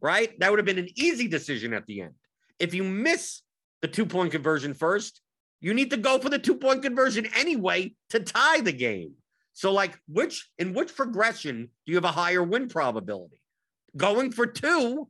right? 0.00 0.38
That 0.38 0.50
would 0.50 0.58
have 0.58 0.66
been 0.66 0.78
an 0.78 0.90
easy 0.96 1.28
decision 1.28 1.72
at 1.72 1.86
the 1.86 2.02
end. 2.02 2.14
If 2.58 2.74
you 2.74 2.84
miss 2.84 3.42
the 3.82 3.88
two 3.88 4.06
point 4.06 4.32
conversion 4.32 4.74
first, 4.74 5.20
you 5.60 5.74
need 5.74 5.90
to 5.90 5.96
go 5.96 6.18
for 6.18 6.28
the 6.28 6.38
two 6.38 6.56
point 6.56 6.82
conversion 6.82 7.26
anyway 7.34 7.94
to 8.10 8.20
tie 8.20 8.60
the 8.60 8.72
game. 8.72 9.14
So, 9.52 9.72
like, 9.72 9.98
which 10.06 10.48
in 10.58 10.74
which 10.74 10.94
progression 10.94 11.70
do 11.86 11.92
you 11.92 11.96
have 11.96 12.04
a 12.04 12.12
higher 12.12 12.42
win 12.42 12.68
probability? 12.68 13.40
Going 13.96 14.30
for 14.30 14.46
two 14.46 15.08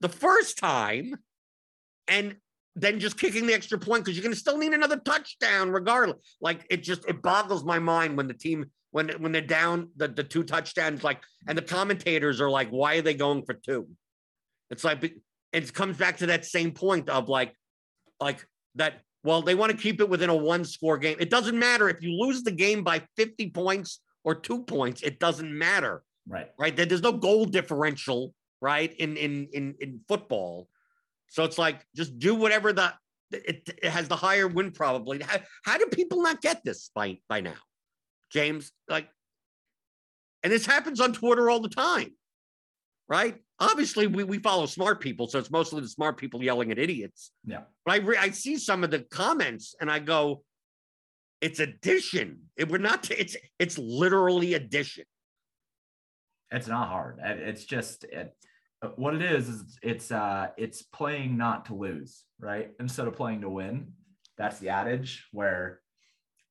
the 0.00 0.08
first 0.08 0.58
time 0.58 1.16
and 2.06 2.36
then 2.76 3.00
just 3.00 3.18
kicking 3.18 3.46
the 3.46 3.54
extra 3.54 3.76
point 3.76 4.04
because 4.04 4.16
you're 4.16 4.22
going 4.22 4.32
to 4.32 4.38
still 4.38 4.58
need 4.58 4.72
another 4.72 4.98
touchdown 4.98 5.70
regardless. 5.70 6.36
Like, 6.40 6.64
it 6.70 6.84
just 6.84 7.04
it 7.08 7.20
boggles 7.20 7.64
my 7.64 7.80
mind 7.80 8.16
when 8.16 8.28
the 8.28 8.34
team 8.34 8.66
when 8.90 9.08
when 9.20 9.32
they're 9.32 9.42
down 9.42 9.90
the, 9.96 10.08
the 10.08 10.24
two 10.24 10.42
touchdowns, 10.44 11.04
like, 11.04 11.20
and 11.46 11.56
the 11.56 11.62
commentators 11.62 12.40
are 12.40 12.50
like, 12.50 12.70
why 12.70 12.96
are 12.96 13.02
they 13.02 13.14
going 13.14 13.42
for 13.44 13.54
two? 13.54 13.88
It's 14.70 14.84
like 14.84 15.14
it 15.52 15.74
comes 15.74 15.96
back 15.96 16.18
to 16.18 16.26
that 16.26 16.44
same 16.44 16.72
point 16.72 17.08
of 17.08 17.28
like, 17.28 17.54
like 18.20 18.46
that. 18.76 19.00
Well, 19.24 19.42
they 19.42 19.54
want 19.54 19.72
to 19.72 19.78
keep 19.78 20.00
it 20.00 20.08
within 20.08 20.30
a 20.30 20.36
one 20.36 20.64
score 20.64 20.96
game. 20.96 21.16
It 21.18 21.28
doesn't 21.28 21.58
matter 21.58 21.88
if 21.88 22.02
you 22.02 22.12
lose 22.12 22.42
the 22.42 22.52
game 22.52 22.82
by 22.84 23.02
50 23.16 23.50
points 23.50 24.00
or 24.24 24.34
two 24.34 24.62
points, 24.62 25.02
it 25.02 25.18
doesn't 25.18 25.56
matter. 25.56 26.02
Right. 26.26 26.48
Right. 26.58 26.76
There's 26.76 27.02
no 27.02 27.12
goal 27.12 27.46
differential, 27.46 28.34
right? 28.60 28.92
In 28.94 29.16
in 29.16 29.48
in 29.52 29.74
in 29.80 30.00
football. 30.08 30.68
So 31.28 31.44
it's 31.44 31.58
like 31.58 31.84
just 31.94 32.18
do 32.18 32.34
whatever 32.34 32.72
the 32.72 32.92
it, 33.30 33.68
it 33.82 33.90
has 33.90 34.08
the 34.08 34.16
higher 34.16 34.48
win 34.48 34.70
probably. 34.72 35.20
How, 35.20 35.38
how 35.64 35.78
do 35.78 35.86
people 35.86 36.22
not 36.22 36.40
get 36.40 36.64
this 36.64 36.90
by 36.94 37.18
by 37.28 37.40
now? 37.40 37.54
James, 38.30 38.72
like, 38.88 39.08
and 40.42 40.52
this 40.52 40.66
happens 40.66 41.00
on 41.00 41.12
Twitter 41.12 41.50
all 41.50 41.60
the 41.60 41.68
time, 41.68 42.12
right? 43.08 43.36
Obviously, 43.60 44.06
we, 44.06 44.22
we 44.24 44.38
follow 44.38 44.66
smart 44.66 45.00
people, 45.00 45.26
so 45.26 45.38
it's 45.38 45.50
mostly 45.50 45.80
the 45.80 45.88
smart 45.88 46.16
people 46.16 46.42
yelling 46.42 46.70
at 46.70 46.78
idiots. 46.78 47.32
Yeah. 47.44 47.62
But 47.84 47.94
I 47.94 47.96
re- 47.98 48.16
I 48.16 48.30
see 48.30 48.56
some 48.56 48.84
of 48.84 48.90
the 48.90 49.00
comments 49.00 49.74
and 49.80 49.90
I 49.90 49.98
go, 49.98 50.44
it's 51.40 51.60
addition. 51.60 52.40
It 52.56 52.68
we're 52.68 52.78
not. 52.78 53.10
It's 53.10 53.36
it's 53.58 53.78
literally 53.78 54.54
addition. 54.54 55.04
It's 56.50 56.68
not 56.68 56.88
hard. 56.88 57.18
It's 57.22 57.64
just 57.64 58.04
it, 58.04 58.34
what 58.96 59.14
it 59.14 59.22
is. 59.22 59.48
Is 59.48 59.78
it's 59.82 60.10
uh 60.10 60.48
it's 60.56 60.82
playing 60.82 61.36
not 61.36 61.66
to 61.66 61.74
lose, 61.74 62.24
right? 62.40 62.70
Instead 62.80 63.06
of 63.06 63.16
playing 63.16 63.42
to 63.42 63.48
win. 63.48 63.92
That's 64.36 64.58
the 64.58 64.68
adage 64.68 65.26
where 65.32 65.80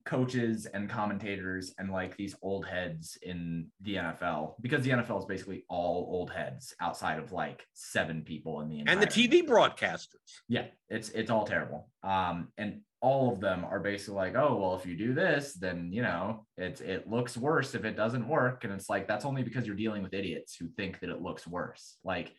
coaches 0.08 0.66
and 0.74 0.90
commentators 0.90 1.74
and 1.78 1.92
like 1.92 2.16
these 2.16 2.34
old 2.42 2.66
heads 2.66 3.18
in 3.22 3.68
the 3.82 3.96
NFL 3.96 4.54
because 4.62 4.82
the 4.84 4.92
NFL 4.92 5.20
is 5.20 5.26
basically 5.26 5.66
all 5.68 6.08
old 6.10 6.32
heads 6.32 6.74
outside 6.80 7.20
of 7.20 7.34
like 7.34 7.66
seven 7.74 8.22
people 8.22 8.62
in 8.62 8.70
the 8.70 8.84
and 8.88 9.02
the 9.02 9.06
TV 9.06 9.46
broadcasters. 9.46 10.40
Yeah, 10.48 10.68
it's 10.90 11.10
it's 11.10 11.30
all 11.30 11.46
terrible. 11.46 11.90
Um, 12.04 12.48
and 12.58 12.82
all 13.02 13.34
of 13.34 13.42
them 13.42 13.66
are 13.66 13.82
basically 13.82 14.16
like, 14.16 14.36
oh 14.36 14.56
well, 14.56 14.76
if 14.76 14.86
you 14.86 14.96
do 14.96 15.14
this, 15.14 15.54
then 15.54 15.92
you 15.92 16.02
know 16.02 16.46
it's 16.56 16.80
it 16.80 17.10
looks 17.10 17.36
worse 17.36 17.76
if 17.76 17.84
it 17.84 17.98
doesn't 17.98 18.28
work. 18.28 18.64
And 18.64 18.72
it's 18.72 18.90
like 18.90 19.10
that's 19.10 19.26
only 19.26 19.44
because 19.44 19.68
you're 19.68 19.76
dealing 19.76 20.04
with 20.04 20.14
idiots 20.14 20.56
who 20.56 20.70
think 20.70 21.02
that 21.02 21.10
it 21.10 21.22
looks 21.22 21.46
worse. 21.46 21.98
Like 22.06 22.34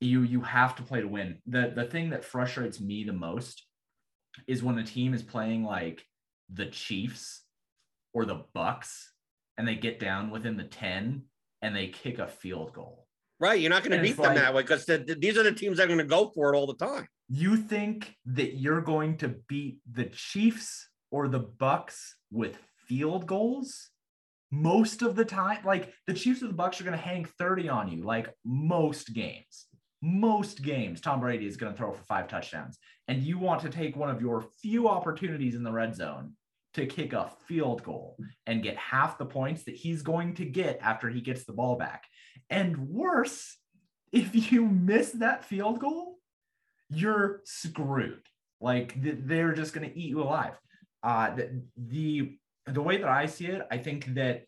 you 0.00 0.22
you 0.22 0.40
have 0.40 0.74
to 0.76 0.82
play 0.82 1.00
to 1.00 1.08
win. 1.08 1.38
The 1.46 1.72
the 1.74 1.84
thing 1.84 2.10
that 2.10 2.24
frustrates 2.24 2.80
me 2.80 3.04
the 3.04 3.12
most 3.12 3.64
is 4.48 4.64
when 4.64 4.78
a 4.78 4.84
team 4.84 5.14
is 5.14 5.22
playing 5.22 5.62
like 5.62 6.02
the 6.52 6.66
Chiefs 6.66 7.42
or 8.12 8.24
the 8.24 8.44
Bucks 8.54 9.12
and 9.58 9.66
they 9.66 9.74
get 9.74 9.98
down 9.98 10.30
within 10.30 10.56
the 10.56 10.64
10 10.64 11.22
and 11.62 11.76
they 11.76 11.88
kick 11.88 12.18
a 12.18 12.26
field 12.26 12.72
goal. 12.72 13.06
Right. 13.38 13.60
You're 13.60 13.70
not 13.70 13.84
going 13.84 13.96
to 13.96 14.02
beat 14.02 14.16
them 14.16 14.26
like, 14.26 14.36
that 14.36 14.54
way 14.54 14.62
because 14.62 14.86
the, 14.86 14.98
the, 14.98 15.14
these 15.14 15.36
are 15.36 15.42
the 15.42 15.52
teams 15.52 15.76
that 15.76 15.84
are 15.84 15.88
going 15.88 15.98
to 15.98 16.04
go 16.04 16.30
for 16.34 16.52
it 16.52 16.56
all 16.56 16.66
the 16.66 16.74
time. 16.74 17.06
You 17.28 17.56
think 17.56 18.14
that 18.26 18.54
you're 18.54 18.80
going 18.80 19.18
to 19.18 19.34
beat 19.48 19.80
the 19.90 20.04
Chiefs 20.06 20.88
or 21.10 21.28
the 21.28 21.40
Bucks 21.40 22.16
with 22.30 22.56
field 22.86 23.26
goals? 23.26 23.90
Most 24.50 25.02
of 25.02 25.16
the 25.16 25.24
time, 25.24 25.58
like 25.64 25.92
the 26.06 26.14
Chiefs 26.14 26.42
or 26.42 26.46
the 26.46 26.54
Bucks 26.54 26.80
are 26.80 26.84
going 26.84 26.96
to 26.96 27.02
hang 27.02 27.24
30 27.24 27.68
on 27.68 27.88
you, 27.90 28.04
like 28.04 28.32
most 28.44 29.12
games 29.12 29.66
most 30.02 30.62
games, 30.62 31.00
Tom 31.00 31.20
Brady 31.20 31.46
is 31.46 31.56
going 31.56 31.72
to 31.72 31.76
throw 31.76 31.92
for 31.92 32.04
five 32.04 32.28
touchdowns, 32.28 32.78
and 33.08 33.22
you 33.22 33.38
want 33.38 33.62
to 33.62 33.70
take 33.70 33.96
one 33.96 34.10
of 34.10 34.20
your 34.20 34.44
few 34.60 34.88
opportunities 34.88 35.54
in 35.54 35.62
the 35.62 35.72
red 35.72 35.94
zone 35.94 36.32
to 36.74 36.86
kick 36.86 37.14
a 37.14 37.30
field 37.48 37.82
goal 37.82 38.18
and 38.46 38.62
get 38.62 38.76
half 38.76 39.16
the 39.16 39.24
points 39.24 39.64
that 39.64 39.74
he's 39.74 40.02
going 40.02 40.34
to 40.34 40.44
get 40.44 40.78
after 40.82 41.08
he 41.08 41.22
gets 41.22 41.44
the 41.44 41.52
ball 41.52 41.76
back. 41.76 42.04
And 42.50 42.88
worse, 42.88 43.56
if 44.12 44.52
you 44.52 44.66
miss 44.66 45.12
that 45.12 45.44
field 45.44 45.80
goal, 45.80 46.18
you're 46.90 47.40
screwed. 47.44 48.20
Like 48.60 48.94
they're 48.96 49.54
just 49.54 49.72
going 49.72 49.88
to 49.88 49.98
eat 49.98 50.10
you 50.10 50.22
alive. 50.22 50.52
Uh, 51.02 51.36
the, 51.76 52.36
the 52.66 52.82
way 52.82 52.98
that 52.98 53.08
I 53.08 53.26
see 53.26 53.46
it, 53.46 53.66
I 53.70 53.78
think 53.78 54.14
that 54.14 54.46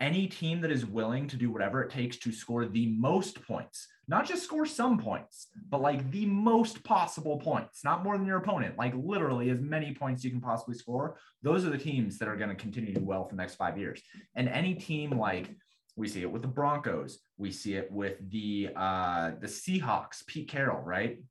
any 0.00 0.26
team 0.26 0.60
that 0.60 0.70
is 0.70 0.84
willing 0.84 1.26
to 1.28 1.36
do 1.36 1.50
whatever 1.50 1.82
it 1.82 1.90
takes 1.90 2.18
to 2.18 2.32
score 2.32 2.66
the 2.66 2.94
most 2.98 3.42
points, 3.46 3.86
not 4.08 4.26
just 4.26 4.44
score 4.44 4.66
some 4.66 4.98
points, 4.98 5.48
but 5.70 5.80
like 5.80 6.10
the 6.10 6.26
most 6.26 6.84
possible 6.84 7.38
points, 7.38 7.82
not 7.82 8.04
more 8.04 8.18
than 8.18 8.26
your 8.26 8.36
opponent, 8.38 8.76
like 8.76 8.94
literally 8.94 9.48
as 9.50 9.60
many 9.60 9.94
points 9.94 10.22
you 10.22 10.30
can 10.30 10.40
possibly 10.40 10.74
score. 10.74 11.16
Those 11.42 11.64
are 11.64 11.70
the 11.70 11.78
teams 11.78 12.18
that 12.18 12.28
are 12.28 12.36
going 12.36 12.50
to 12.50 12.54
continue 12.54 12.92
to 12.92 13.00
do 13.00 13.06
well 13.06 13.24
for 13.24 13.34
the 13.34 13.40
next 13.40 13.54
five 13.54 13.78
years. 13.78 14.02
And 14.34 14.48
any 14.48 14.74
team 14.74 15.18
like 15.18 15.50
we 15.96 16.08
see 16.08 16.20
it 16.22 16.30
with 16.30 16.42
the 16.42 16.48
Broncos, 16.48 17.18
we 17.38 17.50
see 17.50 17.74
it 17.74 17.90
with 17.90 18.16
the 18.30 18.68
uh, 18.76 19.30
the 19.40 19.46
Seahawks, 19.46 20.26
Pete 20.26 20.48
Carroll, 20.48 20.82
right? 20.82 21.22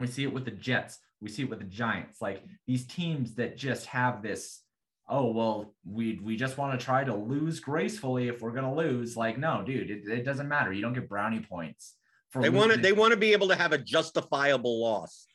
We 0.00 0.08
see 0.08 0.24
it 0.24 0.32
with 0.32 0.44
the 0.44 0.50
Jets, 0.50 0.98
we 1.20 1.28
see 1.28 1.42
it 1.42 1.50
with 1.50 1.60
the 1.60 1.64
Giants, 1.64 2.20
like 2.20 2.42
these 2.66 2.86
teams 2.86 3.36
that 3.36 3.56
just 3.56 3.86
have 3.86 4.22
this 4.22 4.60
oh 5.08 5.30
well 5.30 5.74
we 5.84 6.20
we 6.22 6.36
just 6.36 6.58
want 6.58 6.78
to 6.78 6.84
try 6.84 7.04
to 7.04 7.14
lose 7.14 7.60
gracefully 7.60 8.28
if 8.28 8.40
we're 8.40 8.52
going 8.52 8.64
to 8.64 8.74
lose 8.74 9.16
like 9.16 9.38
no 9.38 9.62
dude 9.64 9.90
it, 9.90 10.08
it 10.08 10.24
doesn't 10.24 10.48
matter. 10.48 10.72
You 10.72 10.82
don't 10.82 10.92
get 10.92 11.08
brownie 11.08 11.40
points 11.40 11.94
for 12.30 12.42
they 12.42 12.50
want 12.50 12.72
to 12.72 12.78
they 12.78 12.92
want 12.92 13.12
to 13.12 13.16
be 13.16 13.32
able 13.32 13.48
to 13.48 13.56
have 13.56 13.72
a 13.72 13.78
justifiable 13.78 14.80
loss. 14.80 15.26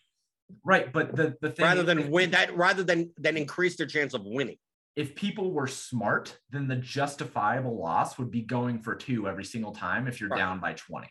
Right 0.63 0.91
but 0.91 1.15
the 1.15 1.36
the 1.41 1.49
thing 1.49 1.65
rather 1.65 1.84
than 1.84 2.11
win 2.11 2.32
that 2.32 2.55
rather 2.55 2.84
than 2.84 3.11
than 3.17 3.38
increase 3.38 3.76
their 3.76 3.88
chance 3.88 4.13
of 4.13 4.24
winning. 4.26 4.57
If 4.95 5.15
people 5.15 5.51
were 5.51 5.67
smart 5.67 6.38
then 6.51 6.67
the 6.67 6.76
justifiable 6.76 7.80
loss 7.80 8.17
would 8.19 8.30
be 8.30 8.41
going 8.41 8.80
for 8.80 8.95
two 8.95 9.28
every 9.28 9.45
single 9.45 9.71
time 9.71 10.07
if 10.07 10.19
you're 10.19 10.30
right. 10.30 10.38
down 10.38 10.59
by 10.59 10.74
20 10.74 11.07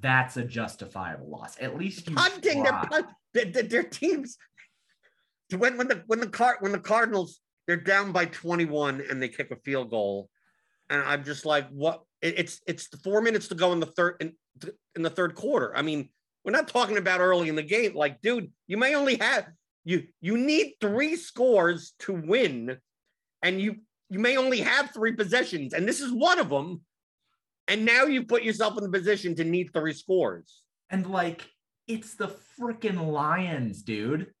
that's 0.00 0.36
a 0.36 0.44
justifiable 0.44 1.30
loss. 1.30 1.56
At 1.60 1.78
least 1.78 2.12
punting 2.12 2.64
their, 2.64 3.44
their, 3.44 3.62
their 3.62 3.82
teams 3.84 4.36
when 5.56 5.76
when 5.76 5.88
the 5.88 6.02
when 6.06 6.20
the 6.20 6.26
card 6.26 6.56
when 6.60 6.72
the 6.72 6.78
Cardinals 6.78 7.40
they're 7.66 7.76
down 7.76 8.12
by 8.12 8.26
21 8.26 9.02
and 9.08 9.22
they 9.22 9.28
kick 9.28 9.50
a 9.50 9.56
field 9.56 9.90
goal. 9.90 10.28
And 10.90 11.02
I'm 11.02 11.24
just 11.24 11.46
like, 11.46 11.68
what? 11.70 12.02
It's 12.20 12.60
it's 12.66 12.86
four 13.02 13.20
minutes 13.20 13.48
to 13.48 13.54
go 13.54 13.72
in 13.72 13.80
the 13.80 13.86
third 13.86 14.16
in, 14.20 14.32
in 14.96 15.02
the 15.02 15.10
third 15.10 15.34
quarter. 15.34 15.76
I 15.76 15.82
mean, 15.82 16.08
we're 16.44 16.52
not 16.52 16.68
talking 16.68 16.96
about 16.96 17.20
early 17.20 17.48
in 17.48 17.54
the 17.54 17.62
game. 17.62 17.94
Like, 17.94 18.20
dude, 18.20 18.50
you 18.66 18.76
may 18.76 18.94
only 18.94 19.16
have 19.16 19.46
you 19.84 20.04
you 20.20 20.38
need 20.38 20.74
three 20.80 21.16
scores 21.16 21.92
to 22.00 22.12
win, 22.12 22.78
and 23.42 23.60
you 23.60 23.76
you 24.10 24.18
may 24.18 24.36
only 24.36 24.60
have 24.60 24.90
three 24.90 25.12
possessions, 25.12 25.72
and 25.72 25.88
this 25.88 26.00
is 26.00 26.12
one 26.12 26.38
of 26.38 26.48
them. 26.48 26.82
And 27.66 27.84
now 27.84 28.04
you 28.04 28.24
put 28.24 28.42
yourself 28.42 28.76
in 28.76 28.84
the 28.84 28.90
position 28.90 29.34
to 29.36 29.44
need 29.44 29.70
three 29.72 29.94
scores. 29.94 30.62
And 30.90 31.06
like, 31.06 31.48
it's 31.86 32.14
the 32.14 32.34
freaking 32.58 33.10
Lions, 33.10 33.82
dude. 33.82 34.32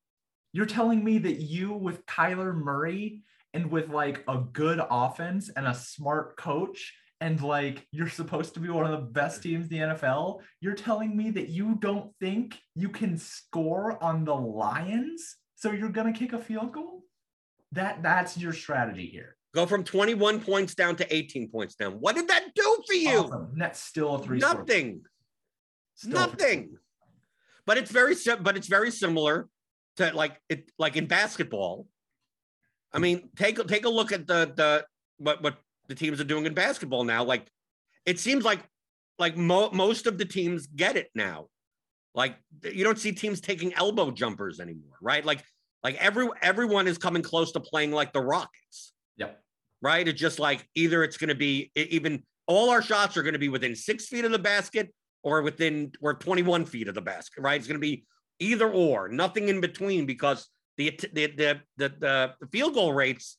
You're 0.54 0.66
telling 0.66 1.02
me 1.02 1.18
that 1.18 1.40
you 1.40 1.72
with 1.72 2.06
Kyler 2.06 2.54
Murray 2.54 3.22
and 3.54 3.72
with 3.72 3.90
like 3.90 4.22
a 4.28 4.38
good 4.38 4.80
offense 4.88 5.50
and 5.54 5.66
a 5.66 5.74
smart 5.74 6.36
coach 6.36 6.94
and 7.20 7.42
like 7.42 7.84
you're 7.90 8.08
supposed 8.08 8.54
to 8.54 8.60
be 8.60 8.68
one 8.68 8.84
of 8.84 8.92
the 8.92 9.04
best 9.04 9.42
teams 9.42 9.64
in 9.64 9.70
the 9.70 9.94
NFL, 9.94 10.42
you're 10.60 10.76
telling 10.76 11.16
me 11.16 11.32
that 11.32 11.48
you 11.48 11.74
don't 11.80 12.12
think 12.20 12.56
you 12.76 12.88
can 12.88 13.18
score 13.18 14.00
on 14.00 14.24
the 14.24 14.34
Lions? 14.34 15.38
So 15.56 15.72
you're 15.72 15.88
going 15.88 16.12
to 16.12 16.16
kick 16.16 16.32
a 16.32 16.38
field 16.38 16.72
goal? 16.72 17.02
That 17.72 18.04
that's 18.04 18.38
your 18.38 18.52
strategy 18.52 19.06
here. 19.06 19.36
Go 19.56 19.66
from 19.66 19.82
21 19.82 20.38
points 20.38 20.76
down 20.76 20.94
to 20.96 21.14
18 21.14 21.48
points 21.48 21.74
down. 21.74 21.94
What 21.94 22.14
did 22.14 22.28
that 22.28 22.54
do 22.54 22.82
for 22.86 22.94
you? 22.94 23.18
Awesome. 23.18 23.54
That's 23.56 23.80
still 23.80 24.14
a 24.14 24.22
three. 24.22 24.38
Nothing. 24.38 25.00
Nothing. 26.04 26.76
But 27.66 27.78
it's 27.78 27.90
very 27.90 28.14
but 28.40 28.56
it's 28.56 28.68
very 28.68 28.92
similar 28.92 29.48
to 29.96 30.12
like 30.14 30.40
it 30.48 30.70
like 30.78 30.96
in 30.96 31.06
basketball. 31.06 31.86
I 32.92 32.98
mean, 32.98 33.30
take 33.36 33.64
take 33.66 33.84
a 33.84 33.88
look 33.90 34.12
at 34.12 34.26
the 34.26 34.52
the 34.54 34.84
what 35.18 35.42
what 35.42 35.56
the 35.88 35.94
teams 35.94 36.20
are 36.20 36.24
doing 36.24 36.46
in 36.46 36.54
basketball 36.54 37.04
now. 37.04 37.24
Like 37.24 37.46
it 38.06 38.18
seems 38.18 38.44
like 38.44 38.60
like 39.18 39.36
mo- 39.36 39.70
most 39.72 40.06
of 40.06 40.18
the 40.18 40.24
teams 40.24 40.66
get 40.66 40.96
it 40.96 41.10
now. 41.14 41.46
Like 42.14 42.36
you 42.62 42.84
don't 42.84 42.98
see 42.98 43.12
teams 43.12 43.40
taking 43.40 43.74
elbow 43.74 44.10
jumpers 44.10 44.60
anymore, 44.60 44.96
right? 45.00 45.24
Like 45.24 45.42
like 45.82 45.96
every 45.96 46.28
everyone 46.42 46.88
is 46.88 46.98
coming 46.98 47.22
close 47.22 47.52
to 47.52 47.60
playing 47.60 47.92
like 47.92 48.12
the 48.12 48.20
Rockets. 48.20 48.92
Yep. 49.16 49.40
Right. 49.82 50.06
It's 50.06 50.20
just 50.20 50.38
like 50.38 50.66
either 50.74 51.04
it's 51.04 51.16
going 51.16 51.28
to 51.28 51.34
be 51.34 51.70
even 51.74 52.22
all 52.46 52.70
our 52.70 52.82
shots 52.82 53.16
are 53.16 53.22
going 53.22 53.34
to 53.34 53.38
be 53.38 53.48
within 53.48 53.74
six 53.74 54.06
feet 54.06 54.24
of 54.24 54.30
the 54.30 54.38
basket 54.38 54.92
or 55.22 55.42
within 55.42 55.92
or 56.00 56.14
21 56.14 56.64
feet 56.66 56.88
of 56.88 56.94
the 56.94 57.02
basket. 57.02 57.42
Right. 57.42 57.58
It's 57.58 57.68
going 57.68 57.80
to 57.80 57.86
be 57.86 58.04
either 58.38 58.70
or, 58.70 59.08
nothing 59.08 59.48
in 59.48 59.60
between, 59.60 60.06
because 60.06 60.48
the 60.76 60.98
the 61.12 61.26
the 61.26 61.60
the, 61.76 62.34
the 62.40 62.46
field 62.52 62.74
goal 62.74 62.92
rates, 62.92 63.38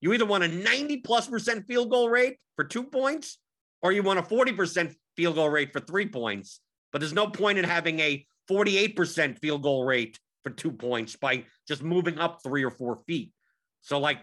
you 0.00 0.12
either 0.12 0.26
want 0.26 0.44
a 0.44 0.48
90 0.48 0.98
plus 0.98 1.26
percent 1.26 1.66
field 1.66 1.90
goal 1.90 2.08
rate 2.08 2.38
for 2.56 2.64
two 2.64 2.84
points, 2.84 3.38
or 3.82 3.92
you 3.92 4.02
want 4.02 4.18
a 4.18 4.22
40 4.22 4.52
percent 4.52 4.96
field 5.16 5.36
goal 5.36 5.48
rate 5.48 5.72
for 5.72 5.80
three 5.80 6.06
points. 6.06 6.60
But 6.92 7.00
there's 7.00 7.12
no 7.12 7.26
point 7.26 7.58
in 7.58 7.64
having 7.64 8.00
a 8.00 8.26
48% 8.50 9.38
field 9.40 9.62
goal 9.62 9.84
rate 9.84 10.18
for 10.44 10.50
two 10.50 10.70
points 10.70 11.16
by 11.16 11.44
just 11.66 11.82
moving 11.82 12.18
up 12.18 12.40
three 12.42 12.64
or 12.64 12.70
four 12.70 13.00
feet. 13.06 13.32
So, 13.80 13.98
like, 13.98 14.18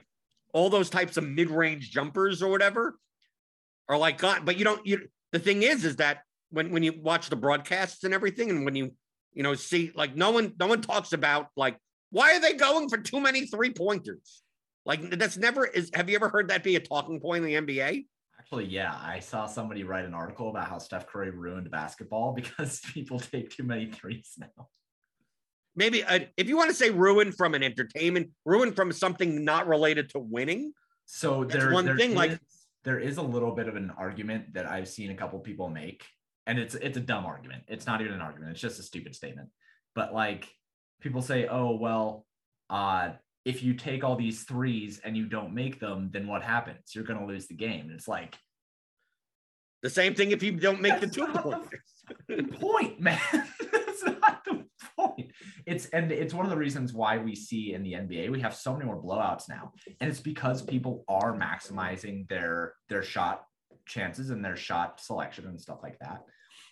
all 0.53 0.69
those 0.69 0.89
types 0.89 1.17
of 1.17 1.27
mid-range 1.27 1.91
jumpers 1.91 2.41
or 2.41 2.49
whatever 2.49 2.97
are 3.89 3.97
like 3.97 4.17
God. 4.17 4.45
But 4.45 4.57
you 4.57 4.63
don't. 4.63 4.85
You 4.85 5.07
the 5.31 5.39
thing 5.39 5.63
is, 5.63 5.83
is 5.83 5.97
that 5.97 6.19
when 6.51 6.71
when 6.71 6.83
you 6.83 6.93
watch 7.01 7.29
the 7.29 7.35
broadcasts 7.35 8.03
and 8.03 8.13
everything, 8.13 8.49
and 8.49 8.65
when 8.65 8.75
you 8.75 8.93
you 9.33 9.43
know 9.43 9.53
see 9.55 9.91
like 9.95 10.15
no 10.15 10.31
one 10.31 10.53
no 10.59 10.67
one 10.67 10.81
talks 10.81 11.13
about 11.13 11.47
like 11.55 11.77
why 12.11 12.35
are 12.35 12.39
they 12.39 12.53
going 12.53 12.89
for 12.89 12.97
too 12.97 13.19
many 13.19 13.47
three 13.47 13.71
pointers? 13.71 14.43
Like 14.85 15.17
that's 15.17 15.37
never 15.37 15.65
is. 15.65 15.89
Have 15.93 16.09
you 16.09 16.15
ever 16.15 16.29
heard 16.29 16.49
that 16.49 16.63
be 16.63 16.75
a 16.75 16.79
talking 16.79 17.19
point 17.19 17.43
in 17.43 17.65
the 17.65 17.73
NBA? 17.73 18.05
Actually, 18.37 18.65
yeah, 18.65 18.93
I 19.01 19.19
saw 19.19 19.45
somebody 19.47 19.83
write 19.83 20.05
an 20.05 20.13
article 20.13 20.49
about 20.49 20.67
how 20.67 20.77
Steph 20.77 21.07
Curry 21.07 21.31
ruined 21.31 21.71
basketball 21.71 22.33
because 22.35 22.81
people 22.93 23.19
take 23.19 23.49
too 23.49 23.63
many 23.63 23.87
threes 23.87 24.33
now. 24.37 24.67
Maybe 25.75 26.03
uh, 26.03 26.19
if 26.37 26.47
you 26.47 26.55
want 26.55 26.69
to 26.69 26.75
say 26.75 26.91
ruin 26.91 27.31
from 27.31 27.55
an 27.55 27.63
entertainment, 27.63 28.29
ruin 28.45 28.73
from 28.73 28.91
something 28.91 29.43
not 29.43 29.67
related 29.67 30.09
to 30.11 30.19
winning. 30.19 30.73
So 31.05 31.43
That's 31.43 31.63
there, 31.63 31.73
one 31.73 31.85
there 31.85 31.97
thing, 31.97 32.13
like- 32.13 32.39
there 32.83 32.99
is 32.99 33.17
a 33.17 33.21
little 33.21 33.55
bit 33.55 33.67
of 33.67 33.75
an 33.75 33.91
argument 33.97 34.53
that 34.53 34.67
I've 34.69 34.89
seen 34.89 35.09
a 35.09 35.15
couple 35.15 35.39
people 35.39 35.69
make, 35.69 36.03
and 36.45 36.59
it's 36.59 36.75
it's 36.75 36.97
a 36.97 37.01
dumb 37.01 37.25
argument. 37.25 37.63
It's 37.67 37.85
not 37.85 38.01
even 38.01 38.13
an 38.13 38.21
argument. 38.21 38.51
It's 38.51 38.61
just 38.61 38.79
a 38.79 38.83
stupid 38.83 39.15
statement. 39.15 39.49
But 39.95 40.13
like 40.13 40.47
people 41.01 41.21
say, 41.21 41.47
oh 41.47 41.75
well, 41.75 42.25
uh, 42.69 43.11
if 43.45 43.63
you 43.63 43.73
take 43.73 44.03
all 44.03 44.15
these 44.15 44.43
threes 44.43 45.01
and 45.03 45.15
you 45.17 45.25
don't 45.25 45.53
make 45.53 45.79
them, 45.79 46.09
then 46.11 46.27
what 46.27 46.41
happens? 46.43 46.93
You're 46.95 47.03
gonna 47.03 47.25
lose 47.25 47.47
the 47.47 47.55
game. 47.55 47.85
And 47.85 47.91
it's 47.91 48.07
like 48.07 48.35
The 49.81 49.89
same 49.89 50.15
thing 50.15 50.31
if 50.31 50.41
you 50.43 50.51
don't 50.53 50.81
make 50.81 50.99
the 50.99 51.07
two 51.07 51.27
pointers. 51.27 52.59
point, 52.59 52.99
man. 52.99 53.19
That's 53.71 54.03
not 54.05 54.43
the 54.45 54.65
point. 54.97 55.31
It's 55.65 55.85
and 55.87 56.11
it's 56.11 56.33
one 56.33 56.45
of 56.45 56.49
the 56.51 56.57
reasons 56.57 56.93
why 56.93 57.17
we 57.17 57.35
see 57.35 57.73
in 57.73 57.83
the 57.83 57.93
NBA 57.93 58.29
we 58.31 58.41
have 58.41 58.55
so 58.55 58.73
many 58.73 58.85
more 58.85 59.01
blowouts 59.01 59.47
now, 59.47 59.71
and 59.99 60.09
it's 60.09 60.19
because 60.19 60.61
people 60.61 61.03
are 61.07 61.33
maximizing 61.37 62.27
their 62.27 62.73
their 62.89 63.03
shot 63.03 63.45
chances 63.85 64.29
and 64.29 64.43
their 64.43 64.55
shot 64.55 64.99
selection 64.99 65.47
and 65.47 65.59
stuff 65.59 65.79
like 65.83 65.99
that, 65.99 66.23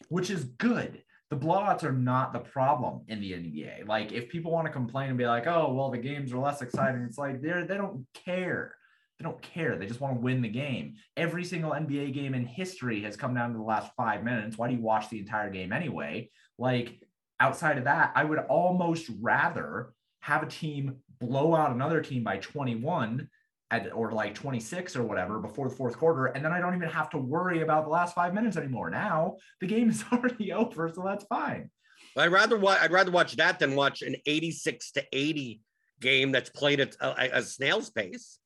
which 0.10 0.30
is 0.30 0.44
good. 0.44 1.04
The 1.30 1.38
blowouts 1.38 1.84
are 1.84 1.94
not 1.94 2.34
the 2.34 2.40
problem 2.40 3.02
in 3.08 3.22
the 3.22 3.32
NBA. 3.32 3.88
Like 3.88 4.12
if 4.12 4.30
people 4.30 4.52
want 4.52 4.68
to 4.68 4.74
complain 4.74 5.10
and 5.10 5.18
be 5.18 5.26
like, 5.26 5.48
"Oh, 5.48 5.74
well, 5.74 5.90
the 5.90 5.98
games 5.98 6.34
are 6.34 6.40
less 6.40 6.62
exciting," 6.62 7.02
it's 7.02 7.18
like 7.18 7.42
they're 7.42 7.66
they 7.66 7.78
don't 7.78 8.06
care. 8.14 8.76
They 9.18 9.24
don't 9.24 9.42
care. 9.42 9.78
They 9.78 9.86
just 9.86 10.02
want 10.02 10.16
to 10.16 10.22
win 10.22 10.42
the 10.42 10.50
game. 10.50 10.96
Every 11.16 11.46
single 11.46 11.72
NBA 11.72 12.14
game 12.14 12.34
in 12.34 12.46
history 12.46 13.02
has 13.04 13.16
come 13.16 13.36
down 13.36 13.52
to 13.52 13.58
the 13.58 13.64
last 13.64 13.92
five 13.96 14.24
minutes. 14.24 14.58
Why 14.58 14.68
do 14.68 14.74
you 14.74 14.82
watch 14.82 15.10
the 15.10 15.20
entire 15.20 15.50
game 15.50 15.72
anyway? 15.72 16.32
Like 16.58 17.02
outside 17.40 17.78
of 17.78 17.86
that, 17.86 18.12
I 18.16 18.24
would 18.24 18.40
almost 18.40 19.10
rather 19.22 19.94
have 20.22 20.44
a 20.44 20.48
team 20.48 20.98
blow 21.20 21.56
out 21.56 21.72
another 21.72 22.02
team 22.02 22.24
by 22.24 22.38
21 22.38 23.30
at, 23.72 23.92
or 23.94 24.12
like 24.12 24.36
26 24.36 24.96
or 24.96 25.04
whatever 25.04 25.40
before 25.40 25.70
the 25.70 25.76
fourth 25.76 25.98
quarter. 25.98 26.28
And 26.28 26.44
then 26.44 26.52
I 26.52 26.60
don't 26.60 26.76
even 26.76 26.90
have 26.90 27.10
to 27.12 27.18
worry 27.18 27.62
about 27.62 27.86
the 27.86 27.90
last 27.90 28.14
five 28.14 28.34
minutes 28.34 28.58
anymore. 28.58 28.90
Now 28.90 29.38
the 29.62 29.68
game 29.68 29.90
is 29.90 30.04
already 30.12 30.52
over. 30.54 30.92
So 30.94 31.04
that's 31.06 31.26
fine. 31.26 31.72
I'd 32.18 32.32
rather 32.32 32.58
watch. 32.58 32.80
I'd 32.82 32.92
rather 32.92 33.12
watch 33.12 33.38
that 33.38 33.58
than 33.60 33.76
watch 33.76 34.02
an 34.02 34.16
eighty-six 34.26 34.92
to 34.94 35.04
eighty 35.14 35.62
game 36.02 36.32
that's 36.32 36.50
played 36.50 36.80
at 36.82 36.96
uh, 37.00 37.14
a, 37.18 37.30
a 37.38 37.42
snail's 37.42 37.90
pace 37.90 38.40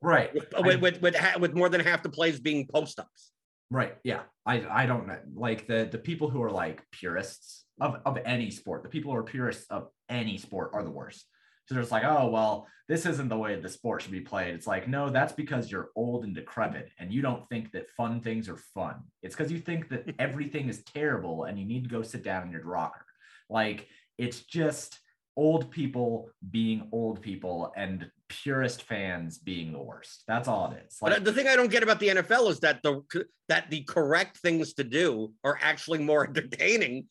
Right. 0.00 0.32
with 0.34 0.54
I- 0.56 0.60
with 0.60 0.80
with, 0.80 1.02
with, 1.02 1.16
with 1.38 1.54
more 1.54 1.68
than 1.68 1.80
half 1.82 2.02
the 2.02 2.08
plays 2.08 2.40
being 2.40 2.66
post-ups. 2.66 3.32
Right. 3.70 3.96
Yeah. 4.04 4.22
I 4.46 4.64
I 4.70 4.86
don't 4.86 5.06
know. 5.06 5.18
Like 5.34 5.66
the 5.66 5.88
the 5.90 5.98
people 5.98 6.30
who 6.30 6.42
are 6.42 6.50
like 6.50 6.82
purists 6.90 7.64
of 7.80 7.96
of 8.06 8.18
any 8.24 8.50
sport, 8.50 8.82
the 8.84 8.88
people 8.88 9.12
who 9.12 9.18
are 9.18 9.24
purists 9.24 9.66
of 9.70 9.88
any 10.08 10.38
sport 10.38 10.70
are 10.72 10.82
the 10.82 10.90
worst. 10.90 11.26
So 11.66 11.74
they're 11.74 11.84
like, 11.84 12.04
oh 12.04 12.28
well, 12.28 12.68
this 12.88 13.06
isn't 13.06 13.28
the 13.28 13.36
way 13.36 13.56
the 13.56 13.68
sport 13.68 14.02
should 14.02 14.12
be 14.12 14.20
played. 14.20 14.54
It's 14.54 14.66
like, 14.66 14.88
no, 14.88 15.10
that's 15.10 15.32
because 15.32 15.70
you're 15.70 15.90
old 15.96 16.24
and 16.24 16.34
decrepit 16.34 16.90
and 16.98 17.12
you 17.12 17.20
don't 17.20 17.48
think 17.48 17.72
that 17.72 17.90
fun 17.90 18.20
things 18.20 18.48
are 18.48 18.56
fun. 18.56 19.02
It's 19.22 19.34
because 19.34 19.50
you 19.50 19.58
think 19.58 19.88
that 19.88 20.14
everything 20.18 20.68
is 20.68 20.84
terrible 20.84 21.44
and 21.44 21.58
you 21.58 21.64
need 21.64 21.84
to 21.84 21.90
go 21.90 22.02
sit 22.02 22.22
down 22.22 22.46
in 22.46 22.52
your 22.52 22.64
rocker. 22.64 23.04
Like 23.50 23.88
it's 24.18 24.40
just 24.40 25.00
old 25.36 25.70
people 25.70 26.30
being 26.50 26.88
old 26.92 27.20
people 27.20 27.72
and 27.76 28.10
purist 28.28 28.82
fans 28.82 29.38
being 29.38 29.72
the 29.72 29.82
worst. 29.82 30.22
That's 30.26 30.48
all 30.48 30.72
it 30.72 30.84
is. 30.86 30.96
But 31.00 31.12
uh, 31.12 31.18
the 31.18 31.32
thing 31.32 31.48
I 31.48 31.56
don't 31.56 31.70
get 31.70 31.82
about 31.82 32.00
the 32.00 32.08
NFL 32.08 32.50
is 32.50 32.60
that 32.60 32.82
the 32.82 33.02
that 33.48 33.70
the 33.70 33.82
correct 33.82 34.38
things 34.38 34.74
to 34.74 34.84
do 34.84 35.32
are 35.44 35.58
actually 35.60 35.98
more 35.98 36.24
entertaining, 36.28 37.06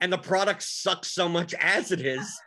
and 0.00 0.12
the 0.12 0.18
product 0.18 0.62
sucks 0.62 1.12
so 1.12 1.28
much 1.28 1.54
as 1.54 1.92
it 1.92 2.00
is 2.00 2.38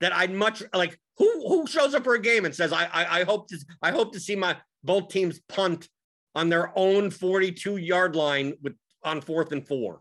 that 0.00 0.14
I'd 0.14 0.32
much 0.32 0.62
like 0.74 0.98
who 1.18 1.48
who 1.48 1.66
shows 1.66 1.94
up 1.94 2.04
for 2.04 2.14
a 2.14 2.20
game 2.20 2.44
and 2.44 2.54
says 2.54 2.72
I 2.72 2.84
I, 2.84 3.20
I 3.20 3.24
hope 3.24 3.48
to 3.48 3.58
I 3.82 3.90
hope 3.90 4.12
to 4.12 4.20
see 4.20 4.36
my 4.36 4.56
both 4.84 5.08
teams 5.08 5.40
punt 5.48 5.88
on 6.34 6.48
their 6.48 6.70
own 6.78 7.10
42 7.10 7.78
yard 7.78 8.14
line 8.14 8.54
with 8.62 8.74
on 9.02 9.20
fourth 9.20 9.52
and 9.52 9.66
four. 9.66 10.00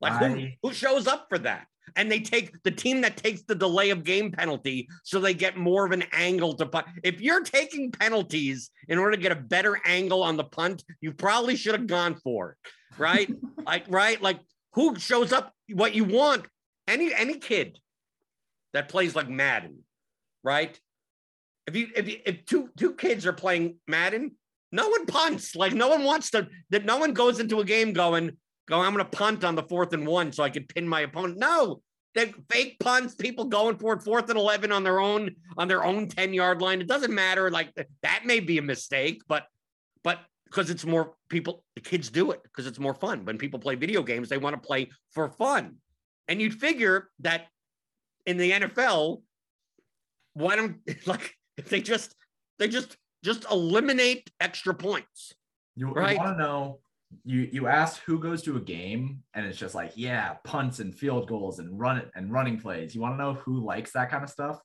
Like 0.00 0.12
who, 0.14 0.24
I- 0.24 0.58
who 0.62 0.72
shows 0.72 1.06
up 1.06 1.26
for 1.28 1.38
that? 1.38 1.66
And 1.94 2.10
they 2.10 2.18
take 2.18 2.60
the 2.64 2.70
team 2.72 3.00
that 3.02 3.16
takes 3.16 3.42
the 3.42 3.54
delay 3.54 3.90
of 3.90 4.02
game 4.02 4.32
penalty 4.32 4.88
so 5.04 5.20
they 5.20 5.32
get 5.34 5.56
more 5.56 5.86
of 5.86 5.92
an 5.92 6.02
angle 6.12 6.52
to 6.54 6.66
punt. 6.66 6.86
If 7.04 7.20
you're 7.20 7.44
taking 7.44 7.92
penalties 7.92 8.70
in 8.88 8.98
order 8.98 9.12
to 9.16 9.22
get 9.22 9.30
a 9.30 9.36
better 9.36 9.80
angle 9.84 10.24
on 10.24 10.36
the 10.36 10.44
punt, 10.44 10.82
you 11.00 11.12
probably 11.12 11.54
should 11.54 11.74
have 11.74 11.86
gone 11.86 12.16
for 12.16 12.50
it, 12.50 12.72
right? 12.98 13.30
like, 13.66 13.84
right? 13.88 14.20
Like, 14.20 14.40
who 14.72 14.96
shows 14.98 15.32
up? 15.32 15.52
What 15.72 15.94
you 15.94 16.04
want? 16.04 16.46
Any 16.88 17.14
any 17.14 17.38
kid 17.38 17.78
that 18.76 18.90
plays 18.90 19.16
like 19.16 19.28
Madden, 19.28 19.78
right? 20.44 20.78
If 21.66 21.74
you 21.74 21.88
if 21.96 22.06
you, 22.08 22.18
if 22.26 22.44
two 22.44 22.68
two 22.76 22.94
kids 22.94 23.24
are 23.24 23.32
playing 23.32 23.76
Madden, 23.88 24.36
no 24.70 24.88
one 24.90 25.06
punts. 25.06 25.56
Like, 25.56 25.72
no 25.72 25.88
one 25.88 26.04
wants 26.04 26.30
to. 26.32 26.48
That 26.70 26.84
no 26.84 26.98
one 26.98 27.14
goes 27.14 27.40
into 27.40 27.60
a 27.60 27.64
game 27.64 27.94
going, 27.94 28.36
"Go, 28.68 28.78
I'm 28.80 28.92
going 28.92 29.04
to 29.04 29.16
punt 29.16 29.44
on 29.44 29.54
the 29.54 29.62
fourth 29.62 29.94
and 29.94 30.06
one 30.06 30.30
so 30.32 30.42
I 30.42 30.50
can 30.50 30.64
pin 30.64 30.86
my 30.86 31.00
opponent." 31.00 31.38
No, 31.38 31.80
they 32.14 32.34
fake 32.50 32.76
punts, 32.78 33.14
people 33.14 33.46
going 33.46 33.78
for 33.78 33.94
it, 33.94 34.02
fourth 34.02 34.28
and 34.28 34.38
eleven 34.38 34.70
on 34.72 34.84
their 34.84 35.00
own 35.00 35.34
on 35.56 35.68
their 35.68 35.82
own 35.82 36.06
ten 36.06 36.34
yard 36.34 36.60
line. 36.60 36.82
It 36.82 36.86
doesn't 36.86 37.14
matter. 37.14 37.50
Like 37.50 37.72
that 38.02 38.26
may 38.26 38.40
be 38.40 38.58
a 38.58 38.62
mistake, 38.62 39.22
but 39.26 39.46
but 40.04 40.20
because 40.44 40.68
it's 40.68 40.84
more 40.84 41.14
people, 41.30 41.64
the 41.74 41.80
kids 41.80 42.10
do 42.10 42.30
it 42.30 42.42
because 42.42 42.66
it's 42.66 42.78
more 42.78 42.94
fun. 42.94 43.24
When 43.24 43.38
people 43.38 43.58
play 43.58 43.74
video 43.74 44.02
games, 44.02 44.28
they 44.28 44.38
want 44.38 44.54
to 44.54 44.66
play 44.66 44.90
for 45.12 45.30
fun, 45.30 45.76
and 46.28 46.42
you'd 46.42 46.60
figure 46.60 47.08
that 47.20 47.46
in 48.26 48.36
the 48.36 48.50
NFL, 48.52 49.22
why 50.34 50.56
don't 50.56 50.78
like 51.06 51.34
if 51.56 51.68
they 51.68 51.80
just 51.80 52.14
they 52.58 52.68
just 52.68 52.96
just 53.24 53.44
eliminate 53.50 54.30
extra 54.40 54.74
points. 54.74 55.32
You, 55.74 55.88
Right. 55.92 56.16
want 56.18 56.36
to 56.38 56.42
know? 56.42 56.80
You 57.24 57.48
you 57.52 57.66
ask 57.68 58.00
who 58.02 58.18
goes 58.18 58.42
to 58.42 58.56
a 58.56 58.60
game, 58.60 59.22
and 59.34 59.46
it's 59.46 59.58
just 59.58 59.74
like, 59.74 59.92
yeah, 59.94 60.34
punts 60.44 60.80
and 60.80 60.94
field 60.94 61.28
goals 61.28 61.58
and 61.60 61.78
run 61.78 61.98
it 61.98 62.10
and 62.14 62.32
running 62.32 62.58
plays. 62.58 62.94
You 62.94 63.00
want 63.00 63.14
to 63.14 63.18
know 63.18 63.34
who 63.34 63.64
likes 63.64 63.92
that 63.92 64.10
kind 64.10 64.24
of 64.24 64.30
stuff? 64.30 64.60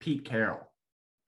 Pete 0.00 0.24
Carroll. 0.24 0.60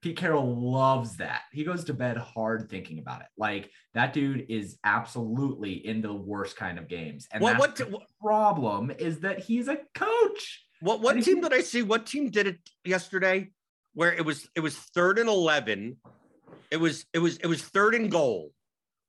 Pete 0.03 0.16
Carroll 0.16 0.55
loves 0.70 1.16
that. 1.16 1.43
He 1.53 1.64
goes 1.64 1.85
to 1.85 1.95
bed 1.95 2.16
hard 2.16 2.68
thinking 2.70 2.99
about 2.99 3.20
it. 3.22 3.26
Like 3.39 3.70
that 3.95 4.12
dude 4.12 4.47
is 4.49 4.78
absolutely 4.85 5.85
into 5.87 6.09
the 6.09 6.14
worst 6.14 6.57
kind 6.57 6.78
of 6.78 6.89
games. 6.89 7.26
And 7.33 7.43
What- 7.43 7.59
that's 7.59 7.81
what- 7.91 7.91
the 7.91 8.07
problem 8.20 8.91
is 8.91 9.20
that 9.20 9.41
he's 9.41 9.68
a 9.68 9.78
coach. 9.95 10.64
What 10.81 11.01
what 11.01 11.22
team 11.22 11.41
did 11.41 11.53
I 11.53 11.61
see? 11.61 11.83
What 11.83 12.07
team 12.07 12.31
did 12.31 12.47
it 12.47 12.59
yesterday? 12.85 13.51
Where 13.95 14.12
it 14.12 14.24
was 14.24 14.49
it 14.55 14.61
was 14.61 14.76
third 14.76 15.18
and 15.18 15.28
eleven. 15.28 15.97
It 16.70 16.78
was 16.78 17.05
it 17.12 17.18
was 17.18 17.37
it 17.39 17.47
was 17.47 17.62
third 17.62 17.95
and 17.95 18.11
goal 18.11 18.53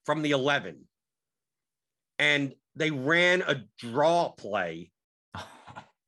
from 0.05 0.21
the 0.21 0.31
eleven, 0.31 0.87
and 2.19 2.53
they 2.75 2.91
ran 2.91 3.41
a 3.41 3.63
draw 3.77 4.29
play 4.29 4.91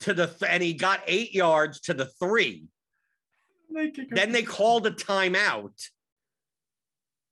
to 0.02 0.14
the 0.14 0.28
th- 0.28 0.50
and 0.52 0.62
he 0.62 0.74
got 0.74 1.02
eight 1.08 1.34
yards 1.34 1.80
to 1.82 1.94
the 1.94 2.06
three. 2.06 2.66
They 3.74 3.92
Then 4.12 4.32
they 4.32 4.44
called 4.44 4.86
a 4.86 4.92
timeout, 4.92 5.90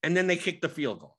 and 0.03 0.15
then 0.15 0.27
they 0.27 0.37
kicked 0.37 0.61
the 0.61 0.69
field 0.69 0.99
goal. 0.99 1.17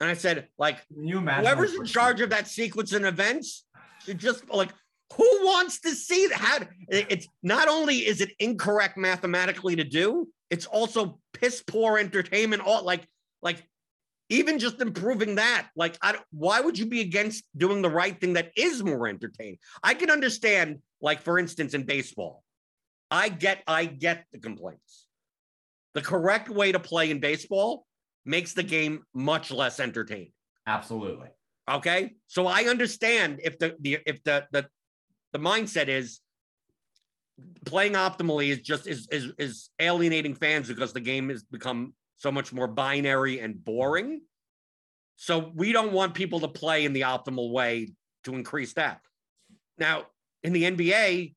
And 0.00 0.08
I 0.08 0.14
said, 0.14 0.48
like, 0.58 0.78
whoever's 0.94 1.74
in 1.74 1.84
charge 1.84 2.22
of 2.22 2.30
that 2.30 2.48
sequence 2.48 2.92
and 2.92 3.04
events 3.04 3.66
should 4.04 4.18
just 4.18 4.48
like 4.48 4.70
who 5.16 5.44
wants 5.44 5.80
to 5.80 5.94
see 5.94 6.26
that 6.28 6.68
it's 6.88 7.26
not 7.42 7.68
only 7.68 7.96
is 7.96 8.20
it 8.20 8.32
incorrect 8.38 8.96
mathematically 8.96 9.76
to 9.76 9.84
do 9.84 10.28
it's 10.50 10.66
also 10.66 11.18
piss 11.32 11.62
poor 11.66 11.98
entertainment 11.98 12.62
all 12.64 12.84
like 12.84 13.06
like 13.42 13.64
even 14.28 14.58
just 14.58 14.80
improving 14.80 15.36
that 15.36 15.68
like 15.76 15.96
I 16.02 16.18
why 16.30 16.60
would 16.60 16.78
you 16.78 16.86
be 16.86 17.00
against 17.00 17.44
doing 17.56 17.82
the 17.82 17.90
right 17.90 18.18
thing 18.20 18.34
that 18.34 18.52
is 18.56 18.82
more 18.82 19.08
entertaining 19.08 19.58
i 19.82 19.94
can 19.94 20.10
understand 20.10 20.78
like 21.00 21.22
for 21.22 21.38
instance 21.38 21.74
in 21.74 21.84
baseball 21.84 22.42
i 23.10 23.28
get 23.28 23.62
i 23.66 23.84
get 23.84 24.24
the 24.32 24.38
complaints 24.38 25.06
the 25.94 26.02
correct 26.02 26.48
way 26.48 26.70
to 26.72 26.78
play 26.78 27.10
in 27.10 27.18
baseball 27.18 27.84
makes 28.24 28.52
the 28.52 28.62
game 28.62 29.02
much 29.14 29.50
less 29.50 29.80
entertaining 29.80 30.32
Absolutely. 30.66 31.28
Okay. 31.68 32.14
So 32.26 32.46
I 32.46 32.64
understand 32.64 33.40
if 33.42 33.58
the, 33.58 33.76
the 33.80 33.98
if 34.06 34.22
the 34.22 34.46
the 34.52 34.66
the 35.32 35.38
mindset 35.38 35.88
is 35.88 36.20
playing 37.64 37.92
optimally 37.92 38.48
is 38.48 38.60
just 38.60 38.86
is 38.86 39.08
is 39.10 39.32
is 39.38 39.70
alienating 39.80 40.34
fans 40.34 40.68
because 40.68 40.92
the 40.92 41.00
game 41.00 41.28
has 41.28 41.42
become 41.42 41.94
so 42.16 42.30
much 42.30 42.52
more 42.52 42.66
binary 42.66 43.40
and 43.40 43.64
boring. 43.64 44.20
So 45.16 45.52
we 45.54 45.72
don't 45.72 45.92
want 45.92 46.14
people 46.14 46.40
to 46.40 46.48
play 46.48 46.84
in 46.84 46.92
the 46.92 47.02
optimal 47.02 47.50
way 47.52 47.92
to 48.24 48.34
increase 48.34 48.74
that. 48.74 49.00
Now, 49.78 50.06
in 50.42 50.52
the 50.52 50.64
NBA, 50.64 51.34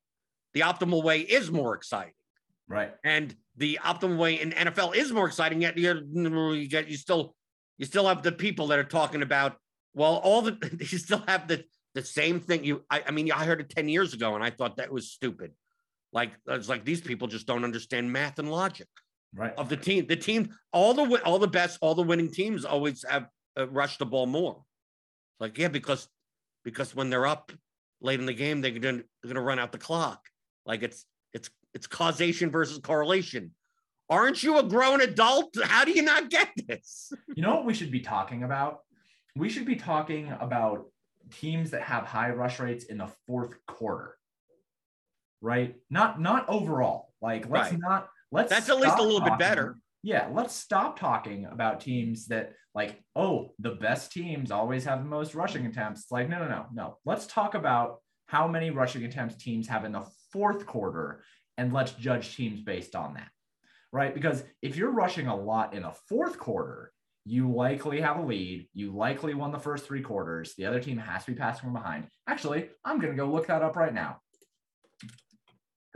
the 0.54 0.60
optimal 0.62 1.04
way 1.04 1.22
is 1.22 1.52
more 1.52 1.76
exciting. 1.76 2.14
Right. 2.68 2.94
And 3.04 3.36
the 3.58 3.80
optimal 3.84 4.18
way 4.18 4.42
in 4.42 4.52
NFL 4.52 4.96
is 4.96 5.12
more 5.12 5.28
exciting. 5.28 5.62
Yet 5.62 5.78
you, 5.78 6.02
you 6.54 6.68
get 6.68 6.88
you 6.88 6.98
still 6.98 7.36
you 7.78 7.86
still 7.86 8.08
have 8.08 8.24
the 8.24 8.32
people 8.32 8.68
that 8.68 8.80
are 8.80 8.84
talking 8.84 9.22
about 9.22 9.58
well, 9.94 10.16
all 10.16 10.42
the 10.42 10.58
you 10.80 10.98
still 10.98 11.24
have 11.28 11.48
the 11.48 11.64
the 11.96 12.04
same 12.04 12.40
thing. 12.40 12.64
You, 12.64 12.84
I, 12.90 13.04
I 13.08 13.12
mean, 13.12 13.32
I 13.32 13.46
heard 13.46 13.62
it 13.62 13.70
ten 13.70 13.88
years 13.90 14.14
ago, 14.14 14.36
and 14.36 14.44
I 14.44 14.50
thought 14.50 14.78
that 14.78 14.92
was 14.92 15.12
stupid. 15.12 15.52
Like 16.12 16.32
it's 16.48 16.70
like 16.70 16.86
these 16.86 17.02
people 17.02 17.28
just 17.28 17.48
don't 17.48 17.64
understand 17.64 18.12
math 18.12 18.40
and 18.40 18.52
logic 18.52 18.88
Right. 19.36 19.54
of 19.58 19.68
the 19.68 19.78
team. 19.78 20.06
The 20.06 20.16
team, 20.16 20.54
all 20.72 20.94
the 20.94 21.22
all 21.24 21.40
the 21.40 21.48
best, 21.48 21.80
all 21.82 21.96
the 21.96 22.04
winning 22.04 22.30
teams 22.32 22.66
always 22.66 23.04
have 23.10 23.28
uh, 23.60 23.68
rushed 23.68 23.98
the 24.00 24.06
ball 24.06 24.28
more. 24.28 24.58
It's 25.34 25.42
like 25.42 25.58
yeah, 25.58 25.70
because 25.70 26.08
because 26.64 26.96
when 26.96 27.10
they're 27.10 27.26
up 27.26 27.52
late 28.00 28.20
in 28.20 28.28
the 28.28 28.34
game, 28.34 28.62
they're 28.62 28.72
gonna 28.72 29.02
they're 29.24 29.34
gonna 29.34 29.42
run 29.46 29.58
out 29.58 29.72
the 29.72 29.80
clock. 29.80 30.22
Like 30.68 30.84
it's 30.84 31.06
it's 31.34 31.50
it's 31.74 31.88
causation 31.88 32.52
versus 32.52 32.78
correlation. 32.78 33.52
Aren't 34.08 34.44
you 34.44 34.60
a 34.60 34.64
grown 34.64 35.02
adult? 35.02 35.56
How 35.64 35.84
do 35.84 35.92
you 35.92 36.04
not 36.04 36.30
get 36.30 36.50
this? 36.68 37.12
You 37.36 37.42
know 37.42 37.56
what 37.56 37.66
we 37.66 37.74
should 37.74 37.90
be 37.90 38.02
talking 38.02 38.44
about? 38.44 38.82
We 39.36 39.50
should 39.50 39.66
be 39.66 39.76
talking 39.78 40.32
about 40.40 40.86
teams 41.32 41.72
that 41.72 41.82
have 41.82 42.06
high 42.06 42.32
rush 42.32 42.60
rates 42.60 42.86
in 42.86 42.98
the 42.98 43.10
fourth 43.28 43.54
quarter. 43.68 44.18
Right? 45.42 45.76
Not 45.90 46.22
not 46.22 46.48
overall. 46.48 47.14
Like 47.22 47.50
let's 47.50 47.72
Right. 47.72 47.80
not 47.80 48.10
let's 48.32 48.50
That's 48.50 48.70
at 48.70 48.80
least 48.80 48.98
a 48.98 49.04
little 49.04 49.22
bit 49.22 49.38
better. 49.38 49.78
Yeah, 50.02 50.30
let's 50.32 50.54
stop 50.54 51.00
talking 51.00 51.46
about 51.46 51.80
teams 51.80 52.28
that 52.28 52.54
like, 52.76 53.02
oh, 53.16 53.52
the 53.60 53.72
best 53.72 54.12
teams 54.12 54.52
always 54.52 54.84
have 54.86 55.00
the 55.00 55.10
most 55.10 55.36
rushing 55.36 55.66
attempts. 55.66 56.02
It's 56.02 56.12
like, 56.12 56.28
no, 56.28 56.40
no, 56.40 56.48
no, 56.50 56.66
no. 56.74 56.98
Let's 57.06 57.26
talk 57.28 57.56
about 57.56 58.00
how 58.26 58.48
many 58.48 58.70
rushing 58.70 59.06
attempts 59.06 59.36
teams 59.36 59.68
have 59.68 59.86
in 59.86 59.92
the 59.92 60.06
fourth 60.32 60.66
quarter 60.66 61.24
and 61.58 61.72
let's 61.72 61.92
judge 61.92 62.36
teams 62.36 62.62
based 62.62 62.96
on 62.96 63.14
that. 63.14 63.30
Right? 63.92 64.14
Because 64.14 64.44
if 64.62 64.76
you're 64.76 64.92
rushing 64.92 65.28
a 65.28 65.36
lot 65.36 65.74
in 65.74 65.84
the 65.84 65.94
fourth 66.10 66.38
quarter, 66.38 66.92
you 67.26 67.52
likely 67.52 68.02
have 68.02 68.18
a 68.18 68.22
lead. 68.22 68.68
You 68.74 68.92
likely 68.92 69.34
won 69.34 69.52
the 69.52 69.60
first 69.60 69.86
three 69.86 70.02
quarters. 70.02 70.56
The 70.56 70.66
other 70.66 70.80
team 70.80 70.98
has 70.98 71.26
to 71.26 71.32
be 71.32 71.38
passing 71.38 71.62
from 71.62 71.74
behind. 71.74 72.08
Actually, 72.28 72.70
I'm 72.84 73.00
going 73.00 73.14
to 73.14 73.18
go 73.18 73.30
look 73.30 73.48
that 73.48 73.62
up 73.62 73.76
right 73.76 73.94
now. 73.94 74.20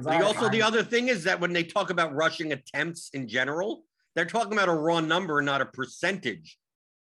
Also, 0.05 0.47
the 0.49 0.61
other 0.61 0.84
thing 0.84 1.07
is 1.07 1.23
that 1.23 1.39
when 1.39 1.53
they 1.53 1.63
talk 1.63 1.89
about 1.89 2.13
rushing 2.13 2.53
attempts 2.53 3.09
in 3.13 3.28
general, 3.28 3.84
they're 4.15 4.25
talking 4.25 4.53
about 4.53 4.69
a 4.69 4.73
raw 4.73 4.99
number, 4.99 5.41
not 5.41 5.59
a 5.59 5.65
percentage. 5.65 6.57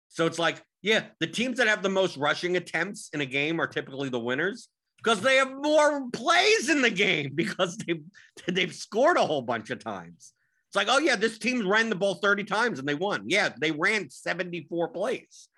So 0.08 0.24
it's 0.24 0.38
like, 0.38 0.62
yeah, 0.82 1.04
the 1.18 1.26
teams 1.26 1.58
that 1.58 1.66
have 1.66 1.82
the 1.82 1.88
most 1.88 2.16
rushing 2.16 2.56
attempts 2.56 3.10
in 3.12 3.20
a 3.20 3.26
game 3.26 3.60
are 3.60 3.66
typically 3.66 4.08
the 4.08 4.20
winners 4.20 4.68
because 4.98 5.20
they 5.20 5.36
have 5.36 5.52
more 5.52 6.08
plays 6.10 6.68
in 6.68 6.80
the 6.80 6.90
game 6.90 7.32
because 7.34 7.76
they've 7.76 8.02
they've 8.48 8.74
scored 8.74 9.16
a 9.16 9.26
whole 9.26 9.42
bunch 9.42 9.70
of 9.70 9.82
times. 9.82 10.32
It's 10.76 10.88
like, 10.88 10.94
oh 10.94 11.00
yeah, 11.00 11.16
this 11.16 11.38
team 11.38 11.66
ran 11.66 11.88
the 11.88 11.96
ball 11.96 12.16
30 12.16 12.44
times 12.44 12.78
and 12.78 12.86
they 12.86 12.94
won. 12.94 13.24
Yeah, 13.28 13.48
they 13.58 13.70
ran 13.70 14.10
74 14.10 14.88
plays. 14.88 15.48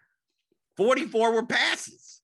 44 0.77 1.33
were 1.33 1.45
passes. 1.45 2.21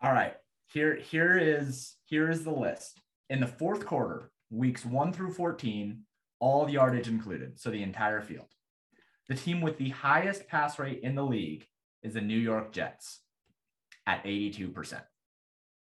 All 0.00 0.12
right. 0.12 0.34
Here, 0.72 0.96
here 0.96 1.38
is 1.38 1.94
here 2.06 2.28
is 2.28 2.42
the 2.42 2.50
list. 2.50 2.98
In 3.30 3.38
the 3.38 3.46
fourth 3.46 3.86
quarter, 3.86 4.32
weeks 4.50 4.84
one 4.84 5.12
through 5.12 5.34
14, 5.34 6.02
all 6.40 6.68
yardage 6.68 7.06
included. 7.06 7.60
So 7.60 7.70
the 7.70 7.84
entire 7.84 8.20
field. 8.20 8.48
The 9.28 9.36
team 9.36 9.60
with 9.60 9.78
the 9.78 9.90
highest 9.90 10.48
pass 10.48 10.80
rate 10.80 10.98
in 11.04 11.14
the 11.14 11.24
league 11.24 11.64
is 12.02 12.14
the 12.14 12.20
New 12.20 12.38
York 12.38 12.72
Jets 12.72 13.20
at 14.04 14.24
82%. 14.24 15.00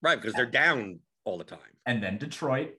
Right, 0.01 0.19
because 0.19 0.33
they're 0.33 0.47
down 0.47 1.01
all 1.23 1.37
the 1.37 1.43
time. 1.43 1.59
And 1.85 2.01
then 2.01 2.17
Detroit 2.17 2.71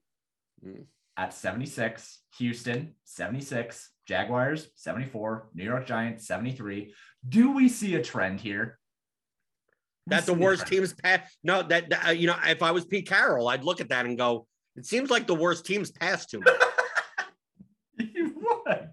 Mm. 0.64 0.87
At 1.18 1.34
76, 1.34 2.20
Houston 2.38 2.94
76, 3.04 3.90
Jaguars 4.06 4.68
74, 4.76 5.48
New 5.52 5.64
York 5.64 5.84
Giants 5.84 6.26
73. 6.26 6.94
Do 7.28 7.50
we 7.52 7.68
see 7.68 7.96
a 7.96 8.02
trend 8.02 8.40
here? 8.40 8.78
We 10.06 10.10
that 10.10 10.24
the 10.26 10.32
worst 10.32 10.68
teams 10.68 10.94
pass. 10.94 11.36
No, 11.42 11.62
that, 11.64 11.90
that, 11.90 12.06
uh, 12.06 12.10
you 12.12 12.28
know, 12.28 12.36
if 12.46 12.62
I 12.62 12.70
was 12.70 12.84
Pete 12.86 13.08
Carroll, 13.08 13.48
I'd 13.48 13.64
look 13.64 13.80
at 13.80 13.88
that 13.90 14.06
and 14.06 14.16
go, 14.16 14.46
it 14.76 14.86
seems 14.86 15.10
like 15.10 15.26
the 15.26 15.34
worst 15.34 15.66
teams 15.66 15.90
pass 15.90 16.24
to 16.26 16.38
me. 16.38 16.46
he 18.14 18.22
would. 18.22 18.88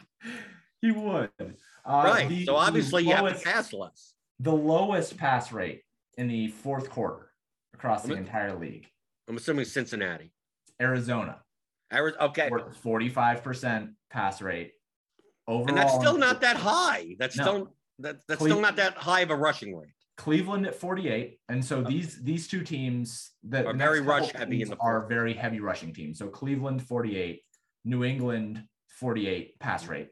He 0.82 0.92
would. 0.92 1.30
Uh, 1.40 1.52
right. 1.86 2.28
the- 2.28 2.46
so 2.46 2.54
the 2.54 2.58
obviously 2.58 3.04
you 3.04 3.14
have 3.14 3.38
to 3.38 3.44
pass 3.44 3.72
less. 3.72 4.14
The 4.40 4.52
lowest 4.52 5.16
pass 5.16 5.54
rate 5.54 5.84
in 6.18 6.28
the 6.28 6.48
fourth 6.48 6.90
quarter 6.90 7.30
across 7.76 8.02
the 8.02 8.16
I'm- 8.16 8.24
entire 8.24 8.58
league. 8.58 8.88
I'm 9.30 9.38
assuming 9.38 9.66
Cincinnati. 9.66 10.32
Arizona, 10.82 11.38
Arizona. 11.94 12.26
Okay. 12.26 12.50
forty-five 12.82 13.44
percent 13.44 13.92
pass 14.10 14.42
rate. 14.42 14.74
Overall, 15.48 15.68
And 15.70 15.78
that's 15.78 15.94
still 15.94 16.18
not 16.18 16.42
that 16.42 16.58
high. 16.58 17.16
That's 17.20 17.38
No. 17.38 17.44
still 17.44 17.76
that, 18.00 18.18
that's 18.28 18.40
Cle- 18.40 18.48
still 18.48 18.62
not 18.62 18.76
that 18.78 18.96
high 18.96 19.22
of 19.22 19.30
a 19.30 19.36
rushing 19.36 19.76
rate. 19.76 19.90
Cleveland 20.18 20.66
at 20.66 20.76
48. 20.76 21.40
And 21.50 21.64
so 21.64 21.82
these 21.84 22.22
these 22.24 22.48
two 22.48 22.64
teams 22.64 23.32
that 23.44 23.66
Are 23.66 23.74
very 23.74 24.02
rush 24.02 24.32
heavy 24.32 24.62
in 24.62 24.70
the 24.70 24.78
are 24.78 25.06
very 25.08 25.34
heavy 25.34 25.60
rushing 25.60 25.94
teams. 25.94 26.18
So 26.20 26.28
Cleveland 26.30 26.82
48, 26.88 27.42
New 27.84 28.04
England 28.04 28.64
48 29.00 29.60
pass 29.60 29.88
rate. 29.88 30.10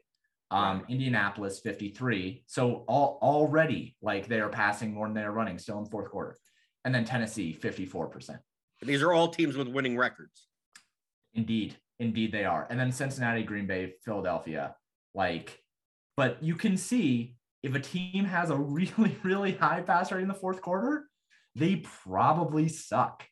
Um, 0.50 0.80
Right. 0.80 0.90
Indianapolis 0.90 1.60
53. 1.60 2.44
So 2.46 2.84
all 2.86 3.18
already 3.22 3.96
like 4.02 4.28
they 4.28 4.40
are 4.40 4.50
passing 4.50 4.92
more 4.94 5.06
than 5.06 5.14
they 5.14 5.22
are 5.22 5.32
running 5.32 5.58
still 5.58 5.78
in 5.78 5.86
fourth 5.86 6.10
quarter. 6.10 6.36
And 6.84 6.94
then 6.94 7.04
Tennessee 7.06 7.56
54%. 7.58 8.38
These 8.82 9.02
are 9.02 9.12
all 9.12 9.28
teams 9.28 9.56
with 9.56 9.68
winning 9.68 9.96
records. 9.96 10.46
Indeed. 11.34 11.76
Indeed 11.98 12.32
they 12.32 12.44
are. 12.44 12.66
And 12.70 12.78
then 12.78 12.92
Cincinnati, 12.92 13.42
Green 13.42 13.66
Bay, 13.66 13.94
Philadelphia. 14.04 14.74
Like, 15.14 15.60
but 16.16 16.42
you 16.42 16.56
can 16.56 16.76
see 16.76 17.36
if 17.62 17.74
a 17.74 17.80
team 17.80 18.24
has 18.24 18.50
a 18.50 18.56
really, 18.58 19.16
really 19.22 19.52
high 19.52 19.80
pass 19.80 20.12
rate 20.12 20.22
in 20.22 20.28
the 20.28 20.34
fourth 20.34 20.60
quarter, 20.60 21.08
they 21.54 21.76
probably 21.76 22.68
suck. 22.68 23.24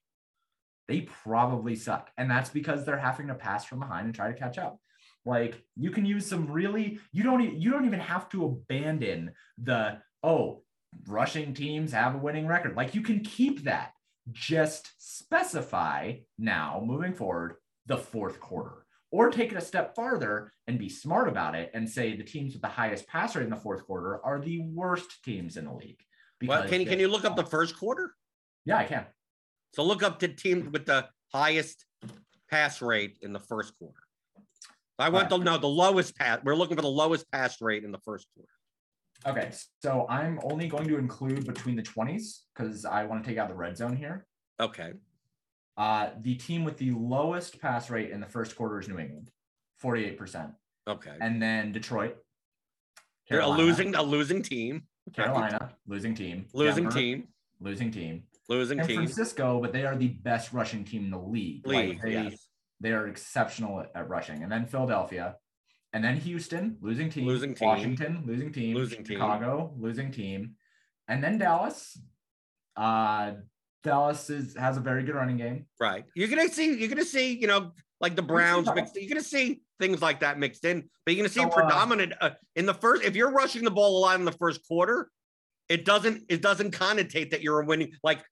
They 0.88 1.02
probably 1.02 1.76
suck. 1.76 2.10
And 2.16 2.30
that's 2.30 2.50
because 2.50 2.84
they're 2.84 2.98
having 2.98 3.28
to 3.28 3.34
pass 3.34 3.64
from 3.64 3.80
behind 3.80 4.06
and 4.06 4.14
try 4.14 4.28
to 4.28 4.38
catch 4.38 4.58
up. 4.58 4.78
Like 5.24 5.62
you 5.76 5.90
can 5.90 6.04
use 6.04 6.26
some 6.26 6.50
really, 6.50 6.98
you 7.12 7.22
don't 7.22 7.60
you 7.60 7.70
don't 7.70 7.86
even 7.86 8.00
have 8.00 8.28
to 8.30 8.44
abandon 8.44 9.32
the 9.56 9.98
oh, 10.24 10.62
rushing 11.06 11.54
teams 11.54 11.92
have 11.92 12.14
a 12.14 12.18
winning 12.18 12.46
record. 12.46 12.76
Like 12.76 12.94
you 12.94 13.02
can 13.02 13.20
keep 13.20 13.64
that. 13.64 13.92
Just 14.30 14.92
specify 14.98 16.14
now 16.38 16.82
moving 16.84 17.12
forward 17.12 17.54
the 17.86 17.96
fourth 17.96 18.40
quarter 18.40 18.86
or 19.10 19.30
take 19.30 19.52
it 19.52 19.58
a 19.58 19.60
step 19.60 19.94
farther 19.94 20.52
and 20.66 20.78
be 20.78 20.88
smart 20.88 21.28
about 21.28 21.54
it 21.54 21.70
and 21.74 21.88
say 21.88 22.16
the 22.16 22.24
teams 22.24 22.54
with 22.54 22.62
the 22.62 22.68
highest 22.68 23.06
pass 23.06 23.36
rate 23.36 23.44
in 23.44 23.50
the 23.50 23.56
fourth 23.56 23.84
quarter 23.84 24.24
are 24.24 24.40
the 24.40 24.60
worst 24.60 25.22
teams 25.24 25.56
in 25.56 25.66
the 25.66 25.72
league. 25.72 26.00
Well, 26.44 26.66
can 26.66 26.80
you 26.80 26.86
can 26.86 26.98
you 26.98 27.08
look 27.08 27.24
up 27.24 27.36
the 27.36 27.44
first 27.44 27.78
quarter? 27.78 28.14
Yeah, 28.64 28.78
I 28.78 28.84
can. 28.84 29.06
So 29.74 29.84
look 29.84 30.02
up 30.02 30.18
the 30.18 30.28
teams 30.28 30.68
with 30.72 30.86
the 30.86 31.08
highest 31.32 31.84
pass 32.50 32.82
rate 32.82 33.18
in 33.22 33.32
the 33.32 33.38
first 33.38 33.76
quarter. 33.78 34.00
I 34.98 35.08
want 35.08 35.30
to 35.30 35.38
know 35.38 35.58
the 35.58 35.68
lowest 35.68 36.16
pass. 36.16 36.40
We're 36.44 36.54
looking 36.54 36.76
for 36.76 36.82
the 36.82 36.88
lowest 36.88 37.30
pass 37.32 37.60
rate 37.60 37.84
in 37.84 37.92
the 37.92 37.98
first 37.98 38.26
quarter. 38.34 38.52
Okay, 39.24 39.52
so 39.82 40.06
I'm 40.08 40.40
only 40.42 40.68
going 40.68 40.86
to 40.88 40.98
include 40.98 41.46
between 41.46 41.76
the 41.76 41.82
20s 41.82 42.40
because 42.54 42.84
I 42.84 43.04
want 43.04 43.22
to 43.22 43.28
take 43.28 43.38
out 43.38 43.48
the 43.48 43.54
red 43.54 43.76
zone 43.76 43.96
here. 43.96 44.26
Okay. 44.60 44.92
Uh, 45.76 46.10
the 46.20 46.34
team 46.34 46.64
with 46.64 46.76
the 46.76 46.90
lowest 46.90 47.60
pass 47.60 47.88
rate 47.90 48.10
in 48.10 48.20
the 48.20 48.26
first 48.26 48.56
quarter 48.56 48.78
is 48.78 48.88
New 48.88 48.98
England, 48.98 49.30
48%. 49.82 50.52
Okay. 50.88 51.12
And 51.20 51.40
then 51.40 51.72
Detroit. 51.72 52.16
They're 53.28 53.40
a 53.40 53.48
losing 53.48 53.94
a 53.94 54.02
losing 54.02 54.42
team. 54.42 54.82
Carolina, 55.14 55.72
losing 55.86 56.14
team. 56.14 56.46
Losing 56.52 56.84
Denver, 56.84 56.98
team. 56.98 57.28
Losing 57.60 57.90
team. 57.90 58.24
Losing 58.48 58.78
San 58.78 58.86
team. 58.86 58.96
Francisco, 58.96 59.60
but 59.60 59.72
they 59.72 59.84
are 59.84 59.96
the 59.96 60.08
best 60.08 60.52
rushing 60.52 60.84
team 60.84 61.04
in 61.04 61.10
the 61.10 61.18
league. 61.18 61.66
Like, 61.66 62.02
they, 62.02 62.12
yes. 62.12 62.48
they 62.80 62.92
are 62.92 63.08
exceptional 63.08 63.80
at, 63.80 63.90
at 63.94 64.08
rushing. 64.08 64.42
And 64.42 64.52
then 64.52 64.66
Philadelphia, 64.66 65.36
and 65.92 66.02
then 66.04 66.16
Houston, 66.18 66.76
losing 66.80 67.10
team. 67.10 67.26
Losing 67.26 67.54
team. 67.54 67.68
Washington, 67.68 68.24
losing 68.26 68.52
team. 68.52 68.74
Losing 68.76 69.04
team. 69.04 69.16
Chicago, 69.16 69.72
losing 69.78 70.10
team. 70.10 70.56
And 71.08 71.22
then 71.22 71.38
Dallas. 71.38 71.98
Uh, 72.76 73.32
Dallas 73.82 74.30
is 74.30 74.56
has 74.56 74.76
a 74.76 74.80
very 74.80 75.02
good 75.02 75.14
running 75.14 75.36
game. 75.36 75.66
Right. 75.80 76.04
You're 76.14 76.28
gonna 76.28 76.48
see. 76.48 76.74
You're 76.74 76.88
gonna 76.88 77.04
see. 77.04 77.36
You 77.36 77.46
know, 77.46 77.72
like 78.00 78.16
the 78.16 78.22
Browns 78.22 78.68
mixed. 78.74 78.96
You're 78.96 79.08
gonna 79.08 79.22
see 79.22 79.60
things 79.80 80.00
like 80.00 80.20
that 80.20 80.38
mixed 80.38 80.64
in. 80.64 80.88
But 81.04 81.14
you're 81.14 81.22
gonna 81.22 81.34
see 81.34 81.44
uh, 81.44 81.48
predominant 81.48 82.12
uh, 82.20 82.30
in 82.56 82.66
the 82.66 82.74
first. 82.74 83.02
If 83.02 83.16
you're 83.16 83.32
rushing 83.32 83.64
the 83.64 83.70
ball 83.70 83.98
a 83.98 84.00
lot 84.00 84.18
in 84.18 84.24
the 84.24 84.32
first 84.32 84.66
quarter, 84.66 85.10
it 85.68 85.84
doesn't. 85.84 86.24
It 86.28 86.42
doesn't 86.42 86.72
connotate 86.72 87.30
that 87.30 87.42
you're 87.42 87.60
a 87.60 87.66
winning. 87.66 87.92
Like 88.02 88.22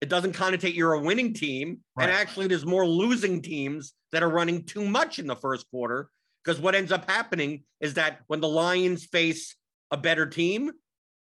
it 0.00 0.08
doesn't 0.08 0.34
connotate 0.34 0.74
you're 0.74 0.94
a 0.94 1.00
winning 1.00 1.32
team. 1.32 1.80
Right. 1.96 2.08
And 2.08 2.12
actually, 2.12 2.48
there's 2.48 2.66
more 2.66 2.86
losing 2.86 3.40
teams 3.40 3.94
that 4.10 4.22
are 4.22 4.28
running 4.28 4.64
too 4.64 4.84
much 4.84 5.18
in 5.18 5.26
the 5.26 5.36
first 5.36 5.70
quarter 5.70 6.10
Because 6.44 6.60
what 6.60 6.74
ends 6.74 6.92
up 6.92 7.08
happening 7.08 7.64
is 7.80 7.94
that 7.94 8.20
when 8.26 8.40
the 8.40 8.48
Lions 8.48 9.06
face 9.06 9.56
a 9.90 9.96
better 9.96 10.26
team, 10.26 10.72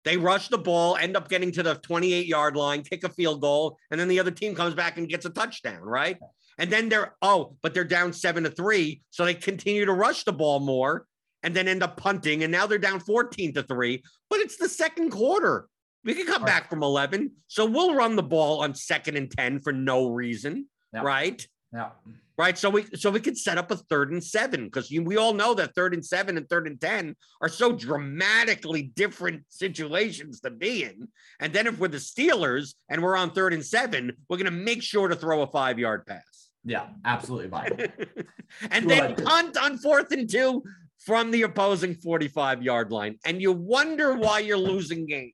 they 0.03 0.17
rush 0.17 0.49
the 0.49 0.57
ball, 0.57 0.95
end 0.97 1.15
up 1.15 1.29
getting 1.29 1.51
to 1.53 1.63
the 1.63 1.75
28 1.75 2.25
yard 2.25 2.55
line, 2.55 2.83
kick 2.83 3.03
a 3.03 3.09
field 3.09 3.41
goal, 3.41 3.77
and 3.91 3.99
then 3.99 4.07
the 4.07 4.19
other 4.19 4.31
team 4.31 4.55
comes 4.55 4.75
back 4.75 4.97
and 4.97 5.07
gets 5.09 5.25
a 5.25 5.29
touchdown, 5.29 5.79
right? 5.81 6.17
And 6.57 6.69
then 6.69 6.89
they're, 6.89 7.15
oh, 7.21 7.55
but 7.61 7.73
they're 7.73 7.83
down 7.83 8.13
seven 8.13 8.43
to 8.43 8.49
three. 8.51 9.01
So 9.09 9.25
they 9.25 9.33
continue 9.33 9.85
to 9.85 9.93
rush 9.93 10.23
the 10.23 10.33
ball 10.33 10.59
more 10.59 11.07
and 11.41 11.53
then 11.55 11.67
end 11.67 11.81
up 11.83 11.97
punting. 11.97 12.43
And 12.43 12.51
now 12.51 12.67
they're 12.67 12.77
down 12.77 12.99
14 12.99 13.53
to 13.55 13.63
three. 13.63 14.03
But 14.29 14.39
it's 14.39 14.57
the 14.57 14.69
second 14.69 15.09
quarter. 15.11 15.67
We 16.03 16.13
can 16.13 16.25
come 16.27 16.43
Right. 16.43 16.47
back 16.61 16.69
from 16.69 16.83
11. 16.83 17.31
So 17.47 17.65
we'll 17.65 17.95
run 17.95 18.15
the 18.15 18.23
ball 18.23 18.61
on 18.61 18.75
second 18.75 19.15
and 19.17 19.31
10 19.31 19.61
for 19.61 19.71
no 19.73 20.09
reason, 20.09 20.67
Yeah. 20.93 21.01
right? 21.01 21.47
Yeah. 21.73 21.89
Right. 22.35 22.57
So 22.57 22.69
we 22.71 22.85
so 22.95 23.11
we 23.11 23.19
could 23.19 23.37
set 23.37 23.59
up 23.59 23.69
a 23.69 23.75
third 23.75 24.11
and 24.11 24.23
seven 24.23 24.65
because 24.65 24.89
we 24.89 25.17
all 25.17 25.33
know 25.33 25.53
that 25.53 25.75
third 25.75 25.93
and 25.93 26.03
seven 26.03 26.35
and 26.35 26.49
third 26.49 26.65
and 26.65 26.81
10 26.81 27.15
are 27.41 27.47
so 27.49 27.71
dramatically 27.73 28.83
different 28.95 29.43
situations 29.49 30.39
to 30.41 30.49
be 30.49 30.83
in. 30.83 31.07
And 31.39 31.53
then 31.53 31.67
if 31.67 31.77
we're 31.77 31.89
the 31.89 31.97
Steelers 31.97 32.73
and 32.89 33.03
we're 33.03 33.15
on 33.15 33.31
third 33.31 33.53
and 33.53 33.63
seven, 33.63 34.13
we're 34.29 34.37
going 34.37 34.45
to 34.45 34.51
make 34.51 34.81
sure 34.81 35.07
to 35.07 35.15
throw 35.15 35.43
a 35.43 35.47
five 35.47 35.77
yard 35.77 36.07
pass. 36.07 36.49
Yeah. 36.65 36.87
Absolutely 37.05 37.49
viable. 37.49 37.85
and 38.71 38.89
then 38.89 39.11
I- 39.11 39.13
punt 39.13 39.57
on 39.57 39.77
fourth 39.77 40.11
and 40.11 40.27
two 40.27 40.63
from 40.97 41.29
the 41.29 41.43
opposing 41.43 41.93
45 41.93 42.63
yard 42.63 42.91
line. 42.91 43.19
And 43.25 43.41
you 43.43 43.51
wonder 43.51 44.15
why 44.15 44.39
you're 44.39 44.57
losing 44.57 45.05
games. 45.05 45.33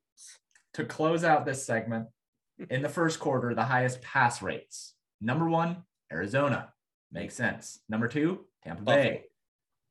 to 0.73 0.83
close 0.83 1.23
out 1.23 1.45
this 1.45 1.63
segment, 1.65 2.07
in 2.69 2.81
the 2.81 2.89
first 2.89 3.19
quarter, 3.21 3.53
the 3.55 3.63
highest 3.63 4.01
pass 4.01 4.41
rates. 4.41 4.95
Number 5.21 5.47
one, 5.47 5.83
Arizona. 6.11 6.73
Makes 7.11 7.35
sense. 7.35 7.79
Number 7.89 8.07
two, 8.07 8.45
Tampa 8.63 8.83
Buffalo. 8.83 9.03
Bay. 9.03 9.23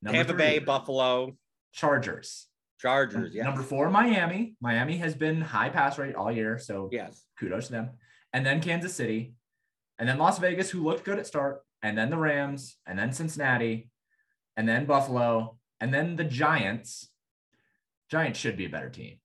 Number 0.03 0.17
Tampa 0.19 0.33
three, 0.33 0.39
Bay, 0.39 0.59
Buffalo, 0.61 1.37
Chargers. 1.73 2.47
Chargers. 2.81 3.35
Yeah. 3.35 3.45
Number 3.45 3.63
four, 3.63 3.91
Miami. 3.91 4.55
Miami 4.61 4.99
has 4.99 5.15
been 5.15 5.41
high 5.41 5.69
pass 5.69 5.99
rate 5.99 6.15
all 6.15 6.31
year, 6.31 6.59
so 6.59 6.89
Yes. 6.93 7.25
kudos 7.39 7.67
to 7.67 7.73
them. 7.73 7.91
And 8.33 8.47
then 8.47 8.61
Kansas 8.61 8.95
City, 8.95 9.35
and 9.99 10.09
then 10.09 10.19
Las 10.19 10.39
Vegas, 10.39 10.71
who 10.71 10.85
looked 10.85 11.05
good 11.05 11.19
at 11.19 11.27
start, 11.27 11.63
and 11.83 11.99
then 11.99 12.11
the 12.11 12.17
Rams, 12.19 12.77
and 12.87 12.97
then 12.99 13.13
Cincinnati, 13.13 13.91
and 14.57 14.69
then 14.69 14.85
Buffalo, 14.87 15.59
and 15.81 15.93
then 15.93 16.15
the 16.17 16.25
Giants. 16.25 17.11
Giants 18.09 18.39
should 18.39 18.57
be 18.57 18.67
a 18.67 18.71
better 18.71 18.91
team, 18.91 19.19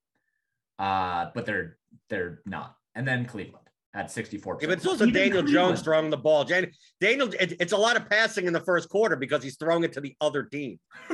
uh, 0.80 1.30
but 1.36 1.46
they're 1.46 1.78
they're 2.10 2.42
not. 2.46 2.76
And 2.96 3.08
then 3.08 3.26
Cleveland 3.26 3.63
at 3.94 4.12
sixty 4.12 4.38
four. 4.38 4.58
Yeah, 4.62 4.68
but 4.68 4.78
it's 4.78 4.88
also 4.88 5.06
Daniel 5.06 5.44
Jones 5.44 5.82
throwing 5.82 6.10
the 6.10 6.18
ball. 6.18 6.44
Jan- 6.44 6.72
Daniel, 7.00 7.30
it- 7.40 7.58
it's 7.60 7.74
a 7.74 7.78
lot 7.78 7.96
of 7.96 8.10
passing 8.10 8.46
in 8.48 8.54
the 8.54 8.60
first 8.60 8.90
quarter 8.90 9.16
because 9.16 9.44
he's 9.44 9.58
throwing 9.58 9.84
it 9.84 9.94
to 9.94 10.02
the 10.02 10.16
other 10.20 10.44
team. 10.44 10.80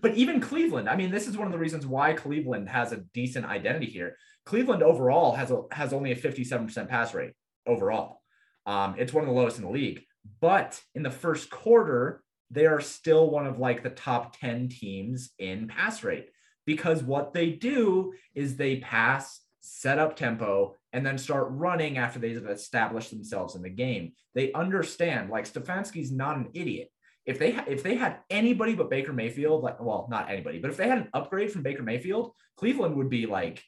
but 0.00 0.14
even 0.14 0.40
Cleveland, 0.40 0.88
I 0.88 0.96
mean, 0.96 1.10
this 1.10 1.28
is 1.28 1.36
one 1.36 1.46
of 1.46 1.52
the 1.52 1.58
reasons 1.58 1.86
why 1.86 2.12
Cleveland 2.12 2.68
has 2.68 2.92
a 2.92 2.98
decent 3.14 3.46
identity 3.46 3.86
here. 3.86 4.16
Cleveland 4.46 4.82
overall 4.82 5.34
has 5.34 5.50
a 5.50 5.62
has 5.70 5.92
only 5.92 6.12
a 6.12 6.16
57% 6.16 6.88
pass 6.88 7.14
rate 7.14 7.32
overall. 7.66 8.20
Um, 8.66 8.96
it's 8.98 9.12
one 9.12 9.22
of 9.22 9.28
the 9.28 9.34
lowest 9.34 9.58
in 9.58 9.64
the 9.64 9.70
league. 9.70 10.02
But 10.40 10.80
in 10.94 11.02
the 11.02 11.10
first 11.10 11.50
quarter, 11.50 12.22
they 12.50 12.66
are 12.66 12.80
still 12.80 13.30
one 13.30 13.46
of 13.46 13.58
like 13.58 13.82
the 13.82 13.90
top 13.90 14.38
10 14.38 14.68
teams 14.68 15.30
in 15.38 15.68
pass 15.68 16.02
rate 16.02 16.28
because 16.66 17.02
what 17.02 17.32
they 17.32 17.50
do 17.50 18.12
is 18.34 18.56
they 18.56 18.76
pass, 18.76 19.40
set 19.60 19.98
up 19.98 20.16
tempo, 20.16 20.76
and 20.92 21.04
then 21.04 21.18
start 21.18 21.48
running 21.50 21.98
after 21.98 22.18
they've 22.18 22.44
established 22.46 23.10
themselves 23.10 23.54
in 23.54 23.62
the 23.62 23.70
game. 23.70 24.12
They 24.34 24.52
understand, 24.52 25.30
like 25.30 25.44
Stefanski's 25.50 26.10
not 26.10 26.36
an 26.36 26.48
idiot 26.54 26.90
if 27.26 27.38
they 27.38 27.52
ha- 27.52 27.64
if 27.68 27.82
they 27.82 27.94
had 27.94 28.18
anybody 28.30 28.74
but 28.74 28.90
Baker 28.90 29.12
Mayfield, 29.12 29.62
like 29.62 29.80
well, 29.80 30.08
not 30.10 30.30
anybody, 30.30 30.58
but 30.58 30.70
if 30.70 30.76
they 30.76 30.88
had 30.88 30.98
an 30.98 31.08
upgrade 31.12 31.52
from 31.52 31.62
Baker 31.62 31.82
Mayfield, 31.82 32.32
Cleveland 32.56 32.96
would 32.96 33.10
be 33.10 33.26
like 33.26 33.62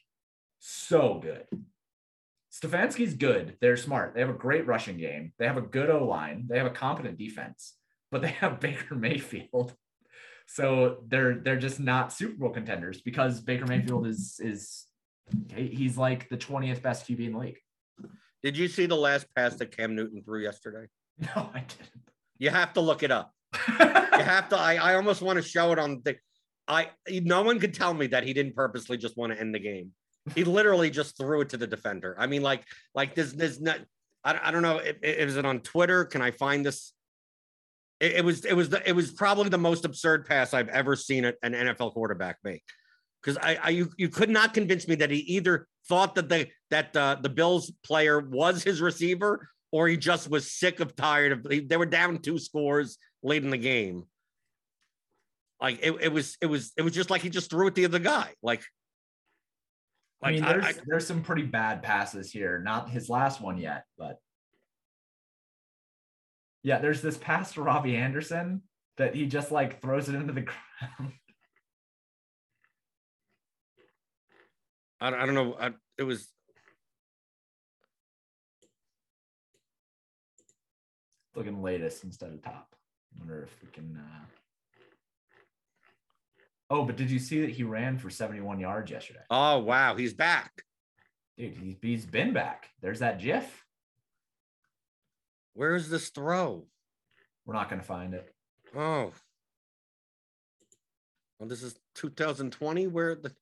so 0.59 1.19
good. 1.21 1.45
Stefanski's 2.51 3.13
good. 3.13 3.57
They're 3.61 3.77
smart. 3.77 4.13
They 4.13 4.19
have 4.19 4.29
a 4.29 4.33
great 4.33 4.67
rushing 4.67 4.97
game. 4.97 5.33
They 5.39 5.47
have 5.47 5.57
a 5.57 5.61
good 5.61 5.89
O 5.89 6.05
line. 6.05 6.45
They 6.47 6.57
have 6.57 6.67
a 6.67 6.71
competent 6.71 7.17
defense, 7.17 7.75
but 8.11 8.21
they 8.21 8.29
have 8.29 8.59
Baker 8.59 8.95
Mayfield. 8.95 9.73
So 10.47 10.97
they're 11.07 11.35
they're 11.35 11.59
just 11.59 11.79
not 11.79 12.11
Super 12.11 12.35
Bowl 12.35 12.49
contenders 12.49 13.01
because 13.01 13.39
Baker 13.39 13.65
Mayfield 13.65 14.07
is 14.07 14.39
is 14.43 14.85
he's 15.55 15.97
like 15.97 16.29
the 16.29 16.37
20th 16.37 16.81
best 16.81 17.07
QB 17.07 17.25
in 17.25 17.31
the 17.33 17.37
league. 17.37 17.57
Did 18.43 18.57
you 18.57 18.67
see 18.67 18.85
the 18.85 18.95
last 18.95 19.27
pass 19.35 19.55
that 19.55 19.75
Cam 19.75 19.95
Newton 19.95 20.21
threw 20.23 20.41
yesterday? 20.41 20.87
No, 21.19 21.47
I 21.53 21.59
didn't. 21.59 22.09
You 22.39 22.49
have 22.49 22.73
to 22.73 22.81
look 22.81 23.03
it 23.03 23.11
up. 23.11 23.31
You 24.13 24.23
have 24.23 24.49
to. 24.49 24.57
I, 24.57 24.75
I 24.75 24.95
almost 24.95 25.23
want 25.23 25.37
to 25.37 25.47
show 25.47 25.71
it 25.71 25.79
on 25.79 26.01
the. 26.03 26.15
I 26.67 26.89
no 27.09 27.41
one 27.41 27.59
could 27.59 27.73
tell 27.73 27.93
me 27.93 28.07
that 28.07 28.23
he 28.23 28.31
didn't 28.31 28.55
purposely 28.55 28.95
just 28.95 29.17
want 29.17 29.33
to 29.33 29.39
end 29.39 29.55
the 29.55 29.59
game. 29.59 29.91
He 30.35 30.43
literally 30.43 30.91
just 30.91 31.17
threw 31.17 31.41
it 31.41 31.49
to 31.49 31.57
the 31.57 31.65
defender. 31.65 32.15
I 32.17 32.27
mean, 32.27 32.43
like, 32.43 32.63
like 32.93 33.15
this, 33.15 33.33
this 33.33 33.59
not. 33.59 33.79
I, 34.23 34.39
I 34.43 34.51
don't 34.51 34.61
know. 34.61 34.77
It, 34.77 34.99
it, 35.01 35.27
is 35.27 35.35
it 35.35 35.45
on 35.45 35.61
Twitter? 35.61 36.05
Can 36.05 36.21
I 36.21 36.29
find 36.31 36.63
this? 36.65 36.93
It, 37.99 38.13
it 38.13 38.25
was. 38.25 38.45
It 38.45 38.53
was. 38.53 38.69
The, 38.69 38.87
it 38.87 38.93
was 38.93 39.11
probably 39.11 39.49
the 39.49 39.57
most 39.57 39.83
absurd 39.83 40.27
pass 40.27 40.53
I've 40.53 40.69
ever 40.69 40.95
seen 40.95 41.25
an 41.25 41.35
NFL 41.43 41.93
quarterback 41.93 42.37
make. 42.43 42.63
Because 43.23 43.37
I, 43.41 43.57
I, 43.61 43.69
you, 43.69 43.89
you 43.97 44.09
could 44.09 44.29
not 44.29 44.53
convince 44.53 44.87
me 44.87 44.95
that 44.95 45.09
he 45.09 45.19
either 45.19 45.67
thought 45.87 46.15
that 46.15 46.27
the 46.27 46.47
that 46.71 46.95
uh, 46.95 47.17
the 47.21 47.29
Bills 47.29 47.71
player 47.85 48.19
was 48.19 48.63
his 48.63 48.81
receiver 48.81 49.47
or 49.71 49.87
he 49.87 49.95
just 49.95 50.29
was 50.29 50.51
sick 50.51 50.79
of 50.81 50.95
tired 50.95 51.31
of. 51.31 51.67
They 51.67 51.77
were 51.77 51.85
down 51.85 52.19
two 52.19 52.37
scores 52.37 52.97
late 53.21 53.43
in 53.43 53.49
the 53.49 53.57
game. 53.57 54.03
Like 55.61 55.79
it, 55.81 55.93
it 56.01 56.11
was, 56.11 56.37
it 56.41 56.47
was, 56.47 56.73
it 56.77 56.81
was 56.81 56.91
just 56.91 57.09
like 57.09 57.21
he 57.21 57.29
just 57.29 57.49
threw 57.49 57.67
it 57.67 57.75
to 57.75 57.81
the 57.81 57.85
other 57.85 57.99
guy. 57.99 58.33
Like, 58.41 58.63
I 60.21 60.27
like 60.27 60.35
mean, 60.35 60.43
I- 60.43 60.53
there's 60.53 60.65
I- 60.65 60.81
there's 60.85 61.07
some 61.07 61.21
pretty 61.23 61.43
bad 61.43 61.81
passes 61.81 62.29
here. 62.31 62.59
Not 62.59 62.89
his 62.89 63.07
last 63.09 63.39
one 63.39 63.57
yet, 63.57 63.85
but 63.97 64.17
yeah, 66.63 66.79
there's 66.79 67.01
this 67.01 67.17
pass 67.17 67.53
to 67.53 67.61
Robbie 67.61 67.95
Anderson 67.95 68.63
that 68.97 69.15
he 69.15 69.25
just 69.27 69.51
like 69.51 69.81
throws 69.81 70.09
it 70.09 70.15
into 70.15 70.33
the 70.33 70.41
ground. 70.99 71.13
I, 75.03 75.09
don't- 75.09 75.19
I 75.19 75.25
don't 75.25 75.35
know. 75.35 75.57
I, 75.59 75.71
it 75.97 76.03
was 76.03 76.29
Looking 81.35 81.61
latest 81.63 82.03
instead 82.03 82.31
of 82.31 82.43
top. 82.43 82.75
I 83.15 83.19
wonder 83.19 83.41
if 83.43 83.49
we 83.63 83.69
can. 83.71 83.99
Uh... 83.99 84.25
Oh, 86.69 86.85
but 86.85 86.95
did 86.95 87.09
you 87.09 87.17
see 87.17 87.41
that 87.41 87.49
he 87.49 87.63
ran 87.63 87.97
for 87.97 88.11
71 88.11 88.59
yards 88.59 88.91
yesterday? 88.91 89.23
oh 89.31 89.57
wow, 89.59 89.95
he's 89.95 90.13
back. 90.13 90.51
Dude, 91.37 91.57
he's, 91.57 91.75
he's 91.81 92.05
been 92.05 92.33
back. 92.33 92.69
There's 92.81 92.99
that 92.99 93.19
GIF. 93.19 93.65
Where's 95.55 95.89
this 95.89 96.09
throw? 96.09 96.67
We're 97.45 97.55
not 97.55 97.67
going 97.67 97.81
to 97.81 97.87
find 97.87 98.13
it. 98.13 98.31
Oh, 98.75 99.11
well, 101.39 101.49
this 101.49 101.63
is 101.63 101.75
2020. 101.95 102.87
Where 102.87 103.15
the 103.15 103.33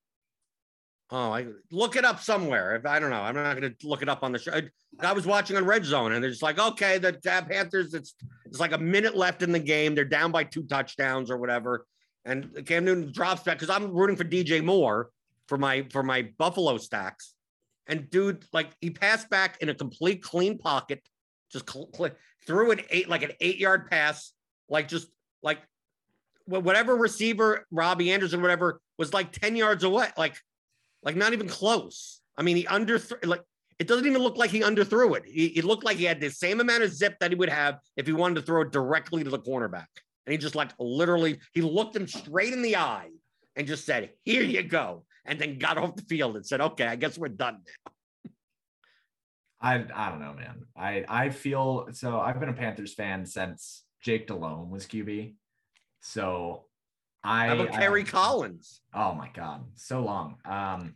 oh, 1.12 1.32
I 1.32 1.48
look 1.72 1.96
it 1.96 2.06
up 2.06 2.22
somewhere. 2.22 2.76
If 2.76 2.86
I 2.86 3.00
don't 3.00 3.10
know, 3.10 3.22
I'm 3.22 3.36
not 3.36 3.60
going 3.60 3.76
to 3.78 3.88
look 3.88 4.02
it 4.02 4.10
up 4.10 4.24
on 4.24 4.32
the 4.32 4.40
show. 4.40 4.54
I, 4.54 4.64
I 5.00 5.14
was 5.14 5.26
watching 5.26 5.58
on 5.58 5.66
Red 5.66 5.84
Zone, 5.86 6.14
and 6.14 6.24
they're 6.24 6.32
just 6.32 6.42
like, 6.42 6.60
okay, 6.60 6.98
the 6.98 7.14
Panthers. 7.14 7.94
It's 7.94 8.16
it's 8.46 8.60
like 8.60 8.72
a 8.72 8.78
minute 8.78 9.16
left 9.16 9.44
in 9.44 9.52
the 9.52 9.60
game. 9.60 9.94
They're 9.94 10.06
down 10.06 10.32
by 10.32 10.44
two 10.44 10.64
touchdowns 10.64 11.30
or 11.30 11.38
whatever, 11.38 11.86
and 12.26 12.66
Cam 12.66 12.86
Newton 12.86 13.12
drops 13.12 13.44
back 13.44 13.60
because 13.60 13.70
I'm 13.70 13.92
rooting 13.92 14.16
for 14.16 14.24
DJ 14.24 14.64
Moore 14.64 15.10
for 15.48 15.58
my 15.58 15.86
for 15.92 16.04
my 16.04 16.30
Buffalo 16.38 16.78
stacks. 16.78 17.34
And 17.88 18.10
dude, 18.10 18.46
like 18.54 18.72
he 18.80 18.90
passed 18.90 19.30
back 19.30 19.62
in 19.62 19.70
a 19.70 19.76
complete 19.76 20.24
clean 20.24 20.58
pocket, 20.58 21.02
just 21.52 21.70
cl- 21.70 21.90
cl- 21.94 22.16
threw 22.48 22.72
an 22.72 22.82
eight 22.90 23.10
like 23.10 23.24
an 23.24 23.32
eight 23.42 23.58
yard 23.58 23.90
pass, 23.90 24.32
like 24.70 24.88
just 24.88 25.08
like 25.44 25.60
whatever 26.46 26.96
receiver 26.96 27.66
Robbie 27.72 28.12
Anderson 28.12 28.42
whatever 28.42 28.80
was 28.98 29.14
like 29.14 29.32
ten 29.32 29.56
yards 29.56 29.84
away, 29.84 30.08
like 30.18 30.36
like 31.04 31.16
not 31.16 31.34
even 31.34 31.48
close. 31.48 32.22
I 32.38 32.44
mean, 32.44 32.58
he 32.58 32.68
under 32.68 33.00
like 33.24 33.42
it 33.80 33.88
doesn't 33.88 34.06
even 34.06 34.22
look 34.22 34.38
like 34.38 34.52
he 34.52 34.62
underthrew 34.62 35.18
it. 35.18 35.24
He, 35.26 35.48
it 35.48 35.64
looked 35.64 35.84
like 35.84 35.98
he 35.98 36.04
had 36.04 36.22
the 36.22 36.30
same 36.30 36.60
amount 36.60 36.84
of 36.84 36.94
zip 36.94 37.18
that 37.20 37.32
he 37.32 37.36
would 37.36 37.50
have 37.50 37.80
if 37.98 38.06
he 38.06 38.14
wanted 38.14 38.36
to 38.36 38.42
throw 38.44 38.62
it 38.62 38.72
directly 38.72 39.24
to 39.24 39.30
the 39.30 39.40
cornerback. 39.40 39.88
And 40.26 40.32
he 40.32 40.38
just 40.38 40.56
like 40.56 40.70
literally, 40.80 41.40
he 41.54 41.62
looked 41.62 41.96
him 41.96 42.08
straight 42.08 42.54
in 42.54 42.62
the 42.62 42.76
eye 42.76 43.10
and 43.56 43.68
just 43.68 43.86
said, 43.86 44.12
"Here 44.24 44.44
you 44.44 44.64
go," 44.64 45.06
and 45.26 45.40
then 45.40 45.58
got 45.58 45.78
off 45.78 45.96
the 45.96 46.04
field 46.04 46.36
and 46.36 46.46
said, 46.46 46.62
"Okay, 46.62 46.86
I 46.86 46.96
guess 46.96 47.18
we're 47.18 47.30
done." 47.30 47.62
now." 47.66 47.92
I 49.62 49.86
I 49.94 50.10
don't 50.10 50.20
know, 50.20 50.34
man. 50.34 50.66
I 50.76 51.06
I 51.08 51.30
feel 51.30 51.88
so. 51.92 52.20
I've 52.20 52.40
been 52.40 52.50
a 52.50 52.54
Panthers 52.54 52.94
fan 52.94 53.26
since 53.26 53.84
Jake 54.02 54.28
Delhomme 54.28 54.70
was 54.70 54.86
QB. 54.86 55.36
So 56.02 56.66
I 57.24 57.48
How 57.48 57.54
about 57.54 57.74
Kerry 57.74 58.04
Collins? 58.04 58.82
Oh 58.94 59.14
my 59.14 59.30
god, 59.34 59.64
so 59.76 60.02
long. 60.02 60.38
Um, 60.46 60.96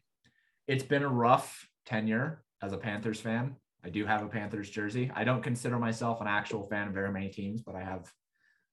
it's 0.68 0.84
been 0.84 1.04
a 1.04 1.10
rough 1.10 1.68
tenure 1.86 2.44
as 2.62 2.74
a 2.74 2.78
Panthers 2.78 3.20
fan. 3.20 3.56
I 3.84 3.90
do 3.90 4.06
have 4.06 4.24
a 4.24 4.28
Panthers 4.28 4.70
jersey. 4.70 5.12
I 5.14 5.24
don't 5.24 5.44
consider 5.44 5.78
myself 5.78 6.22
an 6.22 6.28
actual 6.28 6.68
fan 6.68 6.88
of 6.88 6.94
very 6.94 7.12
many 7.12 7.30
teams, 7.30 7.62
but 7.62 7.76
I 7.76 7.84
have 7.84 8.12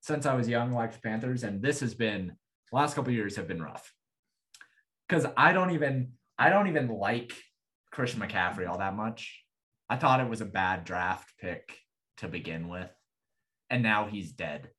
since 0.00 0.24
I 0.26 0.34
was 0.34 0.48
young, 0.48 0.72
liked 0.72 0.94
the 0.94 1.00
Panthers, 1.00 1.44
and 1.44 1.62
this 1.62 1.80
has 1.80 1.94
been 1.94 2.32
last 2.72 2.94
couple 2.94 3.12
years 3.12 3.36
have 3.36 3.46
been 3.46 3.62
rough. 3.62 3.92
Because 5.07 5.26
I 5.36 5.53
don't 5.53 5.72
even 5.72 6.12
I 6.38 6.48
don't 6.48 6.68
even 6.68 6.88
like 6.88 7.34
Christian 7.90 8.20
McCaffrey 8.20 8.68
all 8.68 8.78
that 8.78 8.96
much. 8.96 9.44
I 9.90 9.96
thought 9.96 10.20
it 10.20 10.30
was 10.30 10.40
a 10.40 10.46
bad 10.46 10.84
draft 10.84 11.34
pick 11.38 11.76
to 12.16 12.28
begin 12.28 12.68
with, 12.68 12.90
and 13.68 13.82
now 13.82 14.07
he's 14.07 14.32
dead. 14.32 14.70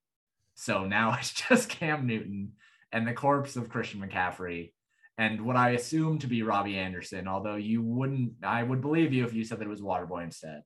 So 0.56 0.86
now 0.86 1.14
it's 1.20 1.32
just 1.32 1.70
Cam 1.70 2.08
Newton 2.08 2.54
and 2.92 3.08
the 3.08 3.14
corpse 3.14 3.56
of 3.56 3.70
Christian 3.70 4.02
McCaffrey 4.02 4.72
and 5.18 5.42
what 5.46 5.56
I 5.56 5.72
assume 5.72 6.20
to 6.20 6.28
be 6.28 6.42
Robbie 6.42 6.78
Anderson, 6.78 7.28
although 7.28 7.56
you 7.56 7.84
wouldn't, 7.84 8.34
I 8.44 8.64
would 8.64 8.82
believe 8.82 9.14
you 9.14 9.26
if 9.26 9.34
you 9.34 9.44
said 9.44 9.60
that 9.60 9.66
it 9.66 9.70
was 9.70 9.82
Waterboy 9.82 10.24
instead. 10.24 10.64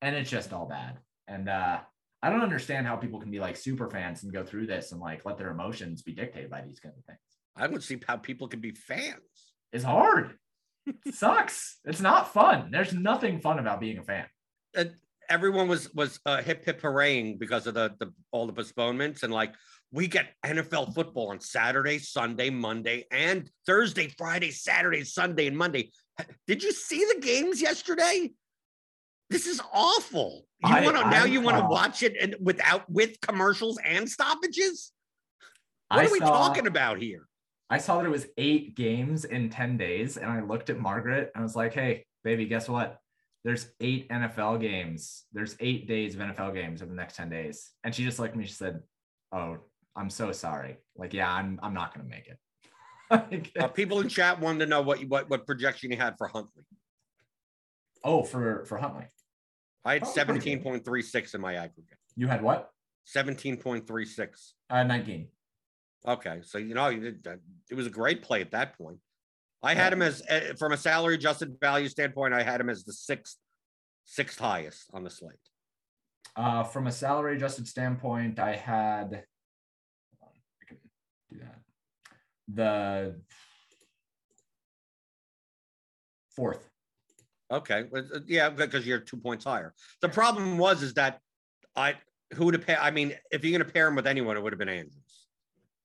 And 0.00 0.16
it's 0.16 0.30
just 0.30 0.52
all 0.52 0.66
bad. 0.66 0.98
And 1.28 1.48
uh, 1.50 1.80
I 2.22 2.30
don't 2.30 2.42
understand 2.42 2.86
how 2.86 2.96
people 2.96 3.20
can 3.20 3.30
be 3.30 3.40
like 3.40 3.56
super 3.56 3.90
fans 3.90 4.22
and 4.22 4.32
go 4.32 4.42
through 4.42 4.66
this 4.66 4.92
and 4.92 5.00
like 5.00 5.26
let 5.26 5.36
their 5.36 5.50
emotions 5.50 6.02
be 6.02 6.14
dictated 6.14 6.50
by 6.50 6.62
these 6.62 6.80
kinds 6.80 6.96
of 6.96 7.04
things. 7.04 7.18
I 7.56 7.66
don't 7.66 7.82
see 7.82 8.00
how 8.06 8.16
people 8.16 8.48
can 8.48 8.60
be 8.60 8.72
fans. 8.72 9.20
It's 9.72 9.84
hard. 9.84 10.34
It 10.86 11.14
sucks. 11.14 11.78
It's 11.84 12.00
not 12.00 12.32
fun. 12.32 12.70
There's 12.70 12.94
nothing 12.94 13.40
fun 13.40 13.58
about 13.58 13.80
being 13.80 13.98
a 13.98 14.02
fan. 14.02 14.24
Uh, 14.74 14.84
everyone 15.30 15.68
was 15.68 15.92
was 15.94 16.20
uh, 16.26 16.42
hip 16.42 16.64
hip 16.64 16.82
hurraying 16.82 17.38
because 17.38 17.66
of 17.66 17.74
the, 17.74 17.94
the 18.00 18.12
all 18.32 18.46
the 18.46 18.52
postponements 18.52 19.22
and 19.22 19.32
like 19.32 19.54
we 19.92 20.06
get 20.06 20.34
NFL 20.44 20.94
football 20.94 21.30
on 21.30 21.40
Saturday, 21.40 21.98
Sunday, 21.98 22.48
Monday, 22.50 23.06
and 23.10 23.50
Thursday, 23.66 24.12
Friday, 24.18 24.50
Saturday, 24.50 25.02
Sunday, 25.02 25.48
and 25.48 25.56
Monday. 25.56 25.90
Did 26.46 26.62
you 26.62 26.72
see 26.72 27.04
the 27.12 27.20
games 27.20 27.60
yesterday? 27.60 28.30
This 29.30 29.46
is 29.46 29.60
awful. 29.72 30.46
You 30.64 30.74
want 30.84 30.96
to 30.96 31.10
now 31.10 31.24
you 31.24 31.40
want 31.40 31.56
to 31.56 31.64
watch 31.64 32.02
it 32.02 32.16
and 32.20 32.36
without 32.40 32.88
with 32.90 33.20
commercials 33.20 33.78
and 33.84 34.08
stoppages? 34.08 34.92
What 35.88 36.00
I 36.00 36.06
are 36.06 36.12
we 36.12 36.18
saw- 36.18 36.48
talking 36.48 36.66
about 36.66 37.00
here? 37.00 37.26
I 37.72 37.78
saw 37.78 37.98
that 37.98 38.06
it 38.06 38.10
was 38.10 38.26
eight 38.36 38.74
games 38.74 39.24
in 39.24 39.48
10 39.48 39.76
days, 39.76 40.16
and 40.16 40.28
I 40.28 40.40
looked 40.40 40.70
at 40.70 40.80
Margaret 40.80 41.30
and 41.32 41.40
I 41.40 41.44
was 41.44 41.54
like, 41.54 41.72
hey, 41.72 42.04
baby, 42.24 42.46
guess 42.46 42.68
what? 42.68 42.98
There's 43.44 43.68
eight 43.80 44.08
NFL 44.10 44.60
games. 44.60 45.24
There's 45.32 45.56
eight 45.60 45.88
days 45.88 46.14
of 46.14 46.20
NFL 46.20 46.54
games 46.54 46.82
over 46.82 46.90
the 46.90 46.96
next 46.96 47.16
10 47.16 47.30
days. 47.30 47.70
And 47.84 47.94
she 47.94 48.04
just 48.04 48.18
looked 48.18 48.32
at 48.32 48.38
me, 48.38 48.44
she 48.46 48.52
said, 48.52 48.80
Oh, 49.32 49.58
I'm 49.96 50.10
so 50.10 50.32
sorry. 50.32 50.76
Like, 50.96 51.14
yeah, 51.14 51.32
I'm 51.32 51.58
I'm 51.62 51.74
not 51.74 51.94
gonna 51.94 52.08
make 52.08 52.26
it. 52.28 52.38
Like, 53.10 53.50
Uh, 53.58 53.66
people 53.68 53.98
in 54.00 54.08
chat 54.08 54.38
wanted 54.40 54.60
to 54.60 54.66
know 54.66 54.82
what 54.82 55.00
you, 55.00 55.08
what 55.08 55.28
what 55.30 55.46
projection 55.46 55.90
you 55.90 55.96
had 55.96 56.16
for 56.18 56.28
Huntley. 56.28 56.64
oh, 58.04 58.22
for 58.22 58.64
for 58.66 58.78
Huntley. 58.78 59.06
I 59.84 59.94
had 59.94 60.04
Oh, 60.04 60.10
seventeen 60.10 60.62
point 60.62 60.84
three 60.84 61.02
six 61.02 61.34
in 61.34 61.40
my 61.40 61.54
aggregate. 61.54 61.98
You 62.16 62.28
had 62.28 62.42
what? 62.42 62.70
Seventeen 63.04 63.56
point 63.56 63.86
three 63.86 64.04
six. 64.04 64.54
Uh 64.68 64.82
19. 64.84 65.26
Okay, 66.06 66.40
so 66.42 66.58
you 66.58 66.74
know 66.74 66.88
you 66.88 67.00
did 67.00 67.24
that. 67.24 67.38
It 67.70 67.74
was 67.74 67.86
a 67.86 67.90
great 67.90 68.22
play 68.22 68.40
at 68.42 68.50
that 68.52 68.76
point. 68.78 68.98
I 69.62 69.74
had 69.74 69.92
him 69.92 70.02
as 70.02 70.22
uh, 70.28 70.54
from 70.58 70.72
a 70.72 70.76
salary 70.76 71.14
adjusted 71.16 71.56
value 71.60 71.88
standpoint. 71.88 72.34
I 72.34 72.42
had 72.42 72.60
him 72.60 72.70
as 72.70 72.84
the 72.84 72.92
sixth 72.92 73.36
sixth 74.04 74.38
highest 74.38 74.88
on 74.92 75.04
the 75.04 75.10
slate. 75.10 75.36
Uh 76.36 76.62
from 76.64 76.86
a 76.86 76.92
salary 76.92 77.36
adjusted 77.36 77.68
standpoint, 77.68 78.38
I 78.38 78.56
had 78.56 79.24
on, 80.22 80.28
I 80.62 80.66
can 80.66 80.78
do 81.30 81.38
that. 81.40 81.58
The 82.52 83.20
fourth. 86.34 86.66
Okay, 87.52 87.84
uh, 87.94 88.20
yeah, 88.26 88.48
because 88.48 88.86
you're 88.86 89.00
two 89.00 89.16
points 89.16 89.44
higher. 89.44 89.74
The 90.00 90.08
problem 90.08 90.56
was 90.56 90.82
is 90.82 90.94
that 90.94 91.20
I 91.76 91.96
who 92.34 92.46
would 92.46 92.54
have 92.54 92.64
pair. 92.66 92.80
I 92.80 92.90
mean, 92.90 93.14
if 93.30 93.44
you're 93.44 93.56
going 93.56 93.66
to 93.66 93.72
pair 93.72 93.88
him 93.88 93.96
with 93.96 94.06
anyone, 94.06 94.36
it 94.36 94.42
would 94.42 94.52
have 94.52 94.58
been 94.58 94.68
Andrews. 94.68 95.26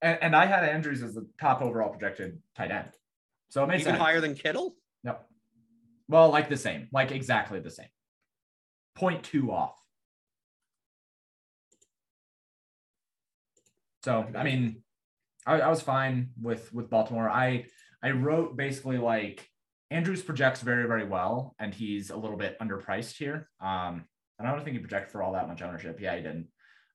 And, 0.00 0.18
and 0.22 0.36
I 0.36 0.46
had 0.46 0.64
Andrews 0.64 1.02
as 1.02 1.14
the 1.14 1.26
top 1.40 1.60
overall 1.60 1.90
projected 1.90 2.38
tight 2.56 2.70
end. 2.70 2.90
So 3.48 3.62
it 3.64 3.68
made 3.68 3.80
Even 3.80 3.92
sense. 3.92 3.98
higher 3.98 4.20
than 4.20 4.34
Kittle. 4.34 4.76
No. 5.04 5.16
Well, 6.08 6.30
like 6.30 6.48
the 6.48 6.56
same, 6.56 6.88
like 6.92 7.10
exactly 7.10 7.60
the 7.60 7.70
same. 7.70 7.88
Point 8.94 9.22
two 9.22 9.52
off. 9.52 9.76
So 14.04 14.26
I 14.36 14.44
mean, 14.44 14.82
I, 15.46 15.60
I 15.60 15.68
was 15.68 15.82
fine 15.82 16.30
with 16.40 16.72
with 16.72 16.90
Baltimore. 16.90 17.28
I 17.28 17.66
I 18.02 18.10
wrote 18.10 18.56
basically 18.56 18.98
like 18.98 19.48
Andrews 19.90 20.22
projects 20.22 20.60
very 20.60 20.86
very 20.86 21.04
well, 21.04 21.54
and 21.58 21.74
he's 21.74 22.10
a 22.10 22.16
little 22.16 22.36
bit 22.36 22.58
underpriced 22.60 23.16
here. 23.16 23.48
Um, 23.60 24.04
and 24.38 24.46
I 24.46 24.52
don't 24.52 24.64
think 24.64 24.74
he 24.76 24.80
projected 24.80 25.10
for 25.10 25.22
all 25.22 25.32
that 25.32 25.48
much 25.48 25.62
ownership. 25.62 25.98
Yeah, 26.00 26.14
he 26.14 26.22
didn't. 26.22 26.48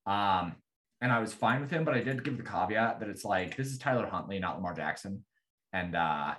Um, 0.06 0.56
and 1.02 1.12
I 1.12 1.20
was 1.20 1.34
fine 1.34 1.62
with 1.62 1.72
him, 1.72 1.84
but 1.84 1.96
I 1.96 2.02
did 2.02 2.24
give 2.24 2.38
the 2.38 2.44
caveat 2.44 3.00
that 3.00 3.10
it's 3.10 3.26
like 3.26 3.58
this 3.58 3.68
is 3.68 3.78
Tyler 3.78 4.06
Huntley, 4.06 4.40
not 4.40 4.56
Lamar 4.56 4.74
Jackson, 4.74 5.26
and 5.74 5.96
uh, 5.96 6.36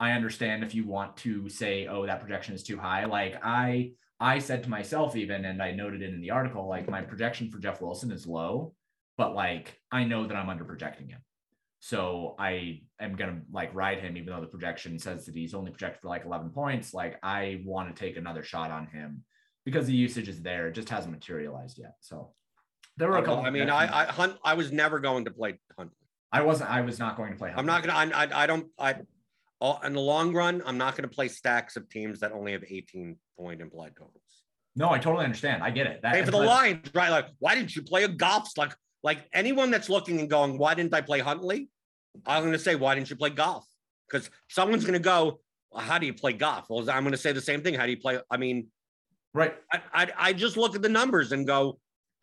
I 0.00 0.12
understand 0.12 0.64
if 0.64 0.74
you 0.74 0.86
want 0.86 1.16
to 1.18 1.48
say, 1.48 1.86
oh, 1.86 2.06
that 2.06 2.20
projection 2.20 2.54
is 2.54 2.62
too 2.62 2.78
high. 2.78 3.04
Like 3.04 3.36
I 3.42 3.92
I 4.18 4.38
said 4.38 4.62
to 4.64 4.70
myself 4.70 5.16
even, 5.16 5.44
and 5.44 5.62
I 5.62 5.72
noted 5.72 6.02
it 6.02 6.14
in 6.14 6.20
the 6.20 6.30
article, 6.30 6.68
like 6.68 6.88
my 6.88 7.02
projection 7.02 7.50
for 7.50 7.58
Jeff 7.58 7.80
Wilson 7.80 8.12
is 8.12 8.26
low, 8.26 8.74
but 9.16 9.34
like 9.34 9.78
I 9.90 10.04
know 10.04 10.26
that 10.26 10.36
I'm 10.36 10.48
under 10.48 10.64
projecting 10.64 11.08
him. 11.08 11.20
So 11.80 12.36
I 12.38 12.82
am 13.00 13.16
gonna 13.16 13.40
like 13.52 13.74
ride 13.74 13.98
him, 13.98 14.16
even 14.16 14.32
though 14.32 14.40
the 14.40 14.46
projection 14.46 14.98
says 14.98 15.26
that 15.26 15.34
he's 15.34 15.54
only 15.54 15.70
projected 15.72 16.02
for 16.02 16.08
like 16.08 16.24
11 16.24 16.50
points. 16.50 16.94
Like 16.94 17.18
I 17.22 17.62
want 17.64 17.94
to 17.94 18.00
take 18.00 18.16
another 18.16 18.42
shot 18.42 18.70
on 18.70 18.86
him 18.86 19.24
because 19.64 19.86
the 19.86 19.94
usage 19.94 20.28
is 20.28 20.40
there. 20.40 20.68
It 20.68 20.74
just 20.74 20.88
hasn't 20.88 21.12
materialized 21.12 21.78
yet. 21.78 21.94
So 22.00 22.32
there 22.96 23.08
were 23.08 23.18
a 23.18 23.22
couple. 23.22 23.44
I 23.44 23.50
mean, 23.50 23.70
I 23.70 24.02
I 24.02 24.04
Hunt. 24.06 24.36
I 24.44 24.54
was 24.54 24.70
never 24.72 25.00
going 25.00 25.24
to 25.24 25.30
play 25.30 25.58
Huntley. 25.76 25.96
I 26.32 26.42
wasn't. 26.42 26.70
I 26.70 26.80
was 26.80 26.98
not 26.98 27.16
going 27.16 27.32
to 27.32 27.38
play. 27.38 27.52
I'm 27.54 27.66
not 27.66 27.82
gonna. 27.82 28.14
I, 28.14 28.24
I, 28.24 28.42
I 28.44 28.46
don't. 28.46 28.66
I. 28.78 28.96
all- 29.60 29.80
In 29.84 29.92
the 29.92 30.00
long 30.00 30.32
run, 30.32 30.62
I'm 30.66 30.78
not 30.78 30.96
going 30.96 31.08
to 31.08 31.14
play 31.14 31.28
stacks 31.28 31.76
of 31.76 31.88
teams 31.88 32.20
that 32.20 32.32
only 32.32 32.52
have 32.52 32.64
18 32.68 33.16
point 33.38 33.60
implied 33.60 33.92
totals. 33.96 34.16
No, 34.74 34.88
I 34.90 34.98
totally 34.98 35.24
understand. 35.24 35.62
I 35.62 35.70
get 35.70 35.86
it. 35.86 36.00
That, 36.02 36.16
Hey, 36.16 36.24
for 36.24 36.30
the 36.30 36.38
Lions, 36.38 36.88
right? 36.94 37.10
Like, 37.10 37.26
why 37.38 37.54
didn't 37.54 37.76
you 37.76 37.82
play 37.82 38.04
a 38.04 38.08
Goff's? 38.08 38.56
Like, 38.56 38.74
like 39.02 39.18
anyone 39.34 39.70
that's 39.70 39.90
looking 39.90 40.18
and 40.20 40.30
going, 40.30 40.56
why 40.56 40.72
didn't 40.74 40.94
I 40.94 41.02
play 41.02 41.18
Huntley? 41.18 41.68
I'm 42.26 42.42
going 42.42 42.52
to 42.54 42.58
say, 42.58 42.74
why 42.74 42.94
didn't 42.94 43.10
you 43.10 43.16
play 43.16 43.28
Goff? 43.30 43.66
Because 44.10 44.30
someone's 44.48 44.84
going 44.84 44.94
to 44.94 44.98
go, 44.98 45.40
well, 45.70 45.82
how 45.82 45.98
do 45.98 46.06
you 46.06 46.14
play 46.14 46.32
Goff? 46.32 46.66
Well, 46.70 46.88
I'm 46.90 47.02
going 47.02 47.12
to 47.12 47.18
say 47.18 47.32
the 47.32 47.40
same 47.42 47.60
thing. 47.62 47.74
How 47.74 47.84
do 47.84 47.90
you 47.90 47.98
play? 47.98 48.18
I 48.30 48.38
mean, 48.38 48.68
Right. 49.34 49.54
I, 49.72 49.80
I, 49.92 50.08
I 50.18 50.32
just 50.32 50.56
look 50.56 50.74
at 50.74 50.82
the 50.82 50.88
numbers 50.88 51.32
and 51.32 51.46
go, 51.46 51.78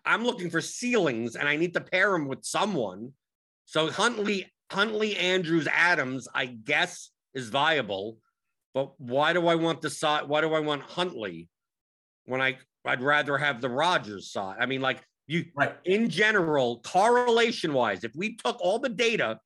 I'm 0.05 0.24
looking 0.24 0.49
for 0.49 0.62
ceilings 0.62 1.36
and 1.36 1.47
I 1.47 1.55
need 1.55 1.74
to 1.76 1.82
pair 1.82 2.12
them 2.12 2.28
with 2.28 2.43
someone. 2.43 3.14
So 3.70 3.91
Huntley, 3.91 4.51
Huntley, 4.72 5.15
Andrews, 5.15 5.67
Adams, 5.72 6.28
I 6.34 6.47
guess 6.47 7.11
is 7.36 7.49
viable. 7.49 8.17
But 8.74 8.99
why 8.99 9.32
do 9.32 9.47
I 9.47 9.53
want 9.53 9.82
the 9.82 9.91
side? 9.91 10.28
Why 10.28 10.41
do 10.41 10.55
I 10.55 10.59
want 10.59 10.82
Huntley 10.82 11.49
when 12.26 12.41
I 12.41 12.57
I'd 12.84 13.03
rather 13.03 13.38
have 13.38 13.61
the 13.61 13.70
Rodgers 13.70 14.32
side? 14.32 14.57
I 14.59 14.65
mean, 14.65 14.82
like 14.82 15.03
you 15.28 15.45
Right. 15.53 15.76
in 15.86 16.09
general, 16.09 16.82
correlation 16.82 17.72
wise, 17.74 18.03
if 18.03 18.11
we 18.15 18.38
took 18.38 18.59
all 18.59 18.80
the 18.80 18.89
data 18.89 19.39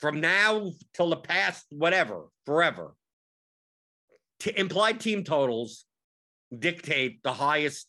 from 0.00 0.20
now 0.20 0.72
till 0.92 1.08
the 1.08 1.16
past, 1.16 1.64
whatever, 1.70 2.26
forever, 2.44 2.94
to 4.40 4.60
implied 4.60 5.00
team 5.00 5.24
totals 5.24 5.86
dictate 6.56 7.22
the 7.22 7.32
highest 7.32 7.88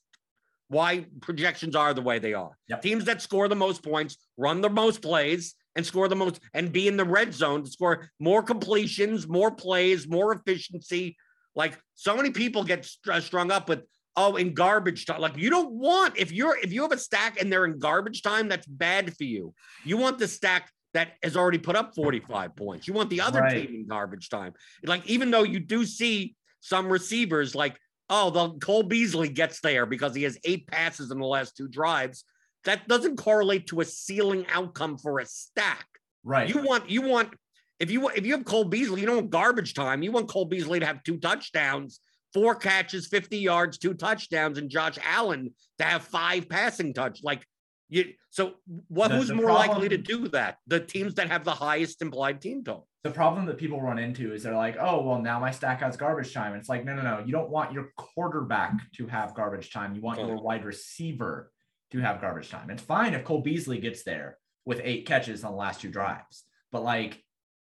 why 0.69 1.05
projections 1.21 1.75
are 1.75 1.93
the 1.93 2.01
way 2.01 2.19
they 2.19 2.33
are. 2.33 2.57
Yep. 2.69 2.81
Teams 2.81 3.03
that 3.05 3.21
score 3.21 3.49
the 3.49 3.55
most 3.55 3.83
points 3.83 4.17
run 4.37 4.61
the 4.61 4.69
most 4.69 5.01
plays 5.01 5.55
and 5.75 5.85
score 5.85 6.07
the 6.07 6.15
most 6.15 6.39
and 6.53 6.71
be 6.71 6.87
in 6.87 6.97
the 6.97 7.03
red 7.05 7.33
zone 7.33 7.63
to 7.63 7.69
score 7.69 8.09
more 8.19 8.41
completions, 8.41 9.27
more 9.27 9.51
plays, 9.51 10.07
more 10.07 10.31
efficiency. 10.33 11.17
Like 11.55 11.77
so 11.95 12.15
many 12.15 12.29
people 12.31 12.63
get 12.63 12.85
str- 12.85 13.19
strung 13.19 13.51
up 13.51 13.67
with 13.67 13.81
oh 14.15 14.35
in 14.35 14.53
garbage 14.53 15.05
time. 15.05 15.19
Like 15.19 15.37
you 15.37 15.49
don't 15.49 15.71
want 15.71 16.17
if 16.17 16.31
you're 16.31 16.57
if 16.57 16.71
you 16.71 16.83
have 16.83 16.91
a 16.91 16.97
stack 16.97 17.41
and 17.41 17.51
they're 17.51 17.65
in 17.65 17.79
garbage 17.79 18.21
time, 18.21 18.47
that's 18.47 18.67
bad 18.67 19.15
for 19.17 19.23
you. 19.23 19.53
You 19.83 19.97
want 19.97 20.19
the 20.19 20.27
stack 20.27 20.71
that 20.93 21.13
has 21.21 21.35
already 21.35 21.57
put 21.57 21.75
up 21.75 21.93
45 21.95 22.55
points. 22.55 22.87
You 22.87 22.93
want 22.93 23.09
the 23.09 23.21
other 23.21 23.41
Right. 23.41 23.67
team 23.67 23.75
in 23.81 23.87
garbage 23.87 24.29
time. 24.29 24.53
Like 24.83 25.05
even 25.07 25.31
though 25.31 25.43
you 25.43 25.59
do 25.59 25.85
see 25.85 26.35
some 26.59 26.87
receivers 26.89 27.55
like 27.55 27.77
oh, 28.09 28.29
the 28.29 28.51
Cole 28.59 28.83
Beasley 28.83 29.27
gets 29.27 29.59
there 29.59 29.85
because 29.85 30.15
he 30.15 30.23
has 30.23 30.37
eight 30.45 30.65
passes 30.67 31.11
in 31.11 31.19
the 31.19 31.25
last 31.25 31.57
two 31.57 31.67
drives. 31.67 32.23
That 32.67 32.85
doesn't 32.89 33.15
correlate 33.15 33.67
to 33.67 33.79
a 33.79 33.85
ceiling 33.85 34.45
outcome 34.51 34.97
for 34.97 35.19
a 35.19 35.25
stack. 35.25 35.87
Right. 36.25 36.49
You 36.49 36.61
want 36.61 36.89
you 36.89 37.01
want 37.01 37.33
if 37.79 37.89
you 37.89 38.09
if 38.09 38.25
you 38.25 38.35
have 38.35 38.43
Cole 38.43 38.65
Beasley, 38.65 38.99
you 38.99 39.07
don't 39.07 39.15
want 39.15 39.29
garbage 39.29 39.73
time. 39.73 40.03
You 40.03 40.11
want 40.11 40.27
Cole 40.27 40.43
Beasley 40.43 40.81
to 40.81 40.85
have 40.85 41.01
two 41.03 41.15
touchdowns, 41.17 42.01
four 42.33 42.55
catches, 42.55 43.07
50 43.07 43.37
yards, 43.37 43.77
two 43.77 43.93
touchdowns, 43.93 44.57
and 44.57 44.69
Josh 44.69 44.97
Allen 45.01 45.53
to 45.77 45.85
have 45.85 46.03
five 46.03 46.49
passing 46.49 46.93
touch. 46.93 47.21
Like 47.23 47.45
you 47.87 48.11
so 48.31 48.55
what 48.89 49.07
The- 49.07 49.15
who's 49.15 49.29
the 49.29 49.35
more 49.35 49.53
likely 49.53 49.87
to 49.87 49.97
do 49.97 50.27
that? 50.29 50.57
The 50.67 50.81
teams 50.81 51.13
that 51.13 51.29
have 51.29 51.45
the 51.45 51.55
highest 51.55 52.01
implied 52.01 52.41
team 52.41 52.65
total. 52.65 52.85
the 53.03 53.11
problem 53.13 53.45
that 53.45 53.57
people 53.57 53.81
run 53.81 53.97
into 53.97 54.33
is 54.33 54.43
they're 54.43 54.53
like, 54.53 54.75
oh, 54.77 55.01
well, 55.01 55.21
now 55.21 55.39
my 55.39 55.51
stack 55.51 55.79
has 55.79 55.95
garbage 55.95 56.33
time. 56.33 56.51
And 56.51 56.59
it's 56.59 56.67
like, 56.67 56.83
no, 56.83 56.93
no, 56.93 57.01
no. 57.01 57.23
You 57.25 57.31
don't 57.31 57.49
want 57.49 57.71
your 57.71 57.93
quarterback 57.95 58.73
to 58.97 59.07
have 59.07 59.33
garbage 59.33 59.71
time. 59.71 59.95
You 59.95 60.01
want 60.01 60.19
your 60.19 60.35
wide 60.35 60.65
receiver 60.65 61.49
to 61.91 61.99
have 61.99 62.21
garbage 62.21 62.49
time. 62.49 62.69
It's 62.69 62.83
fine 62.83 63.13
if 63.13 63.23
Cole 63.23 63.41
Beasley 63.41 63.79
gets 63.79 64.03
there 64.03 64.37
with 64.65 64.81
eight 64.83 65.05
catches 65.05 65.43
on 65.43 65.51
the 65.51 65.57
last 65.57 65.81
two 65.81 65.89
drives, 65.89 66.43
but 66.71 66.83
like 66.83 67.23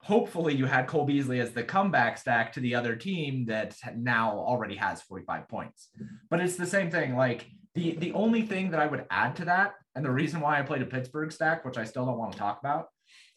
hopefully 0.01 0.55
you 0.55 0.65
had 0.65 0.87
Cole 0.87 1.05
Beasley 1.05 1.39
as 1.39 1.51
the 1.51 1.63
comeback 1.63 2.17
stack 2.17 2.53
to 2.53 2.59
the 2.59 2.75
other 2.75 2.95
team 2.95 3.45
that 3.45 3.75
now 3.95 4.31
already 4.31 4.75
has 4.75 5.01
45 5.01 5.47
points. 5.47 5.89
But 6.29 6.39
it's 6.39 6.55
the 6.55 6.65
same 6.65 6.89
thing. 6.89 7.15
Like 7.15 7.45
the 7.75 7.95
the 7.95 8.13
only 8.13 8.43
thing 8.43 8.71
that 8.71 8.79
I 8.79 8.87
would 8.87 9.05
add 9.09 9.35
to 9.37 9.45
that, 9.45 9.73
and 9.95 10.03
the 10.03 10.11
reason 10.11 10.41
why 10.41 10.59
I 10.59 10.63
played 10.63 10.81
a 10.81 10.85
Pittsburgh 10.85 11.31
stack, 11.31 11.65
which 11.65 11.77
I 11.77 11.83
still 11.83 12.05
don't 12.05 12.17
want 12.17 12.31
to 12.33 12.39
talk 12.39 12.59
about, 12.59 12.87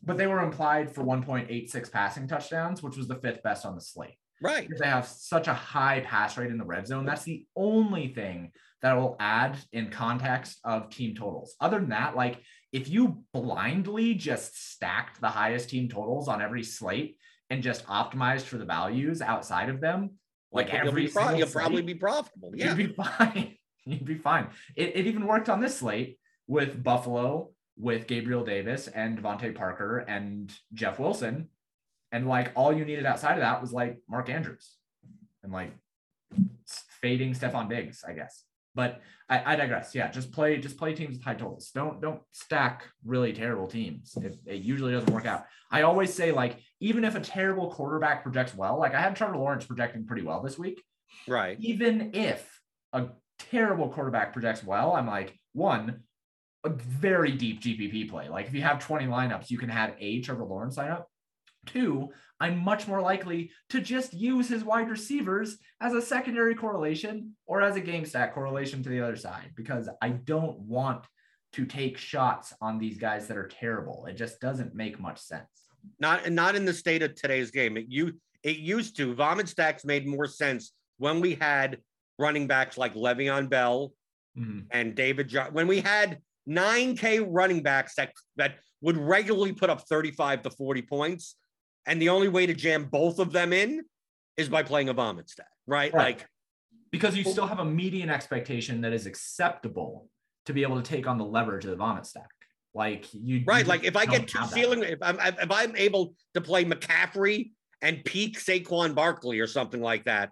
but 0.02 0.16
they 0.16 0.26
were 0.26 0.42
implied 0.42 0.90
for 0.94 1.04
1.86 1.04 1.92
passing 1.92 2.26
touchdowns, 2.26 2.82
which 2.82 2.96
was 2.96 3.08
the 3.08 3.16
fifth 3.16 3.42
best 3.42 3.66
on 3.66 3.74
the 3.74 3.80
slate. 3.80 4.16
Right. 4.40 4.66
Because 4.66 4.80
they 4.80 4.88
have 4.88 5.06
such 5.06 5.46
a 5.46 5.54
high 5.54 6.00
pass 6.00 6.36
rate 6.36 6.50
in 6.50 6.58
the 6.58 6.64
red 6.64 6.86
zone. 6.86 7.06
That's 7.06 7.22
the 7.22 7.46
only 7.54 8.08
thing 8.08 8.52
that 8.82 8.94
will 8.94 9.16
add 9.20 9.56
in 9.72 9.90
context 9.90 10.58
of 10.64 10.90
team 10.90 11.14
totals. 11.14 11.54
Other 11.60 11.78
than 11.78 11.90
that, 11.90 12.16
like 12.16 12.40
if 12.72 12.88
you 12.88 13.22
blindly 13.32 14.14
just 14.14 14.72
stacked 14.72 15.20
the 15.20 15.28
highest 15.28 15.70
team 15.70 15.88
totals 15.88 16.28
on 16.28 16.42
every 16.42 16.64
slate 16.64 17.16
and 17.48 17.62
just 17.62 17.86
optimized 17.86 18.42
for 18.42 18.58
the 18.58 18.64
values 18.64 19.22
outside 19.22 19.68
of 19.68 19.80
them, 19.80 20.10
like 20.50 20.72
you'll, 20.72 20.88
every 20.88 21.08
pro- 21.08 21.34
you'll 21.34 21.48
probably 21.48 21.82
be 21.82 21.94
profitable. 21.94 22.52
Yeah. 22.54 22.74
you'd 22.74 22.88
be 22.88 22.94
fine. 23.02 23.56
You'd 23.84 24.04
be 24.04 24.16
fine. 24.16 24.48
It, 24.76 24.96
it 24.96 25.06
even 25.06 25.26
worked 25.26 25.48
on 25.48 25.60
this 25.60 25.78
slate 25.78 26.18
with 26.46 26.82
Buffalo, 26.82 27.50
with 27.76 28.06
Gabriel 28.06 28.44
Davis 28.44 28.88
and 28.88 29.18
DeVante 29.18 29.54
Parker 29.54 29.98
and 29.98 30.52
Jeff 30.74 30.98
Wilson. 30.98 31.48
And 32.10 32.28
like 32.28 32.52
all 32.54 32.72
you 32.72 32.84
needed 32.84 33.06
outside 33.06 33.34
of 33.34 33.40
that 33.40 33.60
was 33.60 33.72
like 33.72 33.98
Mark 34.08 34.28
Andrews 34.28 34.76
and 35.42 35.52
like 35.52 35.72
fading 37.00 37.34
Stefon 37.34 37.68
Diggs, 37.68 38.04
I 38.06 38.12
guess. 38.12 38.44
But 38.74 39.00
I, 39.28 39.52
I 39.52 39.56
digress. 39.56 39.94
Yeah, 39.94 40.10
just 40.10 40.32
play 40.32 40.58
just 40.58 40.76
play 40.76 40.94
teams 40.94 41.16
with 41.16 41.24
high 41.24 41.34
totals. 41.34 41.70
Don't 41.74 42.00
don't 42.00 42.20
stack 42.32 42.84
really 43.04 43.32
terrible 43.32 43.66
teams. 43.66 44.16
It, 44.16 44.36
it 44.46 44.62
usually 44.62 44.92
doesn't 44.92 45.12
work 45.12 45.26
out. 45.26 45.46
I 45.70 45.82
always 45.82 46.12
say 46.12 46.32
like 46.32 46.58
even 46.80 47.04
if 47.04 47.14
a 47.14 47.20
terrible 47.20 47.70
quarterback 47.70 48.22
projects 48.22 48.54
well, 48.54 48.78
like 48.78 48.94
I 48.94 49.00
had 49.00 49.16
Trevor 49.16 49.36
Lawrence 49.36 49.64
projecting 49.64 50.06
pretty 50.06 50.22
well 50.22 50.42
this 50.42 50.58
week. 50.58 50.82
Right. 51.28 51.56
Even 51.60 52.10
if 52.14 52.60
a 52.92 53.08
terrible 53.38 53.88
quarterback 53.88 54.32
projects 54.32 54.64
well, 54.64 54.92
I'm 54.92 55.06
like 55.06 55.38
one 55.52 56.02
a 56.64 56.68
very 56.70 57.32
deep 57.32 57.60
GPP 57.60 58.08
play. 58.08 58.28
Like 58.28 58.46
if 58.46 58.54
you 58.54 58.62
have 58.62 58.78
20 58.78 59.06
lineups, 59.06 59.50
you 59.50 59.58
can 59.58 59.68
have 59.68 59.94
a 59.98 60.20
Trevor 60.20 60.44
Lawrence 60.44 60.76
lineup. 60.76 61.04
Two, 61.66 62.10
I'm 62.42 62.58
much 62.58 62.88
more 62.88 63.00
likely 63.00 63.52
to 63.70 63.80
just 63.80 64.12
use 64.12 64.48
his 64.48 64.64
wide 64.64 64.90
receivers 64.90 65.58
as 65.80 65.94
a 65.94 66.02
secondary 66.02 66.56
correlation 66.56 67.36
or 67.46 67.62
as 67.62 67.76
a 67.76 67.80
game 67.80 68.04
stack 68.04 68.34
correlation 68.34 68.82
to 68.82 68.88
the 68.88 69.00
other 69.00 69.14
side 69.14 69.52
because 69.56 69.88
I 70.02 70.08
don't 70.08 70.58
want 70.58 71.04
to 71.52 71.64
take 71.64 71.96
shots 71.96 72.52
on 72.60 72.78
these 72.80 72.98
guys 72.98 73.28
that 73.28 73.36
are 73.36 73.46
terrible. 73.46 74.06
It 74.06 74.14
just 74.14 74.40
doesn't 74.40 74.74
make 74.74 74.98
much 74.98 75.20
sense. 75.20 75.46
Not 76.00 76.28
not 76.32 76.56
in 76.56 76.64
the 76.64 76.72
state 76.74 77.02
of 77.04 77.14
today's 77.14 77.52
game. 77.52 77.76
It 77.76 77.86
you 77.88 78.14
it 78.42 78.56
used 78.56 78.96
to. 78.96 79.14
Vomit 79.14 79.48
stacks 79.48 79.84
made 79.84 80.04
more 80.04 80.26
sense 80.26 80.72
when 80.98 81.20
we 81.20 81.36
had 81.36 81.78
running 82.18 82.48
backs 82.48 82.76
like 82.76 82.94
Le'Veon 82.94 83.48
Bell 83.48 83.92
Mhm. 84.36 84.66
and 84.72 84.96
David 84.96 85.28
John. 85.28 85.52
When 85.52 85.68
we 85.68 85.80
had 85.80 86.18
9K 86.46 87.20
running 87.20 87.62
backs 87.62 87.94
that 87.94 88.12
that 88.34 88.56
would 88.80 88.96
regularly 88.96 89.52
put 89.52 89.70
up 89.70 89.82
35 89.88 90.42
to 90.42 90.50
40 90.50 90.82
points, 90.82 91.36
and 91.86 92.00
the 92.00 92.08
only 92.08 92.28
way 92.28 92.46
to 92.46 92.54
jam 92.54 92.84
both 92.84 93.18
of 93.18 93.32
them 93.32 93.52
in 93.52 93.82
is 94.36 94.48
by 94.48 94.62
playing 94.62 94.88
a 94.88 94.92
vomit 94.92 95.28
stack, 95.28 95.46
right? 95.66 95.92
Right. 95.92 96.18
Like 96.18 96.26
Because 96.90 97.16
you 97.16 97.24
still 97.24 97.46
have 97.46 97.58
a 97.58 97.64
median 97.64 98.10
expectation 98.10 98.80
that 98.82 98.92
is 98.92 99.06
acceptable 99.06 100.08
to 100.46 100.52
be 100.52 100.62
able 100.62 100.76
to 100.76 100.82
take 100.82 101.06
on 101.06 101.18
the 101.18 101.24
leverage 101.24 101.64
of 101.64 101.70
the 101.70 101.76
vomit 101.76 102.06
stack. 102.06 102.28
Like 102.74 103.12
you, 103.12 103.38
you 103.38 103.44
right, 103.46 103.60
just 103.60 103.68
like 103.68 103.84
if 103.84 103.96
I 103.96 104.06
get 104.06 104.26
two 104.26 104.44
ceiling, 104.46 104.82
if 104.82 104.98
I'm 105.02 105.18
if 105.20 105.50
I'm 105.50 105.76
able 105.76 106.14
to 106.34 106.40
play 106.40 106.64
McCaffrey 106.64 107.50
and 107.82 108.02
peak 108.04 108.38
Saquon 108.38 108.94
Barkley 108.94 109.40
or 109.40 109.46
something 109.46 109.82
like 109.82 110.04
that, 110.04 110.30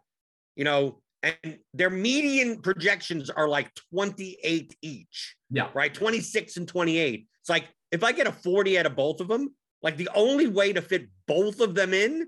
you 0.56 0.64
know, 0.64 1.02
and 1.22 1.58
their 1.74 1.90
median 1.90 2.62
projections 2.62 3.28
are 3.28 3.46
like 3.46 3.70
28 3.92 4.74
each. 4.80 5.36
Yeah. 5.50 5.68
right? 5.74 5.92
26 5.92 6.56
and 6.56 6.68
28. 6.68 7.26
It's 7.40 7.50
like 7.50 7.68
if 7.90 8.02
I 8.02 8.12
get 8.12 8.26
a 8.26 8.32
40 8.32 8.78
out 8.78 8.86
of 8.86 8.96
both 8.96 9.20
of 9.20 9.28
them, 9.28 9.54
like 9.82 9.96
the 9.96 10.08
only 10.14 10.46
way 10.46 10.72
to 10.72 10.82
fit 10.82 11.08
both 11.26 11.60
of 11.60 11.74
them 11.74 11.94
in 11.94 12.26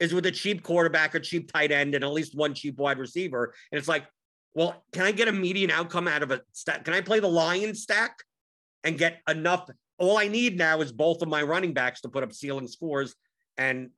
is 0.00 0.12
with 0.12 0.26
a 0.26 0.30
cheap 0.30 0.62
quarterback, 0.62 1.14
a 1.14 1.20
cheap 1.20 1.52
tight 1.52 1.70
end, 1.70 1.94
and 1.94 2.04
at 2.04 2.12
least 2.12 2.34
one 2.34 2.54
cheap 2.54 2.78
wide 2.78 2.98
receiver. 2.98 3.54
And 3.70 3.78
it's 3.78 3.88
like, 3.88 4.06
well, 4.54 4.84
can 4.92 5.04
I 5.04 5.12
get 5.12 5.28
a 5.28 5.32
median 5.32 5.70
outcome 5.70 6.08
out 6.08 6.22
of 6.22 6.30
a 6.30 6.40
stack? 6.52 6.84
Can 6.84 6.94
I 6.94 7.00
play 7.00 7.20
the 7.20 7.28
Lion 7.28 7.74
stack 7.74 8.18
and 8.82 8.98
get 8.98 9.20
enough? 9.28 9.68
All 9.98 10.18
I 10.18 10.28
need 10.28 10.58
now 10.58 10.80
is 10.80 10.92
both 10.92 11.22
of 11.22 11.28
my 11.28 11.42
running 11.42 11.72
backs 11.72 12.00
to 12.02 12.08
put 12.08 12.22
up 12.22 12.32
ceiling 12.32 12.68
scores, 12.68 13.14
and 13.56 13.90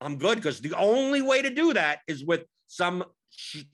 I'm 0.00 0.18
good 0.18 0.36
because 0.36 0.60
the 0.60 0.74
only 0.74 1.22
way 1.22 1.40
to 1.42 1.50
do 1.50 1.72
that 1.72 2.00
is 2.06 2.24
with 2.24 2.44
some 2.66 3.04
sh- 3.30 3.64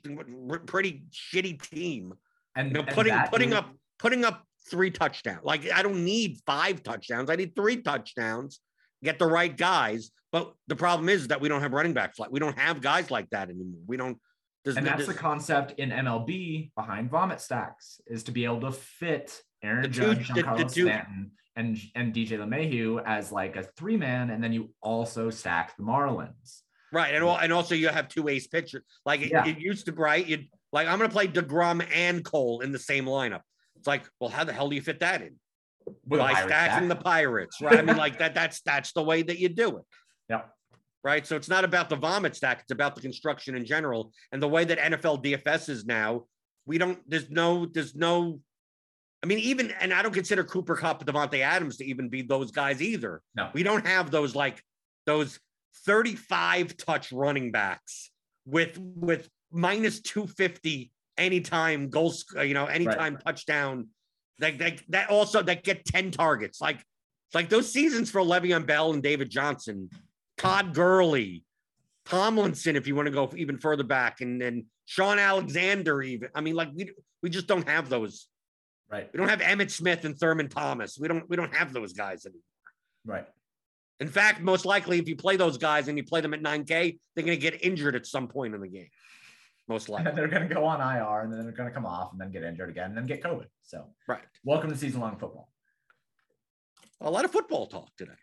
pretty 0.66 1.04
shitty 1.10 1.60
team 1.70 2.14
and, 2.54 2.68
you 2.68 2.74
know, 2.74 2.80
and 2.80 2.88
putting 2.90 3.18
putting 3.30 3.48
is- 3.50 3.54
up 3.56 3.70
putting 3.98 4.24
up 4.24 4.46
three 4.68 4.90
touchdowns. 4.90 5.44
Like 5.44 5.70
I 5.72 5.82
don't 5.82 6.04
need 6.04 6.38
five 6.46 6.82
touchdowns. 6.82 7.30
I 7.30 7.36
need 7.36 7.54
three 7.56 7.82
touchdowns. 7.82 8.60
Get 9.02 9.18
the 9.18 9.26
right 9.26 9.56
guys. 9.56 10.10
But 10.32 10.52
the 10.68 10.76
problem 10.76 11.08
is 11.08 11.28
that 11.28 11.40
we 11.40 11.48
don't 11.48 11.60
have 11.62 11.72
running 11.72 11.92
back 11.94 12.14
like 12.18 12.30
we 12.30 12.38
don't 12.40 12.58
have 12.58 12.80
guys 12.80 13.10
like 13.10 13.28
that 13.30 13.48
anymore. 13.48 13.80
We 13.86 13.96
don't. 13.96 14.18
There's, 14.64 14.76
and 14.76 14.86
that's 14.86 15.06
the 15.06 15.14
concept 15.14 15.78
in 15.78 15.90
MLB 15.90 16.70
behind 16.76 17.10
vomit 17.10 17.40
stacks 17.40 18.00
is 18.06 18.22
to 18.24 18.30
be 18.30 18.44
able 18.44 18.60
to 18.60 18.72
fit 18.72 19.40
Aaron 19.62 19.82
The 19.82 19.88
Judge, 19.88 20.28
two- 20.28 20.34
the- 20.34 20.42
the 20.42 20.46
Giancarlo 20.48 20.72
two- 20.74 20.84
Stanton, 20.84 21.30
and 21.56 21.78
and 21.94 22.14
DJ 22.14 22.32
LeMahieu 22.38 23.02
as 23.06 23.32
like 23.32 23.56
a 23.56 23.62
three 23.62 23.96
man, 23.96 24.30
and 24.30 24.44
then 24.44 24.52
you 24.52 24.70
also 24.82 25.30
stack 25.30 25.76
the 25.78 25.82
Marlins. 25.82 26.60
right, 26.92 27.14
and 27.14 27.24
and 27.24 27.52
also 27.52 27.74
you 27.74 27.88
have 27.88 28.08
two 28.08 28.28
ace 28.28 28.46
pitchers. 28.46 28.82
Like 29.06 29.22
it, 29.22 29.30
Yeah. 29.30 29.46
it 29.46 29.58
used 29.58 29.86
to, 29.86 29.92
right? 29.92 30.24
You 30.26 30.44
like 30.72 30.86
I'm 30.86 30.98
gonna 30.98 31.08
play 31.10 31.26
Degrom 31.26 31.84
and 31.92 32.22
Cole 32.24 32.60
in 32.60 32.70
the 32.70 32.78
same 32.78 33.06
lineup. 33.06 33.40
It's 33.80 33.86
like, 33.86 34.04
well, 34.20 34.28
how 34.30 34.44
the 34.44 34.52
hell 34.52 34.68
do 34.68 34.76
you 34.76 34.82
fit 34.82 35.00
that 35.00 35.22
in? 35.22 35.36
A 35.88 35.92
By 36.06 36.34
stacking 36.44 36.88
the 36.88 36.96
Pirates, 36.96 37.62
right? 37.62 37.78
I 37.78 37.82
mean, 37.82 37.96
like 37.96 38.18
that. 38.18 38.34
That's 38.34 38.60
that's 38.60 38.92
the 38.92 39.02
way 39.02 39.22
that 39.22 39.38
you 39.38 39.48
do 39.48 39.78
it. 39.78 39.84
Yep. 40.28 40.50
right? 41.02 41.26
So 41.26 41.36
it's 41.36 41.48
not 41.48 41.64
about 41.64 41.88
the 41.88 41.96
vomit 41.96 42.36
stack, 42.36 42.60
it's 42.60 42.70
about 42.70 42.94
the 42.94 43.00
construction 43.00 43.54
in 43.54 43.64
general. 43.64 44.12
And 44.32 44.42
the 44.42 44.48
way 44.48 44.64
that 44.64 44.78
NFL 44.78 45.24
DFS 45.24 45.68
is 45.68 45.84
now, 45.84 46.24
we 46.66 46.78
don't, 46.78 46.98
there's 47.08 47.30
no, 47.30 47.66
there's 47.66 47.94
no, 47.94 48.40
I 49.22 49.26
mean, 49.26 49.38
even, 49.38 49.70
and 49.80 49.92
I 49.92 50.02
don't 50.02 50.14
consider 50.14 50.44
Cooper 50.44 50.76
Kupp, 50.76 51.04
Davante 51.04 51.40
Adams 51.40 51.78
to 51.78 51.84
even 51.84 52.08
be 52.08 52.22
those 52.22 52.50
guys 52.50 52.80
either. 52.80 53.22
No. 53.34 53.50
We 53.52 53.62
don't 53.62 53.86
have 53.86 54.10
those 54.10 54.34
like 54.34 54.62
those 55.06 55.38
35 55.84 56.76
touch 56.76 57.12
running 57.12 57.50
backs 57.50 58.10
with, 58.46 58.78
with 58.78 59.28
minus 59.50 60.00
250 60.00 60.90
anytime 61.20 61.88
goals, 61.88 62.24
uh, 62.36 62.42
you 62.42 62.54
know, 62.54 62.66
anytime 62.66 63.18
touchdown. 63.18 63.88
That, 64.38 64.58
that, 64.58 64.82
that 64.88 65.10
also, 65.10 65.42
that 65.42 65.64
get 65.64 65.84
10 65.84 66.12
targets. 66.12 66.60
Like, 66.60 66.82
like 67.34 67.48
those 67.48 67.70
seasons 67.70 68.10
for 68.10 68.22
Le'Veon 68.22 68.66
Bell 68.66 68.92
and 68.92 69.02
David 69.02 69.30
Johnson, 69.30 69.90
Todd 70.38 70.74
Gurley, 70.74 71.44
Tomlinson, 72.06 72.74
if 72.74 72.86
you 72.86 72.96
want 72.96 73.06
to 73.06 73.12
go 73.12 73.30
even 73.36 73.58
further 73.58 73.84
back, 73.84 74.20
and 74.20 74.40
then 74.40 74.64
Shaun 74.86 75.18
Alexander, 75.18 76.02
even. 76.02 76.30
I 76.34 76.40
mean, 76.40 76.56
like 76.56 76.70
we 76.74 76.90
we 77.22 77.30
just 77.30 77.46
don't 77.46 77.68
have 77.68 77.88
those. 77.88 78.26
Right. 78.90 79.08
We 79.12 79.18
don't 79.18 79.28
have 79.28 79.40
Emmitt 79.40 79.70
Smith 79.70 80.04
and 80.04 80.18
Thurman 80.18 80.48
Thomas. 80.48 80.98
We 80.98 81.06
don't 81.06 81.28
we 81.28 81.36
don't 81.36 81.54
have 81.54 81.72
those 81.72 81.92
guys 81.92 82.26
anymore. 82.26 82.42
Right. 83.04 83.26
In 84.00 84.08
fact, 84.08 84.40
most 84.40 84.64
likely, 84.64 84.98
if 84.98 85.08
you 85.08 85.14
play 85.14 85.36
those 85.36 85.58
guys 85.58 85.86
and 85.88 85.96
you 85.96 86.04
play 86.04 86.22
them 86.22 86.32
at 86.32 86.42
9K, 86.42 86.98
they're 87.14 87.24
going 87.24 87.38
to 87.38 87.50
get 87.50 87.62
injured 87.62 87.94
at 87.94 88.06
some 88.06 88.28
point 88.28 88.54
in 88.54 88.60
the 88.62 88.68
game. 88.68 88.88
Most 89.70 89.88
And 89.88 90.04
likely. 90.04 90.12
they're 90.16 90.26
going 90.28 90.48
to 90.48 90.52
go 90.52 90.64
on 90.64 90.80
IR, 90.80 91.20
and 91.20 91.32
then 91.32 91.44
they're 91.44 91.52
going 91.52 91.68
to 91.68 91.74
come 91.74 91.86
off, 91.86 92.10
and 92.10 92.20
then 92.20 92.32
get 92.32 92.42
injured 92.42 92.68
again, 92.70 92.86
and 92.86 92.96
then 92.96 93.06
get 93.06 93.22
COVID. 93.22 93.46
So, 93.62 93.86
Right. 94.08 94.24
welcome 94.42 94.68
to 94.68 94.76
season 94.76 95.00
long 95.00 95.16
football. 95.16 95.52
A 97.00 97.08
lot 97.08 97.24
of 97.24 97.30
football 97.30 97.68
talk 97.68 97.88
today. 97.96 98.18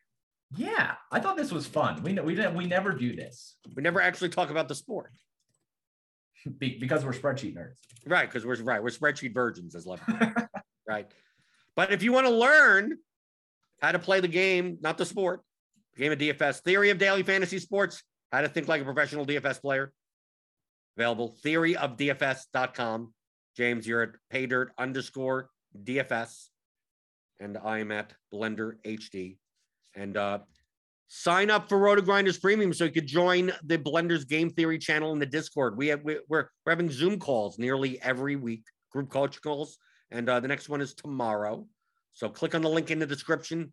Yeah, 0.57 0.95
I 1.09 1.21
thought 1.21 1.37
this 1.37 1.51
was 1.53 1.65
fun. 1.65 2.03
We 2.03 2.13
we 2.19 2.35
didn't 2.35 2.53
we 2.55 2.65
never 2.67 2.91
do 2.93 3.15
this 3.15 3.57
We 3.75 3.81
never 3.81 3.99
actually 4.01 4.29
talk 4.29 4.49
about 4.49 4.67
the 4.67 4.75
sport. 4.75 5.11
Be- 6.59 6.77
because 6.79 7.03
we're 7.05 7.13
spreadsheet 7.13 7.55
nerds. 7.55 7.77
Right, 8.05 8.29
because 8.29 8.45
we're 8.45 8.61
right, 8.63 8.83
we're 8.83 8.89
spreadsheet 8.89 9.33
virgins 9.33 9.73
as 9.73 9.87
left. 9.87 10.03
right. 10.87 11.09
But 11.77 11.91
if 11.93 12.03
you 12.03 12.11
want 12.11 12.27
to 12.27 12.33
learn 12.33 12.97
how 13.81 13.93
to 13.93 13.99
play 13.99 14.19
the 14.19 14.27
game, 14.27 14.77
not 14.81 14.97
the 14.97 15.05
sport, 15.05 15.41
the 15.95 16.01
game 16.03 16.11
of 16.11 16.19
DFS, 16.19 16.59
theory 16.61 16.89
of 16.89 16.97
daily 16.97 17.23
fantasy 17.23 17.59
sports, 17.59 18.03
how 18.33 18.41
to 18.41 18.49
think 18.49 18.67
like 18.67 18.81
a 18.81 18.85
professional 18.85 19.25
DFS 19.25 19.61
player. 19.61 19.93
Available 20.97 21.35
theoryofdfs.com. 21.43 23.13
James, 23.55 23.87
you're 23.87 24.01
at 24.03 24.09
paydirt 24.33 24.67
underscore 24.77 25.49
DFS. 25.83 26.47
And 27.39 27.57
I 27.63 27.79
am 27.79 27.91
at 27.91 28.13
Blender 28.33 28.73
HD. 28.83 29.37
And 29.95 30.17
uh, 30.17 30.39
sign 31.07 31.49
up 31.49 31.69
for 31.69 31.77
RotoGrinders 31.77 32.41
Premium 32.41 32.73
so 32.73 32.85
you 32.85 32.91
could 32.91 33.07
join 33.07 33.51
the 33.63 33.77
Blender's 33.77 34.25
Game 34.25 34.49
Theory 34.49 34.77
channel 34.77 35.13
in 35.13 35.19
the 35.19 35.25
Discord. 35.25 35.77
We 35.77 35.87
have 35.87 36.03
we, 36.03 36.19
we're 36.27 36.49
we're 36.65 36.71
having 36.71 36.89
Zoom 36.89 37.19
calls 37.19 37.59
nearly 37.59 38.01
every 38.01 38.35
week, 38.35 38.63
group 38.91 39.09
coach 39.09 39.41
calls, 39.41 39.77
And 40.11 40.27
uh, 40.29 40.39
the 40.39 40.47
next 40.47 40.69
one 40.69 40.81
is 40.81 40.93
tomorrow. 40.93 41.65
So 42.13 42.29
click 42.29 42.55
on 42.55 42.61
the 42.61 42.69
link 42.69 42.89
in 42.91 42.99
the 42.99 43.05
description. 43.05 43.71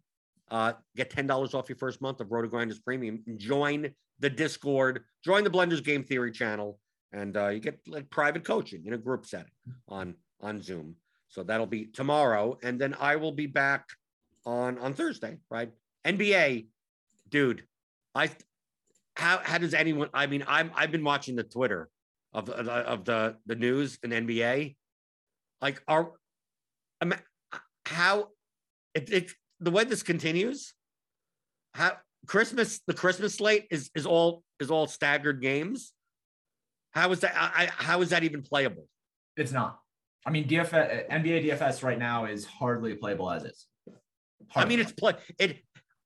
Uh, 0.51 0.75
get 0.95 1.11
ten 1.11 1.27
dollars 1.27 1.55
off 1.55 1.69
your 1.69 1.79
first 1.79 2.03
month 2.03 2.21
of 2.21 2.29
RotoGrinders 2.29 2.83
Premium. 2.85 3.23
Join 3.37 3.95
the 4.21 4.31
Discord. 4.31 5.05
Join 5.25 5.43
the 5.43 5.51
Blenders 5.51 5.83
Game 5.83 6.05
Theory 6.05 6.31
channel, 6.31 6.79
and 7.15 7.37
uh, 7.37 7.49
you 7.49 7.61
get 7.61 7.79
like 7.87 8.11
private 8.11 8.45
coaching 8.45 8.85
in 8.87 8.93
a 8.93 8.99
group 8.99 9.25
setting 9.25 9.53
on 9.89 10.15
on 10.41 10.61
Zoom. 10.61 10.97
So 11.29 11.43
that'll 11.43 11.67
be 11.67 11.87
tomorrow, 11.87 12.59
and 12.63 12.81
then 12.81 12.95
I 12.99 13.17
will 13.17 13.33
be 13.33 13.47
back 13.47 13.89
on 14.45 14.79
on 14.79 14.95
Thursday. 14.95 15.39
Right? 15.49 15.71
NBA, 16.05 16.67
dude. 17.29 17.65
I 18.15 18.31
how 19.17 19.41
how 19.43 19.59
does 19.59 19.75
anyone? 19.75 20.11
I 20.13 20.27
mean, 20.27 20.45
I'm 20.47 20.71
I've 20.75 20.91
been 20.91 21.05
watching 21.05 21.37
the 21.37 21.45
Twitter 21.45 21.89
of 22.33 22.47
the 22.47 22.55
of 22.55 23.05
the 23.05 23.37
the 23.47 23.55
news 23.55 23.99
in 24.03 24.11
NBA. 24.11 24.77
Like, 25.63 25.83
are 25.87 26.13
I 27.01 27.05
mean, 27.05 27.21
how 27.87 28.29
it, 28.95 29.11
it 29.11 29.31
the 29.61 29.71
way 29.71 29.85
this 29.85 30.03
continues? 30.03 30.75
How 31.75 31.97
Christmas 32.27 32.81
the 32.87 32.95
Christmas 32.95 33.35
slate 33.37 33.67
is 33.71 33.91
is 33.95 34.05
all 34.05 34.43
is 34.61 34.71
all 34.71 34.87
staggered 34.87 35.41
games. 35.41 35.93
How 36.95 37.11
is 37.11 37.21
that? 37.21 37.35
I, 37.37 37.69
how 37.77 38.03
is 38.03 38.11
that 38.11 38.23
even 38.23 38.43
playable? 38.43 38.87
It's 39.37 39.53
not. 39.53 39.79
I 40.27 40.31
mean, 40.31 40.47
DFS 40.47 40.73
uh, 41.11 41.15
NBA 41.15 41.45
DFS 41.45 41.83
right 41.83 41.99
now 41.99 42.25
is 42.25 42.45
hardly 42.45 42.95
playable 42.95 43.31
as 43.31 43.45
is. 43.45 43.67
I 44.55 44.65
mean, 44.65 44.81
it's 44.81 44.93
play 44.93 45.15
it. 45.39 45.59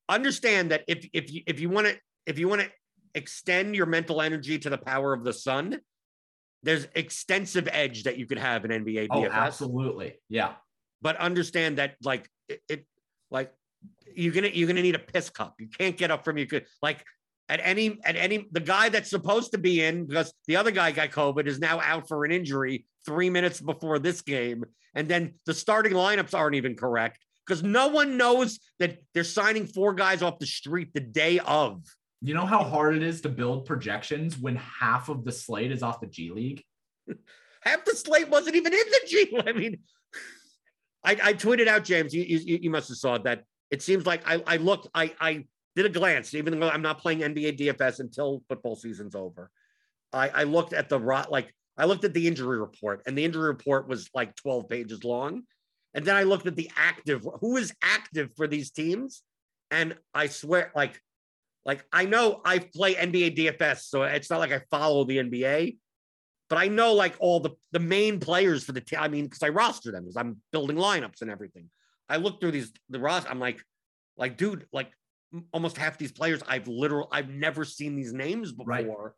Understand 0.09 0.71
that 0.71 0.85
if 0.89 1.07
if 1.13 1.31
you 1.31 1.43
if 1.47 1.61
you 1.61 1.69
want 1.69 1.89
to 1.89 1.97
if 2.27 2.39
you 2.39 2.49
want 2.49 2.63
to 2.63 2.71
extend 3.15 3.77
your 3.77 3.87
mental 3.87 4.23
energy 4.23 4.59
to 4.59 4.71
the 4.71 4.79
power 4.79 5.13
of 5.13 5.25
the 5.25 5.33
sun, 5.33 5.79
there's 6.63 6.89
extensive 6.95 7.69
edge 7.71 8.05
that 8.05 8.17
you 8.17 8.27
could 8.27 8.39
have 8.39 8.65
in 8.65 8.71
NBA 8.71 9.09
oh, 9.11 9.23
DFS. 9.23 9.33
absolutely, 9.33 10.15
yeah. 10.29 10.55
But 11.03 11.17
understand 11.17 11.79
that 11.79 11.97
like 12.03 12.29
it, 12.49 12.61
it 12.69 12.87
like 13.31 13.53
you're 14.15 14.33
gonna 14.33 14.49
you're 14.49 14.67
gonna 14.67 14.83
need 14.83 14.95
a 14.95 15.01
piss 15.01 15.29
cup. 15.29 15.57
You 15.59 15.69
can't 15.69 15.97
get 15.97 16.11
up 16.11 16.25
from 16.25 16.39
you 16.39 16.47
could 16.47 16.65
like 16.83 17.05
at 17.49 17.61
any 17.63 17.99
at 18.05 18.17
any 18.17 18.47
the 18.53 18.61
guy 18.61 18.89
that's 18.89 19.11
supposed 19.11 19.53
to 19.53 19.59
be 19.59 19.83
in 19.83 20.07
because 20.07 20.33
the 20.47 20.57
other 20.57 20.71
guy 20.71 20.93
got 20.93 21.11
COVID 21.11 21.47
is 21.47 21.59
now 21.59 21.81
out 21.81 22.09
for 22.09 22.25
an 22.25 22.31
injury 22.31 22.85
three 23.07 23.31
minutes 23.31 23.61
before 23.61 23.99
this 23.99 24.21
game, 24.21 24.65
and 24.95 25.09
then 25.09 25.35
the 25.47 25.55
starting 25.55 25.93
lineups 25.93 26.35
aren't 26.35 26.57
even 26.57 26.77
correct 26.77 27.25
because 27.47 27.63
no 27.63 27.89
one 27.89 28.17
knows 28.17 28.61
that 28.79 28.99
they're 29.15 29.25
signing 29.25 29.67
four 29.67 29.95
guys 29.95 30.23
off 30.23 30.39
the 30.39 30.47
street 30.47 30.93
the 30.93 31.01
day 31.01 31.39
of. 31.41 31.83
You 32.21 32.35
know 32.35 32.47
how 32.47 32.63
hard 32.65 32.97
it 32.97 33.03
is 33.03 33.21
to 33.23 33.29
build 33.29 33.65
projections 33.65 34.39
when 34.39 34.57
half 34.57 35.09
of 35.09 35.25
the 35.25 35.33
slate 35.33 35.73
is 35.73 35.83
off 35.83 36.01
the 36.01 36.07
G 36.07 36.31
League? 36.31 36.65
Half 37.61 37.85
the 37.85 37.97
slate 37.97 38.29
wasn't 38.29 38.55
even 38.55 38.73
in 38.73 38.79
the 38.79 39.01
G. 39.09 39.43
I 39.45 39.53
mean, 39.53 39.79
I, 41.05 41.13
I 41.23 41.35
tweeted 41.35 41.67
out, 41.67 41.83
James. 41.85 42.15
You, 42.15 42.23
you, 42.23 42.59
you 42.63 42.71
must 42.71 42.89
have 42.89 42.99
saw 42.99 43.19
that. 43.19 43.43
It 43.71 43.83
seems 43.83 44.07
like 44.07 44.23
I, 44.27 44.43
I 44.47 44.57
looked, 44.59 44.89
I, 44.95 45.13
I 45.21 45.45
did 45.79 45.87
a 45.87 45.99
glance, 45.99 46.35
even 46.35 46.59
though 46.59 46.69
I'm 46.69 46.83
not 46.83 46.99
playing 46.99 47.21
NBA 47.21 47.59
DFS 47.59 48.01
until 48.01 48.43
football 48.49 48.75
season's 48.75 49.15
over. 49.15 49.49
I, 50.13 50.29
I 50.29 50.43
looked 50.43 50.73
at 50.73 50.89
the 50.89 50.99
rot, 50.99 51.31
like 51.31 51.55
I 51.77 51.85
looked 51.85 52.05
at 52.05 52.13
the 52.13 52.27
injury 52.27 52.59
report, 52.59 53.03
and 53.07 53.17
the 53.17 53.25
injury 53.25 53.47
report 53.47 53.89
was 53.89 54.11
like 54.13 54.35
12 54.35 54.69
pages 54.69 55.05
long. 55.05 55.43
And 55.95 56.05
then 56.05 56.17
I 56.17 56.25
looked 56.25 56.47
at 56.47 56.57
the 56.57 56.71
active, 56.77 57.25
who 57.41 57.57
is 57.57 57.73
active 57.81 58.33
for 58.37 58.49
these 58.49 58.73
teams. 58.73 59.23
And 59.71 59.97
I 60.13 60.27
swear, 60.27 60.73
like, 60.75 61.01
like 61.65 61.85
I 61.93 62.07
know 62.07 62.41
I 62.45 62.59
play 62.59 62.95
NBA 62.95 63.37
DFS, 63.39 63.83
so 63.83 64.03
it's 64.03 64.31
not 64.31 64.41
like 64.41 64.53
I 64.53 64.63
follow 64.71 65.05
the 65.05 65.19
NBA, 65.19 65.77
but 66.49 66.59
I 66.59 66.67
know 66.67 66.95
like 66.95 67.15
all 67.21 67.39
the 67.39 67.51
the 67.71 67.79
main 67.79 68.19
players 68.19 68.65
for 68.65 68.73
the 68.73 68.81
team. 68.81 68.99
I 69.01 69.09
mean, 69.09 69.25
because 69.25 69.43
I 69.45 69.51
roster 69.51 69.93
them 69.93 70.05
because 70.05 70.17
I'm 70.17 70.39
building 70.51 70.77
lineups 70.77 71.23
and 71.23 71.31
everything. 71.31 71.71
I 72.09 72.17
look 72.17 72.41
through 72.41 72.53
these 72.53 72.73
the 72.89 72.99
roster. 72.99 73.31
I'm 73.31 73.39
like, 73.39 73.63
like, 74.17 74.37
dude, 74.37 74.67
like 74.73 74.91
almost 75.53 75.77
half 75.77 75.99
these 75.99 76.13
players 76.13 76.43
I've 76.47 76.69
literal 76.69 77.09
I've 77.13 77.29
never 77.29 77.65
seen 77.65 77.97
these 77.97 78.13
names 78.13 78.53
before, 78.53 78.67
Right. 78.67 79.13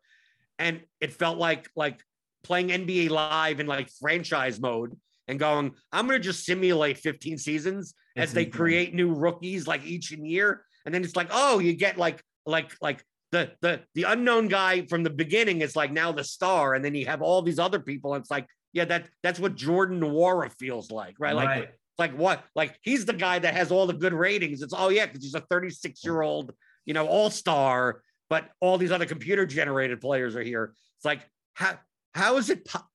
and 0.59 0.81
it 0.99 1.13
felt 1.13 1.37
like 1.37 1.69
like 1.75 2.01
playing 2.43 2.69
NBA 2.69 3.09
live 3.09 3.59
in 3.59 3.67
like 3.67 3.89
franchise 3.99 4.59
mode 4.59 4.97
and 5.27 5.39
going, 5.39 5.71
I'm 5.91 6.07
gonna 6.07 6.19
just 6.19 6.45
simulate 6.45 6.97
15 6.97 7.37
seasons 7.37 7.93
as 8.17 8.23
It's 8.25 8.33
they 8.33 8.45
create 8.45 8.93
new 8.93 9.13
rookies 9.13 9.67
like 9.67 9.85
each 9.85 10.11
year, 10.11 10.65
and 10.85 10.93
then 10.93 11.03
it's 11.03 11.15
like, 11.15 11.29
oh, 11.31 11.59
you 11.59 11.73
get 11.73 11.97
like 11.97 12.21
like 12.45 12.73
like 12.81 13.03
the 13.31 13.51
the 13.61 13.81
the 13.95 14.03
unknown 14.03 14.49
guy 14.49 14.85
from 14.87 15.03
the 15.03 15.09
beginning 15.09 15.61
is 15.61 15.75
like 15.75 15.91
now 15.91 16.11
the 16.11 16.23
star, 16.23 16.73
and 16.73 16.83
then 16.83 16.95
you 16.95 17.05
have 17.05 17.21
all 17.21 17.41
these 17.41 17.59
other 17.59 17.79
people. 17.79 18.13
And 18.13 18.21
it's 18.21 18.31
like, 18.31 18.47
yeah, 18.73 18.85
that 18.85 19.07
that's 19.23 19.39
what 19.39 19.55
Jordan 19.55 20.01
Nwora 20.01 20.51
feels 20.59 20.91
like, 20.91 21.15
right? 21.19 21.35
Like 21.35 21.47
Right. 21.47 21.69
Like 22.01 22.17
what? 22.17 22.43
Like 22.55 22.77
he's 22.81 23.05
the 23.05 23.13
guy 23.13 23.39
that 23.39 23.53
has 23.53 23.71
all 23.71 23.85
the 23.85 23.93
good 23.93 24.13
ratings. 24.13 24.61
It's 24.61 24.73
oh 24.75 24.89
yeah, 24.89 25.05
because 25.05 25.23
he's 25.23 25.35
a 25.35 25.41
36 25.41 26.03
year 26.03 26.21
old, 26.21 26.51
you 26.83 26.93
know, 26.93 27.07
all 27.07 27.29
star. 27.29 28.01
But 28.29 28.49
all 28.59 28.77
these 28.77 28.91
other 28.91 29.05
computer 29.05 29.45
generated 29.45 30.01
players 30.01 30.35
are 30.35 30.41
here. 30.41 30.73
It's 30.97 31.05
like 31.05 31.21
how 31.53 31.77
how 32.13 32.37
is 32.37 32.49
it? 32.49 32.65
Po- 32.65 32.87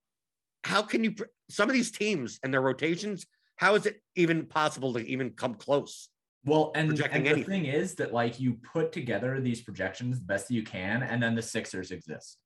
how 0.64 0.82
can 0.82 1.04
you? 1.04 1.14
Some 1.48 1.70
of 1.70 1.74
these 1.74 1.90
teams 1.90 2.38
and 2.42 2.52
their 2.52 2.60
rotations. 2.60 3.26
How 3.56 3.74
is 3.76 3.86
it 3.86 4.02
even 4.16 4.44
possible 4.46 4.92
to 4.94 5.06
even 5.06 5.30
come 5.30 5.54
close? 5.54 6.10
Well, 6.44 6.72
and, 6.74 6.90
and 6.90 6.98
the 6.98 7.10
anything. 7.10 7.44
thing 7.44 7.66
is 7.66 7.94
that 7.94 8.12
like 8.12 8.38
you 8.38 8.54
put 8.54 8.92
together 8.92 9.40
these 9.40 9.62
projections 9.62 10.18
the 10.18 10.26
best 10.26 10.48
that 10.48 10.54
you 10.54 10.62
can, 10.62 11.02
and 11.02 11.22
then 11.22 11.34
the 11.34 11.42
Sixers 11.42 11.90
exist. 11.90 12.38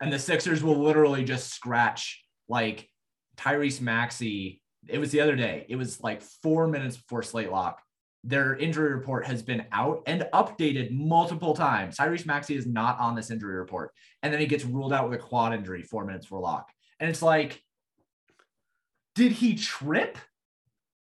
And 0.00 0.12
the 0.12 0.18
Sixers 0.18 0.62
will 0.62 0.76
literally 0.82 1.24
just 1.24 1.52
scratch 1.52 2.22
like 2.48 2.88
Tyrese 3.36 3.80
Maxey. 3.80 4.62
It 4.88 4.98
was 4.98 5.10
the 5.10 5.20
other 5.20 5.36
day. 5.36 5.66
It 5.68 5.76
was 5.76 6.02
like 6.02 6.22
four 6.22 6.68
minutes 6.68 6.96
before 6.96 7.22
slate 7.22 7.50
lock. 7.50 7.82
Their 8.24 8.56
injury 8.56 8.92
report 8.92 9.26
has 9.26 9.42
been 9.42 9.64
out 9.70 10.02
and 10.06 10.26
updated 10.32 10.90
multiple 10.90 11.54
times. 11.54 11.96
Tyrese 11.96 12.26
Maxey 12.26 12.56
is 12.56 12.66
not 12.66 12.98
on 12.98 13.14
this 13.14 13.30
injury 13.30 13.56
report. 13.56 13.92
And 14.22 14.32
then 14.32 14.40
he 14.40 14.46
gets 14.46 14.64
ruled 14.64 14.92
out 14.92 15.08
with 15.08 15.18
a 15.18 15.22
quad 15.22 15.54
injury 15.54 15.82
four 15.82 16.04
minutes 16.04 16.26
before 16.26 16.40
lock. 16.40 16.70
And 16.98 17.08
it's 17.08 17.22
like, 17.22 17.62
did 19.14 19.32
he 19.32 19.54
trip? 19.54 20.18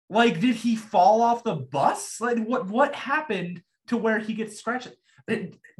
Like, 0.10 0.40
did 0.40 0.56
he 0.56 0.76
fall 0.76 1.22
off 1.22 1.44
the 1.44 1.56
bus? 1.56 2.20
Like, 2.20 2.38
what 2.44 2.68
what 2.68 2.94
happened 2.94 3.62
to 3.88 3.98
where 3.98 4.20
he 4.20 4.34
gets 4.34 4.58
scratched? 4.58 4.92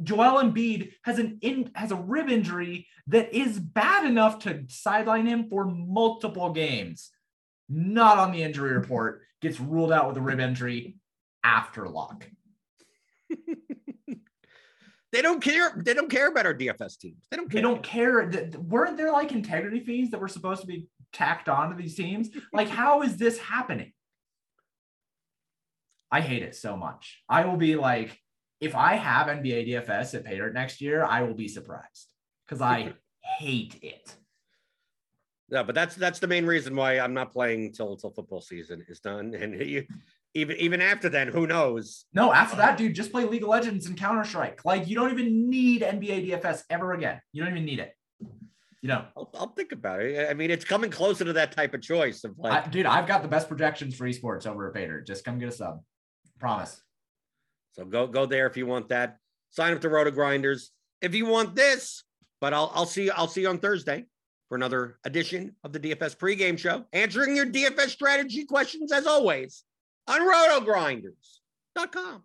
Joel 0.02 0.42
Embiid 0.42 0.92
has 1.02 1.18
an 1.18 1.38
in 1.42 1.70
has 1.74 1.90
a 1.92 1.96
rib 1.96 2.30
injury 2.30 2.86
that 3.08 3.34
is 3.34 3.58
bad 3.58 4.06
enough 4.06 4.38
to 4.40 4.64
sideline 4.68 5.26
him 5.26 5.48
for 5.48 5.66
multiple 5.66 6.50
games. 6.52 7.10
Not 7.72 8.18
on 8.18 8.32
the 8.32 8.42
injury 8.42 8.72
report. 8.72 9.22
Gets 9.40 9.58
ruled 9.58 9.92
out 9.92 10.08
with 10.08 10.16
a 10.16 10.20
rib 10.20 10.40
injury 10.40 10.96
after 11.42 11.88
lock. 11.88 12.28
They 15.12 15.20
don't 15.20 15.42
care. 15.42 15.74
They 15.76 15.92
don't 15.92 16.10
care 16.10 16.28
about 16.28 16.46
our 16.46 16.54
DFS 16.54 16.98
teams. 16.98 17.26
They 17.30 17.36
don't 17.36 17.50
care. 17.50 17.58
They 17.58 17.62
don't 17.62 17.82
care. 17.82 18.60
Weren't 18.60 18.96
there 18.96 19.12
like 19.12 19.32
integrity 19.32 19.80
fees 19.80 20.10
that 20.10 20.20
were 20.20 20.28
supposed 20.28 20.62
to 20.62 20.66
be 20.66 20.88
tacked 21.12 21.50
onto 21.50 21.76
these 21.76 21.94
teams? 21.94 22.30
Like, 22.52 22.68
how 22.70 23.02
is 23.02 23.18
this 23.18 23.38
happening? 23.38 23.92
I 26.10 26.22
hate 26.22 26.42
it 26.42 26.56
so 26.56 26.76
much. 26.76 27.22
I 27.28 27.44
will 27.44 27.58
be 27.58 27.76
like, 27.76 28.18
if 28.60 28.74
I 28.74 28.94
have 28.94 29.26
NBA 29.26 29.68
DFS 29.68 30.14
at 30.14 30.24
Paydirt 30.24 30.54
next 30.54 30.80
year, 30.80 31.04
I 31.04 31.22
will 31.22 31.34
be 31.34 31.48
surprised 31.48 32.12
because 32.46 32.62
I 32.62 32.94
hate 33.20 33.78
it. 33.82 34.14
Yeah, 35.52 35.62
but 35.62 35.74
that's 35.74 35.94
that's 35.96 36.18
the 36.18 36.26
main 36.26 36.46
reason 36.46 36.74
why 36.74 36.98
I'm 36.98 37.12
not 37.12 37.30
playing 37.30 37.66
until 37.66 37.92
until 37.92 38.08
football 38.10 38.40
season 38.40 38.82
is 38.88 39.00
done. 39.00 39.34
And 39.34 39.60
you, 39.60 39.84
even 40.32 40.56
even 40.56 40.80
after 40.80 41.10
then, 41.10 41.28
who 41.28 41.46
knows? 41.46 42.06
No, 42.14 42.32
after 42.32 42.56
that, 42.56 42.78
dude, 42.78 42.94
just 42.94 43.12
play 43.12 43.26
League 43.26 43.42
of 43.42 43.50
Legends 43.50 43.86
and 43.86 43.94
Counter 43.94 44.24
Strike. 44.24 44.64
Like, 44.64 44.88
you 44.88 44.96
don't 44.96 45.10
even 45.10 45.50
need 45.50 45.82
NBA 45.82 46.30
DFS 46.30 46.62
ever 46.70 46.94
again. 46.94 47.20
You 47.32 47.44
don't 47.44 47.52
even 47.52 47.66
need 47.66 47.80
it. 47.80 47.94
You 48.80 48.88
know, 48.88 49.04
I'll, 49.14 49.30
I'll 49.34 49.52
think 49.52 49.72
about 49.72 50.00
it. 50.00 50.30
I 50.30 50.32
mean, 50.32 50.50
it's 50.50 50.64
coming 50.64 50.90
closer 50.90 51.22
to 51.26 51.34
that 51.34 51.52
type 51.52 51.74
of 51.74 51.82
choice 51.82 52.24
of 52.24 52.38
like, 52.38 52.66
I, 52.66 52.70
dude, 52.70 52.86
I've 52.86 53.06
got 53.06 53.20
the 53.20 53.28
best 53.28 53.46
projections 53.46 53.94
for 53.94 54.08
esports 54.08 54.46
over 54.46 54.66
at 54.68 54.74
Paydirt. 54.74 55.06
Just 55.06 55.22
come 55.22 55.38
get 55.38 55.50
a 55.50 55.52
sub. 55.52 55.82
Promise. 56.40 56.80
so 57.72 57.84
go 57.84 58.06
go 58.06 58.24
there 58.24 58.46
if 58.46 58.56
you 58.56 58.64
want 58.64 58.88
that. 58.88 59.18
Sign 59.50 59.74
up 59.74 59.82
to 59.82 59.90
RotoGrinders 59.90 60.68
if 61.02 61.14
you 61.14 61.26
want 61.26 61.54
this. 61.54 62.04
But 62.40 62.54
I'll 62.54 62.72
I'll 62.74 62.86
see 62.86 63.10
I'll 63.10 63.28
see 63.28 63.42
you 63.42 63.50
on 63.50 63.58
Thursday 63.58 64.06
for 64.52 64.56
another 64.56 64.98
edition 65.04 65.56
of 65.64 65.72
the 65.72 65.80
DFS 65.80 66.14
pregame 66.14 66.58
show, 66.58 66.84
answering 66.92 67.34
your 67.34 67.46
DFS 67.46 67.88
strategy 67.88 68.44
questions 68.44 68.92
as 68.92 69.06
always 69.06 69.64
on 70.06 70.20
RotoGrinders.com. 70.20 72.22